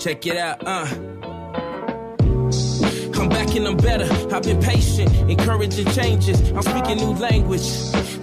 Check 0.00 0.26
it 0.26 0.36
out, 0.38 0.66
uh. 0.66 0.86
I'm 3.20 3.28
back 3.28 3.54
and 3.54 3.68
I'm 3.68 3.76
better. 3.76 4.08
I've 4.34 4.42
been 4.42 4.58
patient, 4.58 5.14
encouraging 5.30 5.84
changes. 5.92 6.40
I'm 6.52 6.62
speaking 6.62 6.96
new 6.96 7.12
language. 7.12 7.60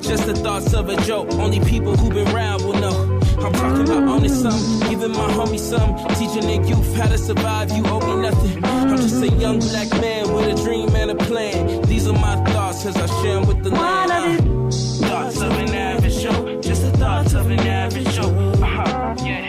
Just 0.01 0.25
the 0.25 0.33
thoughts 0.35 0.73
of 0.73 0.89
a 0.89 0.99
joke. 1.03 1.31
Only 1.33 1.59
people 1.59 1.95
who've 1.95 2.13
been 2.13 2.27
around 2.35 2.63
will 2.63 2.73
know. 2.73 3.19
I'm 3.39 3.53
talking 3.53 3.83
about 3.83 4.07
owning 4.09 4.29
some, 4.29 4.89
giving 4.89 5.11
my 5.11 5.31
homie 5.31 5.59
some, 5.59 5.95
teaching 6.15 6.47
the 6.47 6.67
youth 6.67 6.95
how 6.95 7.09
to 7.09 7.17
survive. 7.17 7.71
You 7.71 7.85
owe 7.85 7.99
me 7.99 8.23
nothing. 8.23 8.76
Just 9.07 9.23
a 9.23 9.29
young 9.37 9.59
black 9.59 9.89
man 10.01 10.33
with 10.33 10.59
a 10.59 10.63
dream 10.65 10.93
and 10.93 11.11
a 11.11 11.15
plan. 11.15 11.81
These 11.83 12.09
are 12.09 12.13
my 12.13 12.35
thoughts 12.51 12.85
as 12.85 12.97
I 12.97 13.05
share 13.21 13.35
them 13.35 13.47
with 13.47 13.63
the 13.63 13.69
land. 13.69 14.11
Uh, 14.11 15.07
thoughts 15.07 15.39
of 15.41 15.51
an 15.53 15.73
average 15.73 16.19
Joe, 16.19 16.59
just 16.59 16.81
the 16.81 16.91
thoughts 16.91 17.33
of 17.33 17.49
an 17.49 17.59
average 17.61 18.13
Joe. 18.13 18.27
Uh-huh, 18.61 19.15
yeah. 19.23 19.47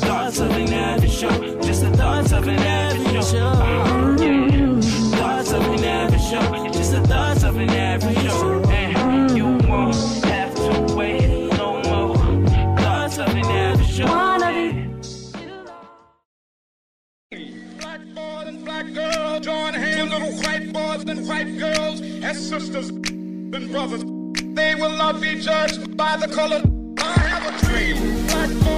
Thoughts 0.00 0.38
of 0.38 0.50
an 0.50 0.72
average 0.72 1.18
Joe, 1.18 1.60
just 1.60 1.82
the 1.82 1.94
thoughts 1.94 2.32
of 2.32 2.48
an 2.48 2.58
average 2.58 3.32
Joe. 3.32 3.46
Uh-huh, 3.46 4.16
yeah. 4.18 4.80
Thoughts 5.18 5.52
of 5.52 5.62
an 5.74 5.84
average 5.84 6.30
Joe, 6.30 6.65
sisters 22.60 22.88
and 22.88 23.70
brothers. 23.70 24.02
They 24.54 24.74
will 24.74 24.96
not 24.96 25.20
be 25.20 25.38
judged 25.40 25.94
by 25.94 26.16
the 26.16 26.28
color. 26.28 26.62
I 26.98 27.18
have 27.28 27.44
a 27.52 27.66
dream. 27.66 28.26
Black 28.28 28.75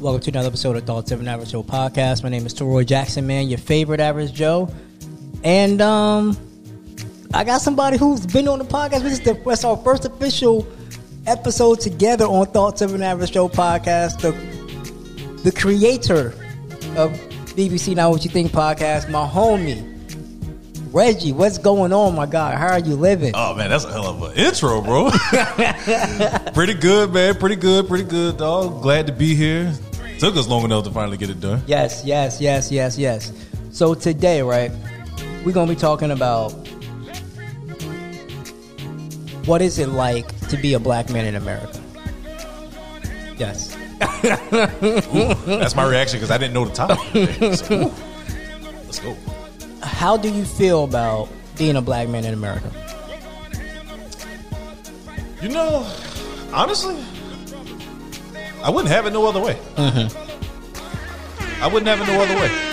Welcome 0.00 0.22
to 0.22 0.30
another 0.30 0.48
episode 0.48 0.76
of 0.76 0.84
Thoughts 0.84 1.12
of 1.12 1.20
an 1.20 1.28
Average 1.28 1.50
Joe 1.50 1.62
podcast. 1.62 2.22
My 2.22 2.30
name 2.30 2.46
is 2.46 2.54
Toroy 2.54 2.86
Jackson, 2.86 3.26
man, 3.26 3.48
your 3.48 3.58
favorite 3.58 4.00
Average 4.00 4.32
Joe. 4.32 4.72
And 5.44 5.82
um 5.82 6.38
I 7.34 7.44
got 7.44 7.60
somebody 7.60 7.98
who's 7.98 8.24
been 8.24 8.48
on 8.48 8.60
the 8.60 8.64
podcast. 8.64 9.02
This 9.02 9.12
is 9.12 9.20
the 9.20 9.34
that's 9.44 9.62
our 9.62 9.76
first 9.76 10.06
official 10.06 10.66
episode 11.26 11.80
together 11.80 12.24
on 12.24 12.46
Thoughts 12.46 12.80
of 12.80 12.94
an 12.94 13.02
Average 13.02 13.32
Joe 13.32 13.50
podcast. 13.50 14.22
The 14.22 14.32
the 15.42 15.52
creator 15.52 16.28
of 16.96 17.12
BBC 17.54 17.94
Not 17.94 18.10
What 18.10 18.24
You 18.24 18.30
Think 18.30 18.52
podcast, 18.52 19.10
my 19.10 19.28
homie. 19.28 19.86
Reggie, 20.94 21.32
what's 21.32 21.58
going 21.58 21.92
on, 21.92 22.16
my 22.16 22.24
guy? 22.24 22.56
How 22.56 22.68
are 22.68 22.78
you 22.80 22.96
living? 22.96 23.32
Oh 23.34 23.54
man, 23.54 23.68
that's 23.68 23.84
a 23.84 23.92
hell 23.92 24.06
of 24.06 24.22
an 24.22 24.32
intro, 24.32 24.80
bro. 24.80 25.10
pretty 26.54 26.74
good, 26.74 27.12
man. 27.12 27.34
Pretty 27.34 27.56
good, 27.56 27.86
pretty 27.86 28.04
good, 28.04 28.38
dog. 28.38 28.80
Glad 28.80 29.06
to 29.06 29.12
be 29.12 29.34
here. 29.34 29.74
Took 30.20 30.36
us 30.36 30.48
long 30.48 30.64
enough 30.64 30.84
to 30.84 30.90
finally 30.90 31.16
get 31.16 31.30
it 31.30 31.40
done. 31.40 31.62
Yes, 31.66 32.04
yes, 32.04 32.42
yes, 32.42 32.70
yes, 32.70 32.98
yes. 32.98 33.32
So 33.70 33.94
today, 33.94 34.42
right, 34.42 34.70
we're 35.46 35.52
gonna 35.52 35.72
be 35.72 35.80
talking 35.80 36.10
about 36.10 36.50
what 39.46 39.62
is 39.62 39.78
it 39.78 39.88
like 39.88 40.28
to 40.48 40.58
be 40.58 40.74
a 40.74 40.78
black 40.78 41.08
man 41.08 41.24
in 41.24 41.36
America. 41.36 41.80
Yes. 43.38 43.74
That's 44.20 45.74
my 45.74 45.88
reaction 45.88 46.18
because 46.18 46.30
I 46.30 46.36
didn't 46.36 46.52
know 46.52 46.66
the 46.66 46.74
topic. 46.74 47.00
So, 47.54 47.94
let's 48.84 48.98
go. 48.98 49.16
How 49.82 50.18
do 50.18 50.30
you 50.30 50.44
feel 50.44 50.84
about 50.84 51.30
being 51.56 51.76
a 51.76 51.80
black 51.82 52.10
man 52.10 52.26
in 52.26 52.34
America? 52.34 52.70
You 55.40 55.48
know, 55.48 55.90
honestly, 56.52 57.02
I 58.62 58.70
wouldn't 58.70 58.92
have 58.92 59.06
it 59.06 59.12
no 59.12 59.26
other 59.26 59.40
way. 59.40 59.58
I 61.62 61.68
wouldn't 61.72 61.88
have 61.88 62.00
it 62.00 62.06
no 62.06 62.22
other 62.22 62.34
way 62.36 62.70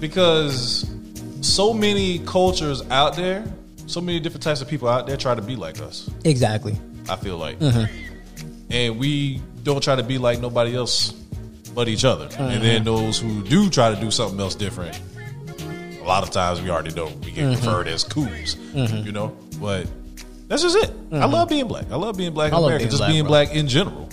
because 0.00 0.90
so 1.42 1.72
many 1.72 2.18
cultures 2.20 2.82
out 2.90 3.14
there, 3.16 3.44
so 3.86 4.00
many 4.00 4.18
different 4.20 4.42
types 4.42 4.60
of 4.60 4.68
people 4.68 4.88
out 4.88 5.06
there 5.06 5.16
try 5.16 5.34
to 5.34 5.42
be 5.42 5.54
like 5.56 5.80
us. 5.80 6.10
Exactly. 6.24 6.76
I 7.08 7.16
feel 7.16 7.36
like, 7.36 7.58
mm-hmm. 7.58 7.84
and 8.70 8.98
we 8.98 9.40
don't 9.62 9.82
try 9.82 9.94
to 9.96 10.02
be 10.02 10.18
like 10.18 10.40
nobody 10.40 10.74
else 10.74 11.12
but 11.74 11.88
each 11.88 12.04
other. 12.04 12.24
And 12.38 12.62
then 12.62 12.76
mm-hmm. 12.76 12.84
those 12.84 13.18
who 13.18 13.42
do 13.44 13.70
try 13.70 13.94
to 13.94 14.00
do 14.00 14.10
something 14.10 14.38
else 14.40 14.54
different, 14.54 15.00
a 16.00 16.04
lot 16.04 16.22
of 16.24 16.30
times 16.30 16.60
we 16.60 16.68
already 16.68 16.92
know 16.94 17.06
we 17.24 17.30
get 17.30 17.44
mm-hmm. 17.44 17.64
referred 17.64 17.86
as 17.86 18.04
coos, 18.04 18.56
you 18.74 19.12
know. 19.12 19.36
But 19.60 19.86
that's 20.48 20.62
just 20.62 20.76
it. 20.76 20.90
I 21.12 21.26
love 21.26 21.48
being 21.48 21.68
black. 21.68 21.90
I 21.90 21.96
love 21.96 22.16
being 22.16 22.32
black 22.32 22.48
in 22.48 22.54
I 22.54 22.58
love 22.58 22.66
America. 22.66 22.82
being 22.82 22.90
just 22.90 23.00
black, 23.00 23.10
being 23.10 23.22
bro. 23.22 23.28
black 23.28 23.54
in 23.54 23.68
general, 23.68 24.08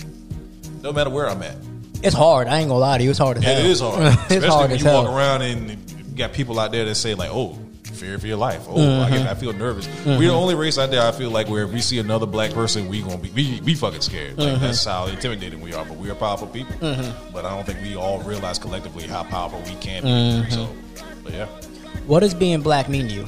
no 0.82 0.92
matter 0.94 1.10
where 1.10 1.28
I'm 1.30 1.42
at. 1.44 1.56
It's 2.02 2.16
hard. 2.16 2.48
I 2.48 2.60
ain't 2.60 2.70
gonna 2.70 2.80
lie 2.80 2.98
to 2.98 3.04
you. 3.04 3.10
It's 3.10 3.20
hard 3.20 3.38
as 3.38 3.44
hell. 3.44 3.60
It 3.60 3.66
is 3.66 3.82
hard, 3.82 4.02
it's 4.04 4.22
especially 4.32 4.48
hard 4.50 4.70
when 4.72 4.80
you 4.80 4.86
hell. 4.86 5.04
walk 5.04 5.14
around 5.14 5.42
and 5.42 5.70
you 5.72 6.16
got 6.16 6.34
people 6.34 6.60
out 6.60 6.72
there 6.72 6.86
that 6.86 6.96
say 6.96 7.14
like, 7.14 7.30
"Oh, 7.32 7.58
fear 7.84 8.18
for 8.18 8.28
your 8.28 8.38
life." 8.38 8.66
Oh, 8.70 8.76
Mm-hmm. 8.78 9.04
I, 9.14 9.18
get, 9.18 9.28
I 9.28 9.34
feel 9.36 9.52
nervous. 9.52 9.90
We're 10.06 10.20
the 10.20 10.30
only 10.30 10.56
race 10.56 10.78
out 10.78 10.92
there. 10.92 11.06
I 11.06 11.12
feel 11.12 11.30
like 11.30 11.50
where 11.50 11.64
if 11.64 11.72
we 11.72 11.82
see 11.82 12.00
another 12.00 12.26
black 12.26 12.52
person, 12.54 12.88
we 12.88 13.02
gonna 13.02 13.18
be 13.18 13.30
we, 13.32 13.60
we 13.66 13.74
fucking 13.76 14.00
scared. 14.02 14.38
Like 14.38 14.54
Mm-hmm. 14.54 14.62
that's 14.64 14.86
how 14.86 15.08
intimidating 15.08 15.60
we 15.60 15.74
are. 15.74 15.84
But 15.84 15.98
we 15.98 16.10
are 16.10 16.16
powerful 16.16 16.48
people. 16.48 16.76
But 16.80 17.44
I 17.46 17.54
don't 17.56 17.66
think 17.66 17.82
we 17.82 17.96
all 17.98 18.20
realize 18.22 18.58
collectively 18.60 19.06
how 19.06 19.24
powerful 19.24 19.60
we 19.62 19.76
can 19.82 20.04
be. 20.04 20.10
Mm-hmm. 20.10 20.52
So, 20.52 20.70
but 21.24 21.34
yeah. 21.34 21.48
What 22.08 22.22
does 22.22 22.34
being 22.34 22.62
black 22.62 22.88
mean 22.88 23.08
to 23.10 23.14
you? 23.14 23.26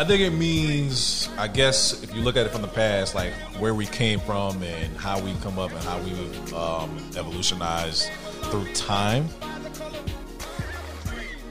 I 0.00 0.04
think 0.04 0.22
it 0.22 0.30
means, 0.30 1.28
I 1.36 1.46
guess, 1.46 2.02
if 2.02 2.14
you 2.14 2.22
look 2.22 2.34
at 2.38 2.46
it 2.46 2.52
from 2.52 2.62
the 2.62 2.68
past, 2.68 3.14
like 3.14 3.34
where 3.58 3.74
we 3.74 3.84
came 3.84 4.18
from 4.18 4.62
and 4.62 4.96
how 4.96 5.20
we 5.20 5.34
come 5.42 5.58
up 5.58 5.72
and 5.72 5.80
how 5.80 5.98
we've 6.00 6.54
um, 6.54 6.96
evolutionized 7.18 8.10
through 8.44 8.72
time. 8.72 9.28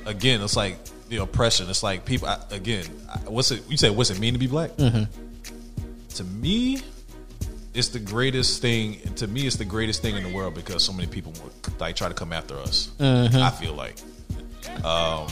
Again, 0.07 0.41
it's 0.41 0.55
like 0.55 0.79
the 1.09 1.17
oppression. 1.17 1.69
It's 1.69 1.83
like 1.83 2.05
people. 2.05 2.27
I, 2.27 2.39
again, 2.49 2.85
I- 3.07 3.29
what's 3.29 3.51
it? 3.51 3.69
You 3.69 3.77
say, 3.77 3.91
what's 3.91 4.09
it 4.09 4.19
mean 4.19 4.33
to 4.33 4.39
be 4.39 4.47
black? 4.47 4.71
Mm-hmm. 4.71 5.03
To 6.15 6.23
me, 6.23 6.81
it's 7.75 7.89
the 7.89 7.99
greatest 7.99 8.63
thing. 8.63 8.99
To 9.17 9.27
me, 9.27 9.45
it's 9.45 9.57
the 9.57 9.65
greatest 9.65 10.01
thing 10.01 10.15
in 10.15 10.23
the 10.23 10.33
world 10.33 10.55
because 10.55 10.83
so 10.83 10.91
many 10.91 11.07
people 11.07 11.35
like 11.79 11.95
try 11.95 12.07
to 12.07 12.15
come 12.15 12.33
after 12.33 12.57
us. 12.57 12.89
Mm-hmm. 12.97 13.37
I 13.37 13.51
feel 13.51 13.75
like 13.75 13.99
um, 14.83 15.27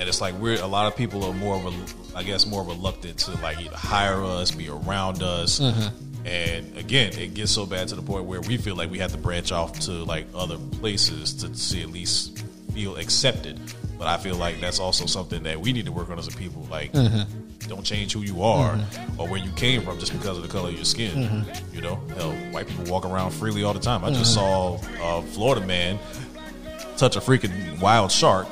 and 0.00 0.08
it's 0.08 0.20
like 0.20 0.34
we're 0.34 0.60
a 0.60 0.66
lot 0.66 0.86
of 0.86 0.96
people 0.96 1.22
are 1.24 1.34
more 1.34 1.58
rel- 1.58 1.74
I 2.16 2.22
guess 2.22 2.46
more 2.46 2.64
reluctant 2.64 3.18
to 3.18 3.32
like 3.42 3.60
either 3.60 3.76
hire 3.76 4.24
us, 4.24 4.50
be 4.50 4.68
around 4.68 5.22
us, 5.22 5.60
mm-hmm. 5.60 6.26
and 6.26 6.76
again, 6.76 7.12
it 7.18 7.34
gets 7.34 7.52
so 7.52 7.66
bad 7.66 7.88
to 7.88 7.96
the 7.96 8.02
point 8.02 8.24
where 8.24 8.40
we 8.40 8.56
feel 8.56 8.74
like 8.74 8.90
we 8.90 8.98
have 8.98 9.12
to 9.12 9.18
branch 9.18 9.52
off 9.52 9.78
to 9.80 9.92
like 9.92 10.26
other 10.34 10.56
places 10.80 11.34
to 11.34 11.54
see 11.54 11.82
at 11.82 11.90
least 11.90 12.42
feel 12.72 12.96
accepted. 12.96 13.60
But 13.98 14.06
I 14.06 14.16
feel 14.16 14.36
like 14.36 14.58
that's 14.62 14.80
also 14.80 15.04
something 15.04 15.42
that 15.42 15.60
we 15.60 15.74
need 15.74 15.84
to 15.84 15.92
work 15.92 16.08
on 16.08 16.18
as 16.18 16.26
a 16.26 16.30
people. 16.30 16.66
Like, 16.70 16.92
mm-hmm. 16.92 17.68
don't 17.68 17.84
change 17.84 18.14
who 18.14 18.22
you 18.22 18.42
are 18.42 18.76
mm-hmm. 18.76 19.20
or 19.20 19.28
where 19.28 19.38
you 19.38 19.50
came 19.52 19.82
from 19.82 19.98
just 19.98 20.12
because 20.12 20.38
of 20.38 20.42
the 20.42 20.48
color 20.48 20.70
of 20.70 20.74
your 20.74 20.86
skin. 20.86 21.44
You 21.74 21.82
know, 21.82 21.96
hell, 22.16 22.32
white 22.52 22.66
people 22.66 22.84
walk 22.84 23.04
around 23.04 23.32
freely 23.32 23.62
all 23.62 23.74
the 23.74 23.80
time. 23.80 24.02
I 24.02 24.10
just 24.10 24.32
saw 24.32 24.80
a 25.02 25.20
Florida 25.20 25.66
man 25.66 25.98
touch 26.96 27.16
a 27.16 27.20
freaking 27.20 27.78
wild 27.82 28.10
shark 28.10 28.48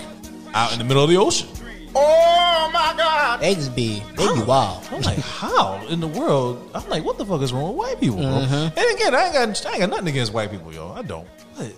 out 0.55 0.73
in 0.73 0.79
the 0.79 0.85
middle 0.85 1.03
of 1.03 1.11
the 1.11 1.17
ocean. 1.17 1.49
Oh 1.95 2.71
my 2.73 2.95
God! 2.97 3.41
They 3.41 3.55
just 3.55 3.75
be 3.75 4.03
they 4.15 4.35
be 4.35 4.43
wild. 4.43 4.87
I'm 4.93 5.01
like, 5.03 5.19
how 5.19 5.85
in 5.89 6.01
the 6.01 6.07
world? 6.07 6.71
I'm 6.75 6.87
like, 6.89 7.03
what 7.03 7.17
the 7.19 7.25
fuck 7.25 7.41
is 7.41 7.53
wrong 7.53 7.69
with 7.69 7.77
white 7.77 8.01
people, 8.01 8.19
bro? 8.19 8.27
Mm-hmm. 8.27 8.79
And 8.79 8.95
again, 8.95 9.15
I 9.15 9.25
ain't 9.25 9.35
got, 9.35 9.67
I 9.67 9.71
ain't 9.71 9.81
got 9.81 9.91
nothing 9.91 10.09
against 10.09 10.33
white 10.33 10.51
people, 10.51 10.73
yo. 10.73 10.93
I 10.93 11.03
don't. 11.03 11.27
But 11.57 11.73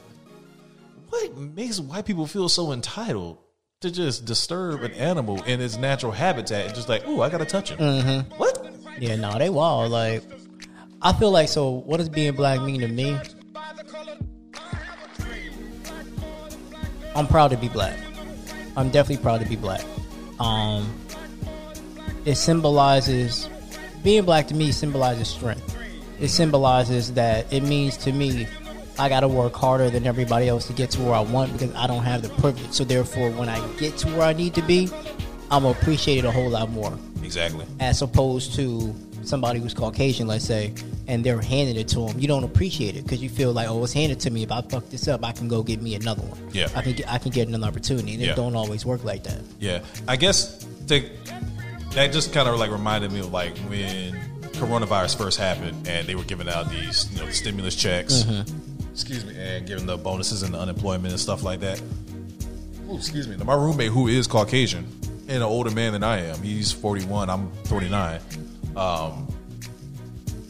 what 1.08 1.36
makes 1.36 1.80
white 1.80 2.04
people 2.06 2.26
feel 2.26 2.48
so 2.48 2.72
entitled 2.72 3.38
to 3.80 3.90
just 3.90 4.24
disturb 4.24 4.82
an 4.82 4.92
animal 4.92 5.42
in 5.44 5.60
its 5.60 5.76
natural 5.76 6.12
habitat 6.12 6.66
and 6.66 6.74
just 6.74 6.88
like, 6.88 7.06
ooh, 7.06 7.22
I 7.22 7.30
gotta 7.30 7.46
touch 7.46 7.70
him? 7.70 7.78
Mm-hmm. 7.78 8.34
What? 8.36 8.66
Yeah, 8.98 9.16
no, 9.16 9.38
they 9.38 9.48
wild. 9.48 9.92
Like, 9.92 10.24
I 11.00 11.12
feel 11.12 11.30
like 11.30 11.48
so. 11.48 11.70
What 11.70 11.98
does 11.98 12.08
being 12.08 12.34
black 12.34 12.60
mean 12.60 12.80
to 12.80 12.88
me? 12.88 13.16
I'm 17.14 17.26
proud 17.26 17.52
to 17.52 17.56
be 17.56 17.68
black. 17.68 17.96
I'm 18.80 18.90
definitely 18.90 19.22
proud 19.22 19.40
to 19.42 19.46
be 19.48 19.56
black. 19.56 19.84
Um, 20.38 20.92
it 22.24 22.36
symbolizes 22.36 23.48
being 24.02 24.24
black 24.24 24.46
to 24.48 24.54
me 24.54 24.72
symbolizes 24.72 25.28
strength. 25.28 25.76
it 26.18 26.28
symbolizes 26.28 27.12
that 27.14 27.52
it 27.52 27.62
means 27.62 27.96
to 27.98 28.12
me 28.12 28.46
I 28.98 29.08
got 29.08 29.20
to 29.20 29.28
work 29.28 29.54
harder 29.54 29.88
than 29.90 30.06
everybody 30.06 30.48
else 30.48 30.66
to 30.66 30.72
get 30.72 30.90
to 30.92 31.00
where 31.02 31.14
I 31.14 31.20
want 31.20 31.52
because 31.52 31.74
I 31.74 31.86
don't 31.86 32.02
have 32.02 32.22
the 32.22 32.28
privilege. 32.40 32.72
So 32.72 32.84
therefore, 32.84 33.30
when 33.30 33.48
I 33.48 33.58
get 33.76 33.96
to 33.98 34.08
where 34.08 34.22
I 34.22 34.32
need 34.34 34.54
to 34.54 34.62
be, 34.62 34.90
I'm 35.50 35.62
gonna 35.62 35.70
appreciate 35.78 36.18
it 36.18 36.24
a 36.24 36.30
whole 36.30 36.50
lot 36.50 36.70
more 36.70 36.92
Exactly. 37.22 37.66
as 37.80 38.02
opposed 38.02 38.54
to 38.56 38.94
somebody 39.22 39.60
who's 39.60 39.74
Caucasian, 39.74 40.26
let's 40.26 40.44
say, 40.44 40.72
and 41.06 41.24
they're 41.24 41.40
handing 41.40 41.76
it 41.76 41.88
to 41.88 42.06
them. 42.06 42.18
You 42.18 42.28
don't 42.28 42.44
appreciate 42.44 42.96
it 42.96 43.02
because 43.04 43.22
you 43.22 43.28
feel 43.28 43.52
like, 43.52 43.68
oh, 43.68 43.82
it's 43.84 43.92
handed 43.92 44.20
to 44.20 44.30
me. 44.30 44.42
If 44.42 44.52
I 44.52 44.62
fuck 44.62 44.88
this 44.90 45.08
up, 45.08 45.24
I 45.24 45.32
can 45.32 45.48
go 45.48 45.62
get 45.62 45.82
me 45.82 45.94
another 45.94 46.22
one. 46.22 46.38
Yeah. 46.52 46.68
I 46.74 46.82
can 46.82 46.92
get, 46.92 47.12
I 47.12 47.18
can 47.18 47.30
get 47.30 47.48
another 47.48 47.66
opportunity, 47.66 48.14
and 48.14 48.22
Yeah. 48.22 48.32
it 48.32 48.36
don't 48.36 48.54
always 48.56 48.84
work 48.86 49.04
like 49.04 49.24
that. 49.24 49.40
Yeah, 49.58 49.80
I 50.08 50.16
guess 50.16 50.66
that 50.86 52.12
just 52.12 52.32
kind 52.32 52.48
of 52.48 52.58
like 52.58 52.70
reminded 52.70 53.12
me 53.12 53.20
of 53.20 53.32
like 53.32 53.56
when 53.58 54.14
coronavirus 54.52 55.16
first 55.16 55.38
happened 55.38 55.88
and 55.88 56.06
they 56.06 56.14
were 56.14 56.24
giving 56.24 56.48
out 56.48 56.68
these 56.68 57.10
you 57.12 57.20
know 57.20 57.26
the 57.26 57.32
stimulus 57.32 57.74
checks, 57.74 58.22
mm-hmm. 58.22 58.90
excuse 58.92 59.24
me, 59.24 59.34
and 59.38 59.66
giving 59.66 59.86
the 59.86 59.96
bonuses 59.96 60.42
and 60.42 60.54
the 60.54 60.58
unemployment 60.58 61.12
and 61.12 61.20
stuff 61.20 61.42
like 61.42 61.60
that. 61.60 61.80
Ooh, 62.88 62.96
excuse 62.96 63.28
me. 63.28 63.36
Now, 63.36 63.44
my 63.44 63.54
roommate, 63.54 63.90
who 63.90 64.08
is 64.08 64.26
Caucasian 64.26 64.86
and 65.28 65.36
an 65.36 65.42
older 65.42 65.70
man 65.70 65.92
than 65.92 66.02
I 66.02 66.26
am, 66.26 66.42
he's 66.42 66.72
forty 66.72 67.04
one. 67.04 67.30
I'm 67.30 67.50
forty 67.64 67.88
nine. 67.88 68.20
Um, 68.76 69.26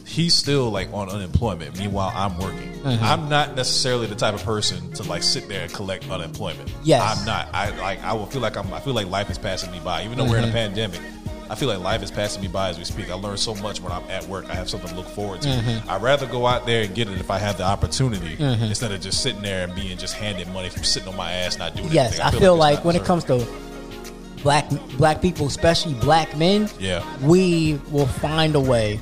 he's 0.05 0.33
still 0.33 0.69
like 0.69 0.91
on 0.93 1.09
unemployment. 1.09 1.77
Meanwhile, 1.77 2.11
I'm 2.13 2.37
working. 2.37 2.71
Mm-hmm. 2.81 3.03
I'm 3.03 3.29
not 3.29 3.55
necessarily 3.55 4.07
the 4.07 4.15
type 4.15 4.33
of 4.33 4.43
person 4.43 4.91
to 4.93 5.03
like 5.03 5.23
sit 5.23 5.47
there 5.47 5.63
and 5.63 5.73
collect 5.73 6.09
unemployment. 6.09 6.73
Yes. 6.83 7.01
I'm 7.01 7.25
not. 7.25 7.49
I 7.53 7.75
like. 7.77 8.03
I 8.03 8.13
will 8.13 8.25
feel 8.25 8.41
like 8.41 8.57
I'm. 8.57 8.73
I 8.73 8.79
feel 8.79 8.93
like 8.93 9.07
life 9.07 9.29
is 9.29 9.37
passing 9.37 9.71
me 9.71 9.79
by. 9.79 10.03
Even 10.03 10.17
though 10.17 10.25
we're 10.25 10.37
in 10.37 10.43
a 10.43 10.47
mm-hmm. 10.47 10.55
pandemic, 10.55 11.01
I 11.49 11.55
feel 11.55 11.67
like 11.67 11.79
life 11.79 12.01
is 12.03 12.11
passing 12.11 12.41
me 12.41 12.47
by 12.47 12.69
as 12.69 12.77
we 12.77 12.83
speak. 12.83 13.09
I 13.09 13.15
learn 13.15 13.37
so 13.37 13.55
much 13.55 13.81
when 13.81 13.91
I'm 13.91 14.03
at 14.09 14.25
work. 14.27 14.49
I 14.49 14.55
have 14.55 14.69
something 14.69 14.89
to 14.89 14.95
look 14.95 15.07
forward 15.07 15.41
to. 15.41 15.49
Mm-hmm. 15.49 15.89
I'd 15.89 16.01
rather 16.01 16.25
go 16.25 16.47
out 16.47 16.65
there 16.65 16.83
and 16.83 16.95
get 16.95 17.09
it 17.09 17.19
if 17.19 17.29
I 17.29 17.37
have 17.37 17.57
the 17.57 17.65
opportunity 17.65 18.41
instead 18.41 18.91
of 18.91 19.01
just 19.01 19.21
sitting 19.21 19.41
there 19.41 19.65
and 19.65 19.75
being 19.75 19.97
just 19.97 20.13
handed 20.13 20.47
money 20.49 20.69
from 20.69 20.83
sitting 20.83 21.09
on 21.09 21.17
my 21.17 21.31
ass 21.31 21.57
not 21.57 21.75
doing 21.75 21.89
Yes, 21.91 22.19
anything. 22.19 22.37
I 22.37 22.39
feel 22.39 22.53
it's 22.53 22.59
like 22.59 22.75
not 22.77 22.85
when 22.85 22.95
it 22.95 23.03
comes 23.03 23.23
to 23.25 23.45
black 24.43 24.69
black 24.97 25.21
people, 25.21 25.47
especially 25.47 25.93
black 25.95 26.35
men, 26.37 26.69
Yeah. 26.79 27.03
we 27.21 27.79
will 27.91 28.07
find 28.07 28.55
a 28.55 28.59
way 28.59 28.99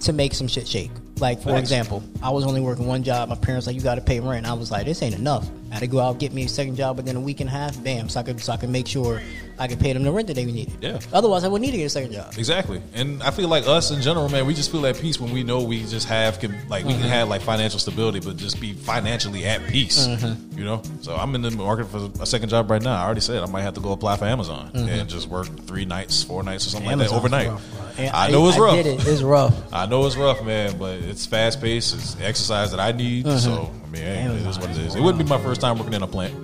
to 0.00 0.12
make 0.12 0.34
some 0.34 0.48
shit 0.48 0.66
shake. 0.66 0.90
Like 1.20 1.38
for 1.40 1.50
Facts. 1.50 1.60
example, 1.60 2.02
I 2.22 2.30
was 2.30 2.44
only 2.44 2.60
working 2.60 2.86
one 2.86 3.02
job. 3.04 3.28
My 3.28 3.36
parents 3.36 3.66
like, 3.66 3.76
you 3.76 3.82
got 3.82 3.94
to 3.94 4.00
pay 4.00 4.18
rent. 4.18 4.44
I 4.46 4.54
was 4.54 4.70
like, 4.72 4.86
this 4.86 5.02
ain't 5.02 5.14
enough. 5.14 5.48
I 5.72 5.76
had 5.76 5.80
to 5.80 5.86
go 5.86 6.00
out 6.00 6.18
get 6.18 6.34
me 6.34 6.44
a 6.44 6.48
second 6.48 6.76
job 6.76 6.98
within 6.98 7.16
a 7.16 7.20
week 7.20 7.40
and 7.40 7.48
a 7.48 7.52
half. 7.52 7.82
Bam, 7.82 8.10
so 8.10 8.20
I 8.20 8.22
could 8.24 8.38
so 8.40 8.52
I 8.52 8.58
could 8.58 8.68
make 8.68 8.86
sure 8.86 9.22
I 9.58 9.68
could 9.68 9.80
pay 9.80 9.94
them 9.94 10.02
the 10.02 10.12
rent 10.12 10.28
that 10.28 10.34
they 10.34 10.44
needed. 10.44 10.74
Yeah. 10.82 11.00
Otherwise, 11.14 11.44
I 11.44 11.48
wouldn't 11.48 11.64
need 11.64 11.70
to 11.70 11.78
get 11.78 11.86
a 11.86 11.88
second 11.88 12.12
job. 12.12 12.34
Exactly, 12.36 12.82
and 12.92 13.22
I 13.22 13.30
feel 13.30 13.48
like 13.48 13.66
us 13.66 13.90
in 13.90 14.02
general, 14.02 14.28
man, 14.28 14.44
we 14.44 14.52
just 14.52 14.70
feel 14.70 14.84
at 14.86 14.98
peace 14.98 15.18
when 15.18 15.32
we 15.32 15.42
know 15.42 15.62
we 15.62 15.84
just 15.86 16.06
have 16.08 16.40
can 16.40 16.52
like 16.68 16.84
we 16.84 16.92
can 16.92 17.00
mm-hmm. 17.00 17.10
have 17.10 17.28
like 17.28 17.40
financial 17.40 17.78
stability, 17.78 18.20
but 18.20 18.36
just 18.36 18.60
be 18.60 18.74
financially 18.74 19.46
at 19.46 19.66
peace. 19.66 20.06
Mm-hmm. 20.06 20.58
You 20.58 20.64
know, 20.66 20.82
so 21.00 21.16
I'm 21.16 21.34
in 21.34 21.40
the 21.40 21.50
market 21.50 21.86
for 21.86 22.10
a 22.20 22.26
second 22.26 22.50
job 22.50 22.70
right 22.70 22.82
now. 22.82 22.94
I 22.94 23.06
already 23.06 23.22
said 23.22 23.42
I 23.42 23.46
might 23.46 23.62
have 23.62 23.74
to 23.74 23.80
go 23.80 23.92
apply 23.92 24.18
for 24.18 24.26
Amazon 24.26 24.72
mm-hmm. 24.72 24.88
and 24.90 25.08
just 25.08 25.26
work 25.26 25.46
three 25.60 25.86
nights, 25.86 26.22
four 26.22 26.42
nights, 26.42 26.66
or 26.66 26.70
something 26.70 26.98
like 26.98 27.08
that 27.08 27.16
overnight. 27.16 27.48
rough. 27.48 27.98
I 27.98 28.30
know 28.30 28.46
it's 28.48 28.58
rough. 28.58 28.74
I 28.74 28.78
it. 28.78 29.06
It's 29.06 29.22
rough. 29.22 29.54
I 29.72 29.86
know 29.86 30.04
it's 30.04 30.16
rough, 30.16 30.44
man, 30.44 30.76
but 30.76 30.98
it's 30.98 31.24
fast 31.24 31.62
paced. 31.62 31.94
It's 31.94 32.20
exercise 32.20 32.72
that 32.72 32.80
I 32.80 32.92
need. 32.92 33.26
So 33.38 33.70
I 33.81 33.81
mean, 33.92 34.02
hey, 34.02 34.24
it 34.24 34.46
is 34.46 34.58
what 34.58 34.70
it 34.70 34.76
is. 34.78 34.94
It 34.94 35.00
wouldn't 35.00 35.22
be 35.22 35.28
my 35.28 35.40
first 35.42 35.60
time 35.60 35.78
working 35.78 35.94
in 35.94 36.02
a 36.02 36.06
plant. 36.06 36.34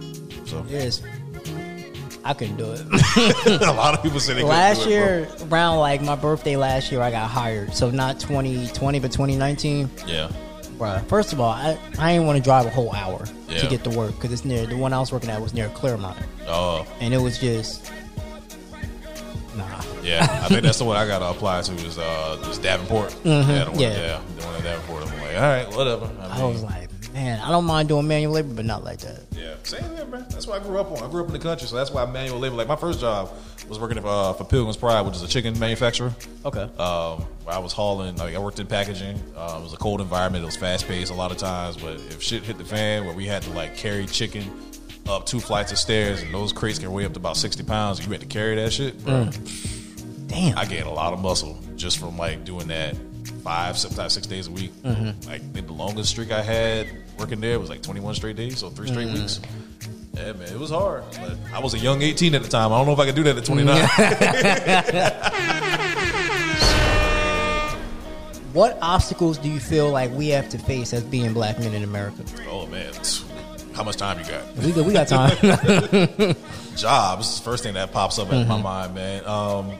So 0.46 0.64
Yes. 0.68 1.02
I 2.24 2.34
couldn't 2.34 2.56
do 2.56 2.72
it. 2.72 2.82
a 3.62 3.72
lot 3.72 3.94
of 3.94 4.02
people 4.02 4.20
say 4.20 4.34
they 4.34 4.40
couldn't 4.40 4.50
last 4.50 4.82
do 4.82 4.88
it, 4.88 4.90
year, 4.90 5.28
around 5.50 5.78
like 5.78 6.02
my 6.02 6.14
birthday 6.14 6.56
last 6.56 6.92
year, 6.92 7.00
I 7.00 7.10
got 7.10 7.30
hired. 7.30 7.72
So 7.74 7.90
not 7.90 8.20
2020, 8.20 8.98
but 9.00 9.10
2019. 9.12 9.88
Yeah, 10.06 10.30
Bruh, 10.76 11.02
first 11.06 11.32
of 11.32 11.40
all, 11.40 11.50
I, 11.52 11.78
I 11.98 12.12
didn't 12.12 12.26
want 12.26 12.36
to 12.36 12.42
drive 12.44 12.66
a 12.66 12.70
whole 12.70 12.92
hour 12.94 13.24
Yeah. 13.48 13.58
to 13.58 13.66
get 13.68 13.82
to 13.84 13.90
work 13.90 14.10
because 14.16 14.30
it's 14.32 14.44
near 14.44 14.66
the 14.66 14.76
one 14.76 14.92
I 14.92 15.00
was 15.00 15.10
working 15.10 15.30
at 15.30 15.40
was 15.40 15.54
near 15.54 15.68
Claremont, 15.70 16.18
oh. 16.46 16.86
and 17.00 17.14
it 17.14 17.18
was 17.18 17.38
just 17.38 17.90
nah. 19.56 19.80
Yeah, 20.02 20.26
I 20.42 20.48
think 20.48 20.62
that's 20.62 20.78
the 20.78 20.84
one 20.84 20.96
I 20.98 21.06
got 21.06 21.20
to 21.20 21.26
apply 21.30 21.62
to 21.62 21.72
is 21.86 21.98
uh 21.98 22.38
is 22.50 22.58
Davenport. 22.58 23.16
Yeah, 23.24 23.64
the 23.64 23.70
one, 23.70 23.80
Yeah. 23.80 23.88
yeah, 23.96 24.20
the 24.38 24.46
one 24.46 24.54
in 24.56 24.62
Davenport. 24.62 25.02
I'm 25.04 25.20
like, 25.20 25.34
all 25.36 25.40
right, 25.42 25.68
whatever. 25.74 26.10
I, 26.20 26.40
I 26.42 26.44
was 26.44 26.62
like, 26.62 26.88
man, 27.18 27.40
I 27.40 27.50
don't 27.50 27.64
mind 27.64 27.88
doing 27.88 28.06
manual 28.06 28.32
labor, 28.32 28.54
but 28.54 28.64
not 28.64 28.84
like 28.84 28.98
that. 29.00 29.22
yeah, 29.32 29.54
same 29.64 29.82
here, 29.96 30.06
man. 30.06 30.24
That's 30.30 30.46
what 30.46 30.60
I 30.60 30.64
grew 30.64 30.78
up 30.78 30.90
on. 30.92 31.02
I 31.02 31.10
grew 31.10 31.22
up 31.22 31.26
in 31.26 31.32
the 31.32 31.38
country, 31.38 31.66
so 31.66 31.76
that's 31.76 31.90
why 31.90 32.06
manual 32.06 32.38
labor. 32.38 32.54
Like 32.54 32.68
my 32.68 32.76
first 32.76 33.00
job 33.00 33.30
was 33.68 33.78
working 33.78 34.00
for, 34.00 34.06
uh, 34.08 34.32
for 34.34 34.44
Pilgrim's 34.44 34.76
Pride, 34.76 35.02
which 35.02 35.16
is 35.16 35.22
a 35.22 35.28
chicken 35.28 35.58
manufacturer. 35.58 36.14
Okay. 36.44 36.62
Um, 36.62 37.24
I 37.46 37.58
was 37.58 37.72
hauling. 37.72 38.16
Like 38.16 38.34
I 38.34 38.38
worked 38.38 38.60
in 38.60 38.66
packaging. 38.66 39.20
Uh, 39.36 39.56
it 39.60 39.62
was 39.62 39.72
a 39.72 39.76
cold 39.76 40.00
environment. 40.00 40.42
It 40.44 40.46
was 40.46 40.56
fast 40.56 40.86
paced 40.86 41.10
a 41.10 41.14
lot 41.14 41.32
of 41.32 41.38
times. 41.38 41.76
But 41.76 41.94
if 41.94 42.22
shit 42.22 42.44
hit 42.44 42.56
the 42.58 42.64
fan, 42.64 43.04
where 43.04 43.14
we 43.14 43.26
had 43.26 43.42
to 43.42 43.50
like 43.50 43.76
carry 43.76 44.06
chicken 44.06 44.44
up 45.08 45.26
two 45.26 45.40
flights 45.40 45.72
of 45.72 45.78
stairs, 45.78 46.22
and 46.22 46.32
those 46.32 46.52
crates 46.52 46.78
can 46.78 46.92
weigh 46.92 47.04
up 47.04 47.14
to 47.14 47.18
about 47.18 47.36
sixty 47.36 47.64
pounds, 47.64 47.98
and 47.98 48.06
you 48.06 48.12
had 48.12 48.20
to 48.20 48.26
carry 48.26 48.54
that 48.56 48.72
shit, 48.72 49.02
bro. 49.04 49.28
Damn. 50.28 50.56
I 50.58 50.66
gained 50.66 50.86
a 50.86 50.90
lot 50.90 51.12
of 51.14 51.20
muscle 51.20 51.58
just 51.76 51.98
from 51.98 52.16
like 52.16 52.44
doing 52.44 52.68
that 52.68 52.94
five, 53.42 53.78
sometimes 53.78 54.12
six 54.12 54.26
days 54.26 54.46
a 54.46 54.50
week. 54.50 54.72
Like 54.84 54.96
I 55.28 55.38
think 55.38 55.66
the 55.66 55.72
longest 55.72 56.10
streak 56.10 56.30
I 56.30 56.42
had 56.42 56.86
working 57.18 57.40
there 57.40 57.58
was 57.58 57.68
like 57.68 57.82
21 57.82 58.14
straight 58.14 58.36
days, 58.36 58.58
so 58.58 58.70
three 58.70 58.88
straight 58.88 59.12
weeks. 59.12 59.40
Yeah, 60.14 60.32
man, 60.32 60.52
it 60.52 60.58
was 60.58 60.70
hard. 60.70 61.04
But 61.20 61.36
I 61.52 61.60
was 61.60 61.74
a 61.74 61.78
young 61.78 62.02
18 62.02 62.34
at 62.34 62.42
the 62.42 62.48
time. 62.48 62.72
I 62.72 62.78
don't 62.78 62.86
know 62.86 62.92
if 62.92 62.98
I 62.98 63.06
could 63.06 63.14
do 63.14 63.22
that 63.24 63.36
at 63.36 63.44
29. 63.44 63.76
what 68.52 68.78
obstacles 68.80 69.38
do 69.38 69.48
you 69.48 69.60
feel 69.60 69.90
like 69.90 70.10
we 70.12 70.28
have 70.28 70.48
to 70.50 70.58
face 70.58 70.92
as 70.92 71.02
being 71.04 71.32
black 71.32 71.58
men 71.58 71.74
in 71.74 71.84
America? 71.84 72.22
oh 72.50 72.66
man, 72.66 72.92
how 73.74 73.84
much 73.84 73.96
time 73.96 74.18
you 74.18 74.24
got? 74.24 74.56
We 74.56 74.72
got, 74.72 74.84
we 74.84 74.92
got 74.92 75.08
time. 75.08 76.34
Jobs, 76.76 77.40
first 77.40 77.62
thing 77.62 77.74
that 77.74 77.92
pops 77.92 78.18
up 78.18 78.32
in 78.32 78.48
my 78.48 78.60
mind, 78.60 78.94
man. 78.94 79.24
Um, 79.26 79.78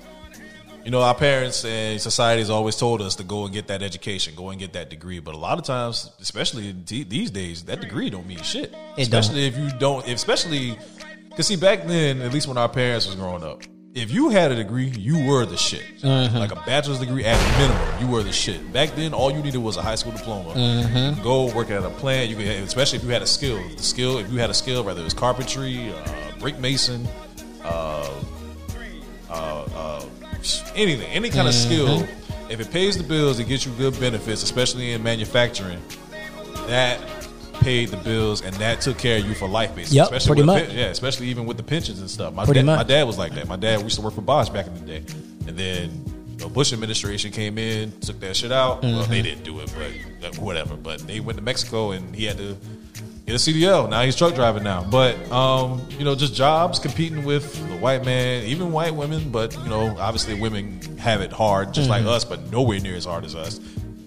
you 0.89 0.93
know, 0.93 1.03
our 1.03 1.15
parents 1.15 1.67
and 1.67 2.01
society 2.01 2.41
has 2.41 2.49
always 2.49 2.75
told 2.75 3.03
us 3.03 3.17
to 3.17 3.23
go 3.23 3.45
and 3.45 3.53
get 3.53 3.67
that 3.67 3.83
education, 3.83 4.33
go 4.35 4.49
and 4.49 4.59
get 4.59 4.73
that 4.73 4.89
degree. 4.89 5.19
But 5.19 5.35
a 5.35 5.37
lot 5.37 5.59
of 5.59 5.65
times, 5.67 6.09
especially 6.19 6.73
the- 6.73 7.05
these 7.05 7.31
days, 7.31 7.65
that 7.65 7.83
degree 7.83 8.09
don't 8.09 8.27
mean 8.27 8.43
shit. 8.43 8.73
It 8.97 9.03
especially 9.03 9.47
if 9.47 9.55
you 9.59 9.69
don't, 9.79 10.09
especially 10.09 10.79
because 11.29 11.47
see, 11.47 11.57
back 11.57 11.87
then, 11.87 12.23
at 12.23 12.33
least 12.33 12.49
when 12.49 12.57
our 12.57 12.71
parents 12.71 13.05
was 13.07 13.17
growing 13.17 13.43
up, 13.43 13.65
if 13.95 14.11
you 14.11 14.31
had 14.31 14.51
a 14.51 14.55
degree, 14.57 14.89
you 14.89 15.27
were 15.27 15.45
the 15.45 15.59
shit. 15.59 15.85
Like 16.03 16.53
a 16.53 16.63
bachelor's 16.65 17.01
degree 17.01 17.23
at 17.27 17.39
minimum, 17.59 18.01
you 18.01 18.07
were 18.11 18.23
the 18.23 18.33
shit. 18.33 18.73
Back 18.73 18.97
then, 18.97 19.13
all 19.13 19.31
you 19.31 19.43
needed 19.43 19.59
was 19.59 19.77
a 19.77 19.83
high 19.83 19.97
school 19.97 20.13
diploma. 20.13 20.55
You 20.59 21.15
could 21.17 21.23
Go 21.23 21.55
work 21.55 21.71
at 21.71 21.85
a 21.85 21.91
plant. 21.91 22.31
You 22.31 22.37
could, 22.37 22.47
especially 22.47 22.97
if 22.97 23.05
you 23.05 23.11
had 23.11 23.21
a 23.21 23.27
skill. 23.27 23.61
The 23.77 23.83
skill, 23.83 24.17
if 24.21 24.33
you 24.33 24.39
had 24.39 24.49
a 24.49 24.55
skill, 24.55 24.83
whether 24.85 25.03
it 25.03 25.05
was 25.05 25.13
carpentry, 25.13 25.93
uh, 25.93 26.39
brick 26.39 26.59
mason, 26.59 27.07
uh, 27.63 28.09
uh, 29.29 29.35
uh, 29.77 30.05
anything, 30.75 31.07
any 31.11 31.31
kind 31.31 31.49
of 31.49 31.55
skill, 31.55 32.07
if 32.51 32.61
it 32.61 32.71
pays 32.71 32.97
the 32.97 33.05
bills, 33.05 33.39
it 33.39 33.45
gets 33.45 33.67
you 33.67 33.73
good 33.73 33.99
benefits, 34.01 34.43
especially 34.43 34.93
in 34.93 35.03
manufacturing. 35.03 35.81
That 36.69 37.01
paid 37.61 37.89
the 37.89 37.97
bills 37.99 38.43
and 38.43 38.55
that 38.57 38.81
took 38.81 38.99
care 38.99 39.19
of 39.19 39.27
you 39.27 39.35
for 39.35 39.49
life, 39.49 39.75
basically. 39.75 39.97
Yep, 39.97 40.07
especially 40.13 40.27
pretty 40.45 40.61
with 40.61 40.69
much. 40.69 40.77
yeah, 40.77 40.87
especially 40.87 41.27
even 41.29 41.45
with 41.47 41.57
the 41.57 41.63
pensions 41.63 42.01
and 42.01 42.09
stuff. 42.11 42.33
My 42.35 42.45
Pretty 42.45 42.61
dad, 42.61 42.67
much. 42.67 42.77
my 42.79 42.85
dad 42.85 43.03
was 43.05 43.19
like 43.19 43.35
that. 43.35 43.49
My 43.49 43.57
dad 43.57 43.83
used 43.83 43.97
to 43.97 44.03
work 44.03 44.15
for 44.15 44.21
Bosch 44.21 44.49
back 44.49 44.67
in 44.67 44.75
the 44.75 44.81
day, 44.81 45.03
and 45.47 45.57
then 45.59 46.05
the 46.37 46.47
Bush 46.47 46.73
administration 46.73 47.33
came 47.33 47.59
in, 47.59 47.91
took 48.01 48.21
that 48.21 48.37
shit 48.37 48.53
out. 48.53 48.83
Well, 48.83 49.03
Mm-hmm. 49.03 49.11
they 49.11 49.23
didn't 49.23 49.43
do 49.45 49.59
it, 49.61 49.73
but 50.21 50.29
uh, 50.39 50.41
whatever. 50.41 50.77
But 50.77 51.01
they 51.07 51.19
went 51.21 51.37
to 51.39 51.43
Mexico 51.45 51.91
and 51.91 52.15
he 52.15 52.25
had 52.27 52.37
to 52.39 52.57
get 53.29 53.47
a 53.49 53.51
CDL. 53.53 53.89
Now 53.89 54.03
he's 54.03 54.17
truck 54.17 54.35
driving 54.35 54.63
now. 54.65 54.83
But 54.85 55.15
um, 55.31 55.87
you 55.91 56.05
know, 56.05 56.15
just 56.15 56.35
jobs 56.35 56.79
competing 56.79 57.25
with 57.25 57.55
the 57.69 57.77
white 57.77 58.05
man, 58.05 58.45
even 58.45 58.73
white 58.73 58.95
women. 58.95 59.31
But 59.31 59.57
you 59.59 59.69
know, 59.69 59.97
obviously 59.99 60.35
women 60.35 60.81
have 60.99 61.21
it 61.21 61.33
hard, 61.33 61.75
just 61.75 61.89
Mm-hmm. 61.91 62.07
like 62.07 62.15
us, 62.15 62.25
but 62.25 62.51
nowhere 62.51 62.81
near 62.81 62.97
as 62.97 63.05
hard 63.05 63.25
as 63.25 63.35
us. 63.35 63.61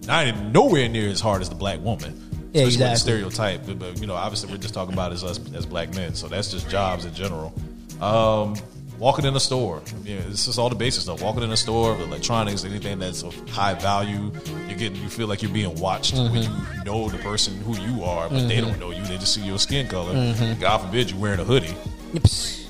Not 0.07 0.27
even 0.27 0.51
nowhere 0.51 0.89
near 0.89 1.09
as 1.09 1.21
hard 1.21 1.41
as 1.41 1.49
the 1.49 1.55
black 1.55 1.79
woman. 1.81 2.17
Yeah, 2.53 2.63
Especially 2.63 2.83
with 2.83 2.93
the 2.93 3.31
stereotype. 3.31 3.65
But, 3.65 3.79
but, 3.79 4.01
you 4.01 4.07
know, 4.07 4.15
obviously 4.15 4.51
we're 4.51 4.57
just 4.57 4.73
talking 4.73 4.93
about 4.93 5.13
as 5.13 5.23
us 5.23 5.39
as 5.53 5.65
black 5.65 5.93
men. 5.95 6.15
So 6.15 6.27
that's 6.27 6.51
just 6.51 6.67
jobs 6.69 7.05
in 7.05 7.13
general. 7.13 7.53
Um, 8.01 8.55
walking 9.01 9.25
in 9.25 9.36
a 9.36 9.39
store. 9.39 9.81
Yeah, 10.05 10.20
this 10.27 10.48
is 10.48 10.58
all 10.60 10.70
the 10.70 10.75
basic 10.75 11.01
stuff. 11.01 11.22
Walking 11.24 11.41
in 11.43 11.51
a 11.51 11.58
store, 11.58 11.96
electronics, 11.96 12.63
anything 12.63 13.00
that's 13.00 13.24
of 13.24 13.34
high 13.50 13.74
value. 13.74 14.31
You're 14.70 14.77
getting 14.77 15.01
you 15.01 15.10
feel 15.10 15.27
like 15.27 15.41
you're 15.41 15.51
being 15.51 15.75
watched 15.79 16.13
when 16.13 16.31
Mm-hmm. 16.31 16.77
you 16.77 16.84
know 16.86 17.10
the 17.10 17.17
person 17.17 17.60
who 17.62 17.75
you 17.81 18.03
are, 18.03 18.29
but 18.29 18.48
they 18.48 18.62
don't 18.62 18.79
know 18.79 18.91
you. 18.91 19.03
They 19.03 19.17
just 19.17 19.34
see 19.34 19.41
your 19.41 19.58
skin 19.60 19.88
color. 19.88 20.13
Mm-hmm. 20.13 20.62
God 20.62 20.77
forbid 20.77 21.10
you're 21.12 21.20
wearing 21.20 21.39
a 21.39 21.43
hoodie. 21.43 21.75
Psst. 22.13 22.67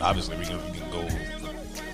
Obviously, 0.00 0.36
we 0.36 0.44
can, 0.44 0.56
we 0.70 0.78
can 0.78 0.90
go 0.90 1.08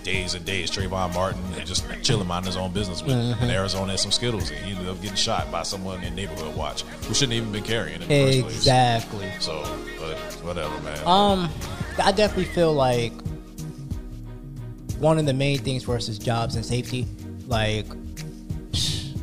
days 0.02 0.34
and 0.34 0.44
days. 0.44 0.70
Trayvon 0.70 1.14
Martin 1.14 1.40
and 1.56 1.64
just 1.66 1.84
chilling, 2.02 2.26
minding 2.26 2.48
his 2.48 2.56
own 2.56 2.72
business 2.72 3.02
with 3.02 3.14
Mm-hmm. 3.14 3.44
in 3.44 3.50
Arizona 3.50 3.92
and 3.92 4.00
some 4.00 4.10
Skittles, 4.10 4.50
and 4.50 4.58
he 4.64 4.72
ended 4.72 4.88
up 4.88 5.00
getting 5.00 5.16
shot 5.16 5.50
by 5.52 5.62
someone 5.62 6.02
in 6.02 6.14
neighborhood 6.16 6.54
watch 6.56 6.82
who 7.06 7.14
shouldn't 7.14 7.34
even 7.34 7.52
been 7.52 7.62
carrying 7.62 8.02
it 8.02 8.02
in 8.02 8.08
the 8.08 8.26
first 8.26 8.40
place. 8.42 8.56
Exactly. 8.56 9.30
So, 9.38 9.62
but 10.00 10.18
whatever, 10.44 10.76
man. 10.80 10.98
Um, 11.06 11.48
I 11.98 12.12
definitely 12.12 12.44
feel 12.46 12.72
like 12.72 13.12
one 14.98 15.18
of 15.18 15.26
the 15.26 15.32
main 15.34 15.58
things 15.58 15.84
for 15.84 15.96
us 15.96 16.08
is 16.08 16.18
jobs 16.18 16.54
and 16.56 16.64
safety. 16.64 17.06
Like, 17.46 17.86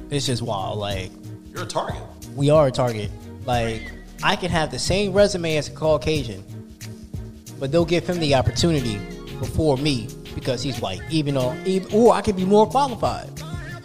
It's 0.10 0.26
just 0.26 0.42
wild. 0.42 0.80
Like 0.80 1.12
You're 1.54 1.64
a 1.64 1.68
target. 1.68 2.02
we 2.36 2.50
are 2.50 2.68
a 2.68 2.72
target. 2.72 3.10
Like 3.46 3.82
I 4.24 4.36
can 4.36 4.52
have 4.52 4.72
the 4.72 4.80
same 4.80 5.14
resume 5.14 5.56
as 5.58 5.68
a 5.70 5.72
Caucasian, 5.72 6.44
but 7.60 7.72
they'll 7.72 7.86
give 7.86 8.08
him 8.08 8.20
the 8.20 8.36
opportunity 8.36 8.98
before 9.40 9.78
me 9.78 10.08
because 10.36 10.62
he's 10.62 10.80
white. 10.82 11.02
Even 11.10 11.36
though, 11.36 11.56
even, 11.66 11.92
or 11.94 12.14
I 12.14 12.22
could 12.22 12.36
be 12.36 12.46
more 12.46 12.68
qualified. 12.68 13.30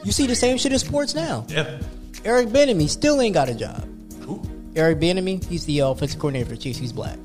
You 0.03 0.13
see 0.13 0.27
the 0.27 0.35
same 0.35 0.59
shit 0.59 0.73
in 0.73 0.79
sports 0.79 1.15
now. 1.15 1.47
Yeah. 1.49 1.79
Eric 2.25 2.49
Bieniemy 2.49 2.89
still 2.89 3.21
ain't 3.21 3.35
got 3.35 3.49
a 3.49 3.55
job. 3.55 3.87
Who? 4.23 4.43
Eric 4.77 4.99
Bieniemy, 4.99 5.45
he's 5.45 5.65
the 5.67 5.79
offensive 5.81 6.19
coordinator 6.19 6.47
for 6.51 6.57
the 6.57 6.61
Chiefs. 6.61 6.79
He's 6.79 6.93
black. 6.93 7.19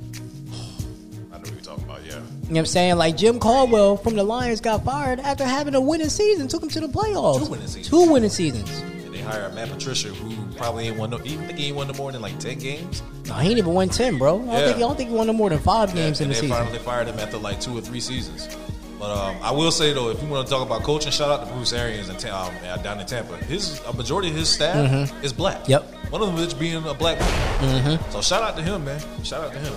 You 2.49 2.55
know 2.55 2.61
what 2.61 2.61
I'm 2.61 2.65
saying? 2.65 2.95
Like 2.97 3.15
Jim 3.15 3.39
Caldwell 3.39 3.95
from 3.97 4.15
the 4.15 4.23
Lions 4.23 4.59
got 4.59 4.83
fired 4.83 5.19
after 5.19 5.45
having 5.45 5.75
a 5.75 5.81
winning 5.81 6.09
season, 6.09 6.47
took 6.47 6.63
him 6.63 6.69
to 6.69 6.79
the 6.79 6.87
playoffs. 6.87 7.45
Two 7.45 7.51
winning 7.51 7.67
seasons. 7.67 7.89
Two 7.89 8.11
winning 8.11 8.29
seasons. 8.31 8.79
And 9.05 9.13
they 9.13 9.19
hired 9.21 9.53
Matt 9.53 9.69
Patricia, 9.69 10.07
who 10.09 10.55
probably 10.57 10.87
ain't 10.87 10.97
won 10.97 11.11
no. 11.11 11.19
Even 11.23 11.45
think 11.45 11.59
he 11.59 11.67
ain't 11.67 11.75
won 11.75 11.87
no 11.87 11.93
more 11.93 12.11
than 12.11 12.23
like 12.23 12.39
ten 12.39 12.57
games. 12.57 13.03
No, 13.27 13.35
he 13.35 13.49
ain't 13.49 13.59
even 13.59 13.73
won 13.75 13.87
ten, 13.89 14.17
bro. 14.17 14.37
I 14.37 14.37
don't, 14.39 14.47
Yeah. 14.47 14.65
think, 14.65 14.77
I 14.77 14.79
don't 14.79 14.97
think 14.97 15.09
he 15.11 15.15
won 15.15 15.27
no 15.27 15.33
more 15.33 15.49
than 15.51 15.59
five 15.59 15.93
games 15.93 16.21
and 16.21 16.25
in 16.25 16.29
the 16.29 16.35
season. 16.35 16.51
And 16.51 16.65
they 16.65 16.65
season. 16.65 16.65
finally 16.65 16.79
fired 16.79 17.07
him 17.07 17.19
after 17.19 17.37
like 17.37 17.61
two 17.61 17.77
or 17.77 17.81
three 17.81 17.99
seasons. 17.99 18.49
But 18.97 19.11
um, 19.15 19.37
I 19.43 19.51
will 19.51 19.71
say 19.71 19.93
though, 19.93 20.09
if 20.09 20.19
you 20.21 20.27
want 20.27 20.47
to 20.47 20.51
talk 20.51 20.65
about 20.65 20.81
coaching, 20.81 21.11
shout 21.11 21.29
out 21.29 21.47
to 21.47 21.53
Bruce 21.53 21.71
Arians 21.71 22.09
Ta- 22.21 22.47
um, 22.47 22.53
uh, 22.67 22.77
down 22.77 22.99
in 22.99 23.05
Tampa. 23.05 23.37
His 23.37 23.79
a 23.81 23.93
majority 23.93 24.29
of 24.29 24.35
his 24.35 24.49
staff 24.49 25.13
is 25.23 25.31
black. 25.33 25.59
Mm-hmm. 25.61 25.71
Yep. 25.71 25.83
Mm-hmm. 25.83 26.11
One 26.11 26.21
of 26.23 26.35
them 26.35 26.43
is 26.43 26.53
being 26.55 26.83
a 26.83 26.93
black 26.95 27.19
man. 27.19 27.99
So 28.09 28.21
shout 28.21 28.41
out 28.41 28.57
to 28.57 28.63
him, 28.63 28.83
man. 28.85 28.99
Shout 29.23 29.43
out 29.43 29.53
to 29.53 29.59
him. 29.59 29.73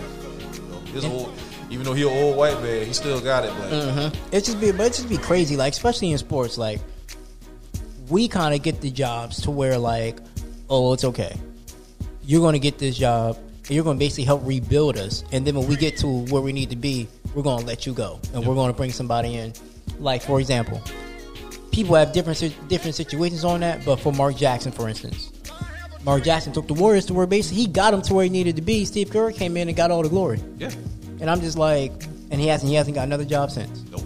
His 0.87 1.05
old, 1.05 1.33
even 1.73 1.85
though 1.87 1.95
he 1.95 2.03
an 2.03 2.09
old 2.09 2.37
white 2.37 2.61
man, 2.63 2.87
he 2.87 2.93
still 2.93 3.21
got 3.21 3.45
it. 3.45 3.53
But 3.59 3.71
Mm-hmm. 3.73 4.35
It 4.35 4.45
just 4.45 4.61
be, 4.61 4.71
but 4.73 4.87
it 4.87 4.93
just 4.93 5.09
be 5.09 5.17
crazy. 5.17 5.57
Like 5.57 5.73
especially 5.73 6.13
in 6.13 6.19
sports, 6.19 6.59
like 6.59 6.81
we 8.11 8.29
kind 8.29 8.55
of 8.55 8.63
get 8.63 8.83
the 8.83 8.91
jobs 8.91 9.41
to 9.43 9.51
where 9.51 9.79
like, 9.79 10.19
oh, 10.69 10.93
it's 10.93 11.05
okay. 11.05 11.35
You're 12.25 12.41
going 12.43 12.53
to 12.53 12.59
get 12.59 12.79
this 12.79 12.97
job, 12.99 13.37
and 13.37 13.71
you're 13.71 13.85
going 13.85 13.97
to 13.97 13.99
basically 13.99 14.25
help 14.25 14.43
rebuild 14.45 14.99
us. 14.99 15.25
And 15.33 15.47
then 15.47 15.57
when 15.57 15.67
we 15.67 15.77
get 15.77 15.97
to 15.99 16.07
where 16.27 16.43
we 16.43 16.53
need 16.53 16.71
to 16.71 16.77
be, 16.77 17.09
we're 17.35 17.43
going 17.43 17.61
to 17.61 17.67
let 17.67 17.87
you 17.87 17.95
go, 17.95 18.21
and 18.35 18.47
we're 18.47 18.55
going 18.55 18.71
to 18.71 18.77
bring 18.77 18.93
somebody 18.93 19.35
in. 19.37 19.55
Like 19.99 20.21
for 20.23 20.41
example, 20.41 20.83
people 21.73 21.95
have 21.97 22.13
different 22.13 22.39
different 22.69 22.95
situations 22.95 23.45
on 23.45 23.61
that. 23.61 23.83
But 23.85 23.97
for 23.97 24.13
Mark 24.13 24.37
Jackson, 24.37 24.73
for 24.73 24.89
instance, 24.91 25.33
Mark 26.05 26.23
Jackson 26.23 26.53
took 26.53 26.69
the 26.69 26.75
Warriors 26.75 27.07
to 27.07 27.15
where 27.15 27.27
basically 27.27 27.63
he 27.63 27.67
got 27.67 27.93
them 27.93 28.03
to 28.03 28.15
where 28.15 28.25
he 28.25 28.31
needed 28.31 28.57
to 28.57 28.63
be. 28.63 28.85
Steve 28.85 29.09
Kerr 29.11 29.33
came 29.33 29.57
in 29.57 29.69
and 29.69 29.77
got 29.77 29.91
all 29.91 30.03
the 30.03 30.09
glory, 30.11 30.39
yeah, 30.59 30.71
and 31.23 31.31
I'm 31.31 31.41
just 31.41 31.57
like, 31.57 31.93
and 32.31 32.39
he 32.39 32.49
hasn't 32.49 32.69
he 32.69 32.75
hasn't 32.77 32.95
got 32.95 33.05
another 33.05 33.25
job 33.25 33.51
since. 33.51 33.83
nope. 33.91 34.03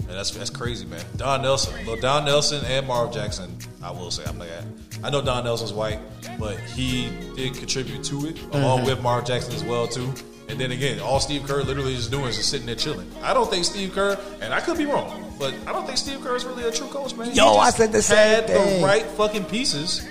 And 0.00 0.10
that's 0.10 0.30
that's 0.32 0.50
crazy, 0.50 0.84
man. 0.86 1.04
Don 1.16 1.40
Nelson, 1.42 1.74
well, 1.86 1.96
Don 1.96 2.24
Nelson 2.26 2.62
and 2.66 2.86
Mark 2.86 3.12
Jackson. 3.12 3.56
I 3.82 3.90
will 3.90 4.10
say, 4.10 4.24
I'm 4.26 4.38
like, 4.38 4.50
I 5.04 5.10
know 5.10 5.22
Don 5.22 5.44
Nelson's 5.44 5.72
white, 5.72 6.00
but 6.38 6.58
he 6.60 7.10
did 7.36 7.54
contribute 7.54 8.02
to 8.04 8.26
it 8.26 8.40
along 8.52 8.78
Mm-hmm. 8.80 8.86
with 8.86 9.02
Mark 9.02 9.24
Jackson 9.26 9.54
as 9.54 9.64
well 9.64 9.86
too. 9.88 10.12
And 10.48 10.60
then 10.60 10.70
again, 10.70 11.00
all 11.00 11.18
Steve 11.18 11.44
Kerr 11.44 11.62
literally 11.62 11.94
is 11.94 12.06
doing 12.08 12.26
is 12.26 12.36
just 12.36 12.50
sitting 12.50 12.66
there 12.66 12.76
chilling. 12.76 13.10
I 13.22 13.34
don't 13.34 13.50
think 13.50 13.64
Steve 13.64 13.92
Kerr, 13.92 14.16
and 14.40 14.54
I 14.54 14.60
could 14.60 14.78
be 14.78 14.86
wrong, 14.86 15.34
but 15.40 15.52
I 15.66 15.72
don't 15.72 15.84
think 15.86 15.98
Steve 15.98 16.20
Kerr 16.20 16.36
is 16.36 16.44
really 16.44 16.62
a 16.62 16.70
true 16.70 16.86
coach, 16.86 17.14
man. 17.16 17.34
Yo, 17.34 17.56
I 17.56 17.70
said 17.70 17.90
the 17.90 18.00
same 18.00 18.16
had 18.16 18.46
thing. 18.46 18.80
the 18.80 18.86
right 18.86 19.04
fucking 19.04 19.44
pieces, 19.46 20.06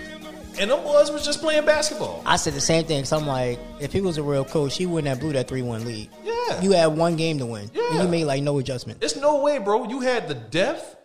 and 0.60 0.70
them 0.72 0.84
boys 0.84 1.12
was 1.12 1.26
just 1.26 1.42
playing 1.42 1.66
basketball. 1.66 2.22
I 2.26 2.36
said 2.38 2.54
the 2.54 2.62
same 2.62 2.86
thing. 2.86 3.06
So 3.06 3.18
I'm 3.18 3.28
like, 3.28 3.60
if 3.80 3.92
he 3.94 4.02
was 4.02 4.18
a 4.18 4.24
real 4.24 4.46
coach, 4.46 4.78
he 4.78 4.86
wouldn't 4.86 5.08
have 5.08 5.20
blew 5.20 5.34
that 5.34 5.48
three 5.48 5.62
one 5.62 5.86
lead. 5.86 6.10
Yeah. 6.24 6.62
you 6.62 6.72
had 6.72 6.88
one 6.88 7.16
game 7.16 7.38
to 7.40 7.46
win, 7.46 7.64
and 7.64 7.72
Yeah. 7.76 8.04
you 8.04 8.08
made 8.08 8.26
like 8.26 8.44
no 8.44 8.60
adjustment. 8.60 9.00
There's 9.00 9.16
no 9.16 9.42
way, 9.42 9.58
bro. 9.58 9.88
You 9.90 10.02
had 10.02 10.28
the 10.28 10.36
depth. 10.36 10.96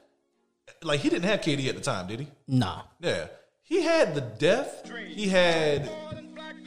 Like 0.82 1.00
he 1.00 1.08
didn't 1.10 1.24
have 1.24 1.40
KD 1.40 1.68
at 1.68 1.74
the 1.74 1.80
time, 1.82 2.06
did 2.08 2.20
he? 2.20 2.28
Nah, 2.48 2.82
Yeah. 3.00 3.26
He 3.62 3.82
had 3.82 4.14
the 4.16 4.20
depth. 4.22 4.90
He 5.08 5.28
had 5.28 5.88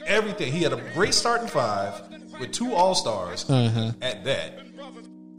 everything. 0.06 0.52
He 0.52 0.62
had 0.62 0.72
a 0.72 0.80
great 0.94 1.12
starting 1.14 1.48
five 1.48 2.00
with 2.40 2.52
two 2.52 2.72
all 2.74 2.94
stars 2.94 3.44
Mm-hmm. 3.44 4.02
at 4.02 4.24
that. 4.24 4.58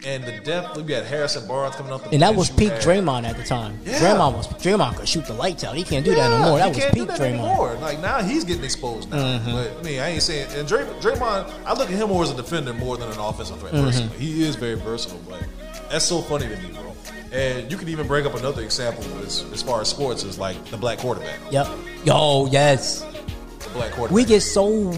And 0.04 0.24
the 0.24 0.40
depth, 0.42 0.76
we 0.78 0.84
got 0.84 1.06
Harrison 1.06 1.48
Barnes 1.48 1.76
coming 1.76 1.92
off 1.92 2.04
the 2.04 2.12
and 2.12 2.22
that 2.22 2.36
was 2.36 2.50
peak 2.50 2.70
had- 2.70 2.82
Draymond 2.82 3.24
at 3.24 3.38
the 3.38 3.44
time. 3.44 3.80
Yeah. 3.86 3.98
Draymond 4.00 4.36
was 4.36 4.48
Draymond 4.48 4.98
could 4.98 5.08
shoot 5.08 5.26
the 5.26 5.34
lights 5.34 5.64
out. 5.64 5.76
He 5.76 5.84
can't 5.84 6.06
do 6.06 6.14
that 6.14 6.30
no 6.30 6.50
more. 6.50 6.58
That 6.60 6.76
was 6.76 6.86
peak 6.94 7.08
that 7.08 7.20
Draymond. 7.20 7.40
anymore. 7.40 7.74
Like 7.76 8.00
now 8.02 8.22
he's 8.22 8.44
getting 8.44 8.64
exposed 8.64 9.10
now. 9.10 9.18
Mm-hmm. 9.40 9.52
But 9.52 9.78
I 9.80 9.82
mean, 9.84 10.00
I 10.00 10.10
ain't 10.10 10.22
saying 10.22 10.48
and 10.52 10.68
Dray, 10.68 10.84
Draymond. 11.00 11.52
I 11.66 11.74
look 11.74 11.90
at 11.90 11.96
him 11.96 12.10
more 12.10 12.24
as 12.24 12.30
a 12.30 12.36
defender 12.36 12.74
more 12.74 12.98
than 12.98 13.10
an 13.10 13.18
offensive 13.18 13.60
threat. 13.60 13.74
Mm-hmm. 13.74 13.86
Personally, 13.86 14.18
he 14.18 14.44
is 14.44 14.56
very 14.56 14.76
versatile. 14.76 15.20
But 15.28 15.44
that's 15.90 16.06
so 16.06 16.22
funny 16.22 16.50
to 16.50 16.58
me, 16.58 16.72
bro. 16.74 16.94
And 17.32 17.72
you 17.72 17.78
can 17.78 17.90
even 17.90 18.06
bring 18.06 18.26
up 18.28 18.36
another 18.36 18.62
example 18.62 19.04
as, 19.24 19.44
as 19.52 19.62
far 19.62 19.82
as 19.82 19.90
sports 19.90 20.24
is 20.24 20.38
like 20.38 20.64
the 20.66 20.78
black 20.78 21.00
quarterback. 21.00 21.40
Yep. 21.52 21.68
Yo, 22.06 22.46
yes. 22.48 23.02
The 23.02 23.70
black 23.74 23.92
quarterback. 23.92 24.12
We 24.12 24.24
get 24.26 24.42
so. 24.42 24.94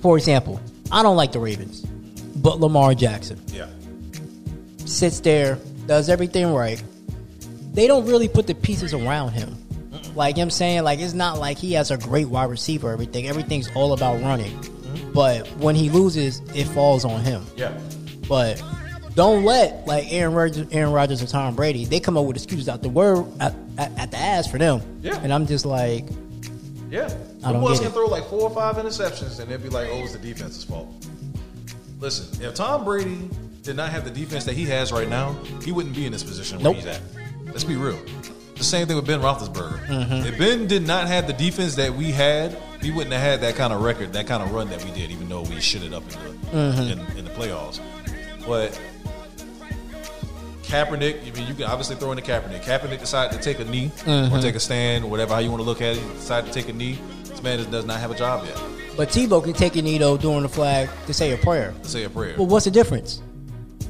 For 0.00 0.16
example, 0.18 0.60
I 0.90 1.02
don't 1.04 1.16
like 1.16 1.30
the 1.30 1.38
Ravens, 1.38 1.82
but 1.82 2.58
Lamar 2.58 2.94
Jackson 2.94 3.40
yeah. 3.52 3.68
Sits 4.92 5.20
there, 5.20 5.58
does 5.86 6.08
everything 6.08 6.52
right. 6.52 6.82
They 7.72 7.86
don't 7.86 8.06
really 8.06 8.28
put 8.28 8.46
the 8.46 8.54
pieces 8.54 8.92
around 8.94 9.30
him. 9.30 9.56
Like 10.14 10.38
I'm 10.38 10.50
saying, 10.50 10.84
like 10.84 10.98
it's 11.00 11.14
not 11.14 11.38
like 11.38 11.56
he 11.56 11.72
has 11.72 11.90
a 11.90 11.96
great 11.96 12.28
wide 12.28 12.50
receiver. 12.50 12.92
Everything, 12.92 13.28
everything's 13.28 13.70
all 13.74 13.92
about 13.94 14.20
running. 14.20 14.58
But 15.14 15.46
when 15.58 15.74
he 15.74 15.88
loses, 15.88 16.40
it 16.54 16.64
falls 16.64 17.04
on 17.04 17.22
him. 17.22 17.44
Yeah. 17.56 17.78
But 18.28 18.62
don't 19.14 19.44
let 19.44 19.86
like 19.86 20.12
Aaron 20.12 20.34
Rodgers, 20.34 20.66
Aaron 20.70 20.92
Rodgers 20.92 21.20
and 21.20 21.30
Tom 21.30 21.54
Brady. 21.56 21.86
They 21.86 21.98
come 22.00 22.16
up 22.18 22.26
with 22.26 22.36
excuses 22.36 22.68
out 22.68 22.82
the 22.82 22.88
word 22.90 23.26
at, 23.40 23.54
at, 23.78 23.98
at 23.98 24.10
the 24.10 24.18
ass 24.18 24.50
for 24.50 24.58
them. 24.58 24.82
Yeah. 25.02 25.18
And 25.22 25.32
I'm 25.32 25.46
just 25.46 25.64
like, 25.64 26.04
Yeah. 26.90 27.08
The 27.40 27.52
boys 27.54 27.78
can 27.78 27.88
it. 27.88 27.94
throw 27.94 28.06
like 28.06 28.24
four 28.26 28.42
or 28.42 28.50
five 28.50 28.76
interceptions 28.76 29.40
and 29.40 29.50
they'd 29.50 29.62
be 29.62 29.70
like, 29.70 29.88
oh, 29.90 29.98
it's 30.02 30.12
the 30.12 30.18
defense's 30.18 30.64
fault. 30.64 30.88
Listen, 32.00 32.42
if 32.42 32.54
Tom 32.54 32.84
Brady 32.84 33.30
did 33.62 33.76
not 33.76 33.90
have 33.90 34.04
the 34.04 34.10
defense 34.10 34.44
that 34.44 34.54
he 34.54 34.64
has 34.66 34.92
right 34.92 35.08
now, 35.08 35.32
he 35.62 35.70
wouldn't 35.72 35.94
be 35.94 36.04
in 36.06 36.12
this 36.12 36.22
position 36.24 36.58
where 36.58 36.64
Nope. 36.64 36.76
he's 36.76 36.86
at. 36.86 37.00
Let's 37.46 37.64
be 37.64 37.76
real. 37.76 37.98
The 38.56 38.64
same 38.64 38.86
thing 38.86 38.96
with 38.96 39.06
Ben 39.06 39.20
Roethlisberger. 39.20 39.78
Mm-hmm. 39.86 40.26
If 40.26 40.38
Ben 40.38 40.66
did 40.66 40.86
not 40.86 41.06
have 41.08 41.26
the 41.26 41.32
defense 41.32 41.74
that 41.76 41.94
we 41.94 42.10
had, 42.12 42.56
he 42.80 42.90
wouldn't 42.90 43.12
have 43.12 43.22
had 43.22 43.40
that 43.42 43.54
kind 43.56 43.72
of 43.72 43.80
record, 43.82 44.12
that 44.14 44.26
kind 44.26 44.42
of 44.42 44.52
run 44.52 44.68
that 44.70 44.84
we 44.84 44.90
did, 44.92 45.10
even 45.10 45.28
though 45.28 45.42
we 45.42 45.56
shitted 45.56 45.92
up 45.92 46.02
in 46.04 46.08
the 46.10 46.32
Mm-hmm. 46.52 47.00
in, 47.00 47.18
in 47.18 47.24
the 47.24 47.30
playoffs. 47.30 47.80
But 48.46 48.78
Kaepernick, 50.64 51.20
I 51.26 51.30
mean, 51.38 51.46
you 51.48 51.54
can 51.54 51.64
obviously 51.64 51.96
throw 51.96 52.12
in 52.12 52.16
the 52.16 52.22
Kaepernick. 52.22 52.62
Kaepernick 52.62 52.98
decided 53.00 53.36
to 53.36 53.42
take 53.42 53.58
a 53.60 53.64
knee 53.70 53.90
Mm-hmm. 54.00 54.34
or 54.34 54.40
take 54.42 54.54
a 54.54 54.60
stand, 54.60 55.08
whatever 55.10 55.34
how 55.34 55.40
you 55.40 55.50
want 55.50 55.60
to 55.60 55.64
look 55.66 55.80
at 55.80 55.96
it. 55.96 56.02
He 56.02 56.08
decided 56.14 56.52
to 56.52 56.52
take 56.52 56.68
a 56.68 56.72
knee. 56.72 56.98
This 57.24 57.42
man 57.42 57.58
does- 57.58 57.66
does 57.68 57.86
not 57.86 58.00
have 58.00 58.10
a 58.10 58.14
job 58.14 58.44
yet. 58.44 58.58
but 58.96 59.08
Tebow 59.08 59.42
can 59.42 59.54
take 59.54 59.76
a 59.76 59.82
knee 59.82 59.96
though 59.98 60.16
during 60.18 60.42
the 60.42 60.48
flag 60.48 60.90
to 61.06 61.14
say 61.14 61.32
a 61.32 61.36
prayer. 61.38 61.72
To 61.84 61.88
say 61.88 62.04
a 62.04 62.10
prayer. 62.10 62.34
But 62.36 62.44
what's 62.44 62.64
the 62.66 62.70
difference? 62.70 63.22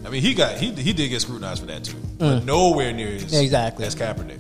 I 0.05 0.09
mean, 0.11 0.23
he 0.23 0.35
got 0.35 0.59
he 0.59 0.71
he 0.73 0.93
did 0.93 1.09
get 1.09 1.21
scrutinized 1.23 1.61
for 1.61 1.67
that 1.67 1.85
too, 1.85 1.97
but 2.19 2.45
nowhere 2.45 2.93
near 2.93 3.09
as 3.15 3.25
Mm. 3.25 3.43
Exactly. 3.43 3.85
as 3.87 3.95
Kaepernick. 3.95 4.39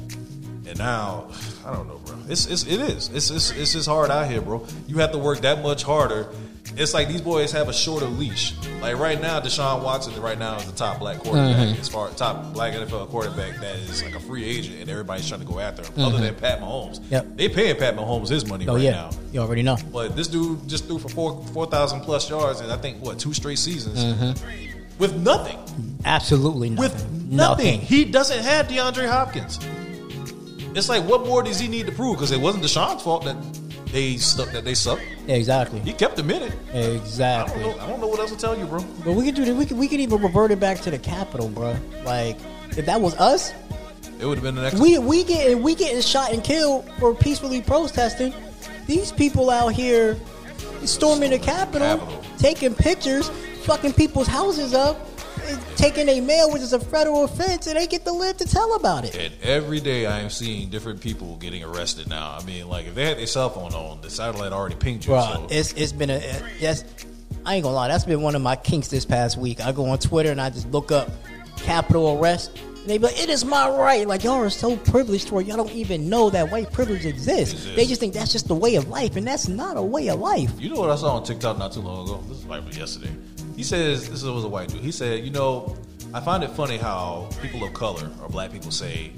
And 0.68 0.78
now, 0.78 1.28
I 1.66 1.72
don't 1.74 1.86
know, 1.86 2.00
bro. 2.04 2.16
It's, 2.28 2.46
it's 2.46 2.64
it 2.64 2.80
is. 2.80 3.08
It's, 3.12 3.30
it's 3.30 3.50
it's 3.50 3.72
just 3.72 3.88
hard 3.88 4.10
out 4.10 4.30
here, 4.30 4.40
bro. 4.40 4.66
You 4.86 4.98
have 4.98 5.12
to 5.12 5.18
work 5.18 5.40
that 5.42 5.62
much 5.62 5.82
harder. 5.82 6.28
It's 6.74 6.94
like 6.94 7.08
these 7.08 7.20
boys 7.20 7.52
have 7.52 7.68
a 7.68 7.72
shorter 7.72 8.06
leash. 8.06 8.54
Like 8.80 8.96
right 8.96 9.20
now, 9.20 9.40
Deshaun 9.40 9.82
Watson 9.82 10.18
right 10.22 10.38
now 10.38 10.56
is 10.56 10.64
the 10.64 10.72
top 10.72 11.00
black 11.00 11.18
quarterback 11.18 11.56
Mm-hmm. 11.68 11.80
as 11.80 11.88
far 11.88 12.08
top 12.10 12.54
black 12.54 12.72
NFL 12.72 13.08
quarterback 13.08 13.60
that 13.60 13.76
is 13.76 14.02
like 14.02 14.14
a 14.14 14.20
free 14.20 14.44
agent, 14.44 14.80
and 14.80 14.88
everybody's 14.88 15.28
trying 15.28 15.40
to 15.40 15.46
go 15.46 15.58
after 15.60 15.82
him. 15.82 15.90
Mm-hmm. 15.92 16.00
Other 16.00 16.18
than 16.20 16.34
Pat 16.36 16.60
Mahomes, 16.60 17.00
Yep. 17.10 17.36
they 17.36 17.48
paying 17.50 17.76
Pat 17.76 17.94
Mahomes 17.96 18.28
his 18.30 18.46
money 18.46 18.66
Oh 18.66 18.74
right 18.74 18.82
yeah, 18.82 18.90
now. 18.92 19.10
you 19.32 19.40
already 19.40 19.62
know. 19.62 19.76
But 19.92 20.16
this 20.16 20.28
dude 20.28 20.66
just 20.66 20.86
threw 20.86 20.98
for 20.98 21.10
four 21.10 21.44
four 21.52 21.66
thousand 21.66 22.00
plus 22.00 22.30
yards, 22.30 22.60
and 22.60 22.72
I 22.72 22.76
think 22.78 23.02
what 23.04 23.18
two 23.18 23.34
straight 23.34 23.58
seasons 23.58 24.02
with 24.98 25.14
nothing 25.16 25.58
Absolutely 26.04 26.70
nothing. 26.70 26.92
with 26.92 27.30
nothing. 27.32 27.80
He 27.80 28.04
doesn't 28.04 28.42
have 28.42 28.66
DeAndre 28.68 29.08
Hopkins. 29.08 29.58
It's 30.74 30.88
like, 30.88 31.04
what 31.04 31.26
more 31.26 31.42
does 31.42 31.58
he 31.60 31.68
need 31.68 31.86
to 31.86 31.92
prove? 31.92 32.16
Because 32.16 32.32
it 32.32 32.40
wasn't 32.40 32.64
Deshaun's 32.64 33.02
fault 33.02 33.24
that 33.24 33.36
they 33.92 34.16
stuck 34.16 34.50
that 34.52 34.64
they 34.64 34.74
sucked. 34.74 35.02
Exactly. 35.28 35.80
He 35.80 35.92
kept 35.92 36.18
him 36.18 36.30
in 36.30 36.42
it. 36.42 36.52
I 36.72 36.78
Exactly. 36.78 37.62
don't 37.62 37.76
know. 37.76 37.82
I 37.84 37.86
don't 37.88 38.00
know 38.00 38.06
what 38.08 38.18
else 38.20 38.30
to 38.32 38.36
tell 38.38 38.58
you, 38.58 38.64
bro. 38.64 38.82
But 39.04 39.12
we 39.12 39.24
could 39.24 39.34
do. 39.34 39.54
We 39.54 39.66
could. 39.66 39.76
We 39.76 39.86
could 39.86 40.00
even 40.00 40.20
revert 40.22 40.50
it 40.50 40.58
back 40.60 40.80
to 40.80 40.90
the 40.90 40.98
Capitol, 40.98 41.48
bro. 41.48 41.76
Like 42.04 42.38
if 42.76 42.86
that 42.86 43.00
was 43.00 43.14
us, 43.20 43.52
It 44.18 44.24
would 44.26 44.36
have 44.38 44.42
been 44.44 44.54
the 44.54 44.62
next. 44.62 44.80
we 44.80 44.98
we 44.98 45.24
getting 45.24 45.62
we 45.62 45.74
getting 45.74 46.00
shot 46.00 46.32
and 46.32 46.42
killed 46.42 46.90
for 46.98 47.14
peacefully 47.14 47.60
protesting. 47.60 48.32
These 48.86 49.12
people 49.12 49.50
out 49.50 49.72
here 49.74 50.16
storming 50.86 51.30
the 51.30 51.38
Capitol, 51.38 51.98
Capitol. 51.98 52.24
taking 52.38 52.74
pictures, 52.74 53.30
fucking 53.62 53.92
people's 53.94 54.26
houses 54.26 54.74
up, 54.74 54.96
taking 55.76 56.08
a 56.08 56.20
mail, 56.20 56.50
which 56.52 56.62
is 56.62 56.72
a 56.72 56.80
federal 56.80 57.24
offense, 57.24 57.66
and 57.66 57.76
they 57.76 57.86
get 57.86 58.04
to 58.04 58.12
live 58.12 58.36
to 58.38 58.44
tell 58.46 58.74
about 58.74 59.04
it. 59.04 59.14
and 59.16 59.34
every 59.42 59.80
day 59.80 60.06
I 60.06 60.20
am 60.20 60.30
seeing 60.30 60.68
different 60.68 61.00
people 61.00 61.36
getting 61.36 61.62
arrested 61.64 62.08
now. 62.08 62.36
I 62.38 62.44
mean, 62.44 62.68
like 62.68 62.86
if 62.86 62.94
they 62.94 63.06
had 63.06 63.18
their 63.18 63.26
cell 63.26 63.50
phone 63.50 63.72
on, 63.72 64.00
the 64.00 64.10
satellite 64.10 64.52
already 64.52 64.76
pinged 64.76 65.04
you. 65.04 65.12
Bro, 65.12 65.22
so 65.22 65.46
it's 65.50 65.72
it's 65.74 65.92
been 65.92 66.10
a 66.10 66.20
yes. 66.58 66.84
I 67.44 67.56
ain't 67.56 67.64
gonna 67.64 67.74
lie, 67.74 67.88
that's 67.88 68.04
been 68.04 68.22
one 68.22 68.36
of 68.36 68.42
my 68.42 68.54
kinks 68.56 68.88
this 68.88 69.04
past 69.04 69.36
week. 69.36 69.60
I 69.60 69.72
go 69.72 69.86
on 69.86 69.98
Twitter 69.98 70.30
and 70.30 70.40
I 70.40 70.50
just 70.50 70.70
look 70.70 70.92
up 70.92 71.10
Capitol 71.56 72.18
arrest, 72.20 72.56
And 72.58 72.86
they 72.86 72.98
be 72.98 73.04
like, 73.04 73.20
it 73.20 73.28
is 73.28 73.44
my 73.44 73.68
right. 73.68 74.06
Like 74.06 74.22
y'all 74.24 74.40
are 74.40 74.50
so 74.50 74.76
privileged 74.76 75.30
where 75.32 75.42
y'all 75.42 75.56
don't 75.56 75.72
even 75.72 76.08
know 76.08 76.30
that 76.30 76.50
white 76.50 76.72
privilege 76.72 77.04
exists. 77.04 77.52
Exists. 77.54 77.76
They 77.76 77.86
just 77.86 78.00
think 78.00 78.14
that's 78.14 78.30
just 78.32 78.46
the 78.48 78.54
way 78.54 78.76
of 78.76 78.88
life, 78.88 79.16
and 79.16 79.26
that's 79.26 79.48
not 79.48 79.76
a 79.76 79.82
way 79.82 80.08
of 80.08 80.20
life. 80.20 80.52
You 80.58 80.70
know 80.70 80.80
what 80.80 80.90
I 80.90 80.96
saw 80.96 81.16
on 81.16 81.24
TikTok 81.24 81.58
not 81.58 81.72
too 81.72 81.80
long 81.80 82.08
ago? 82.08 82.22
This 82.28 82.38
is 82.38 82.44
like 82.46 82.76
yesterday. 82.76 83.10
He 83.56 83.62
says 83.62 84.08
this 84.08 84.22
was 84.22 84.44
a 84.44 84.48
white 84.48 84.68
dude. 84.68 84.80
He 84.80 84.92
said, 84.92 85.24
you 85.24 85.30
know, 85.30 85.76
I 86.14 86.20
find 86.20 86.42
it 86.44 86.50
funny 86.50 86.76
how 86.78 87.28
people 87.40 87.64
of 87.64 87.72
color 87.74 88.10
or 88.20 88.28
black 88.28 88.52
people 88.52 88.70
say 88.70 89.12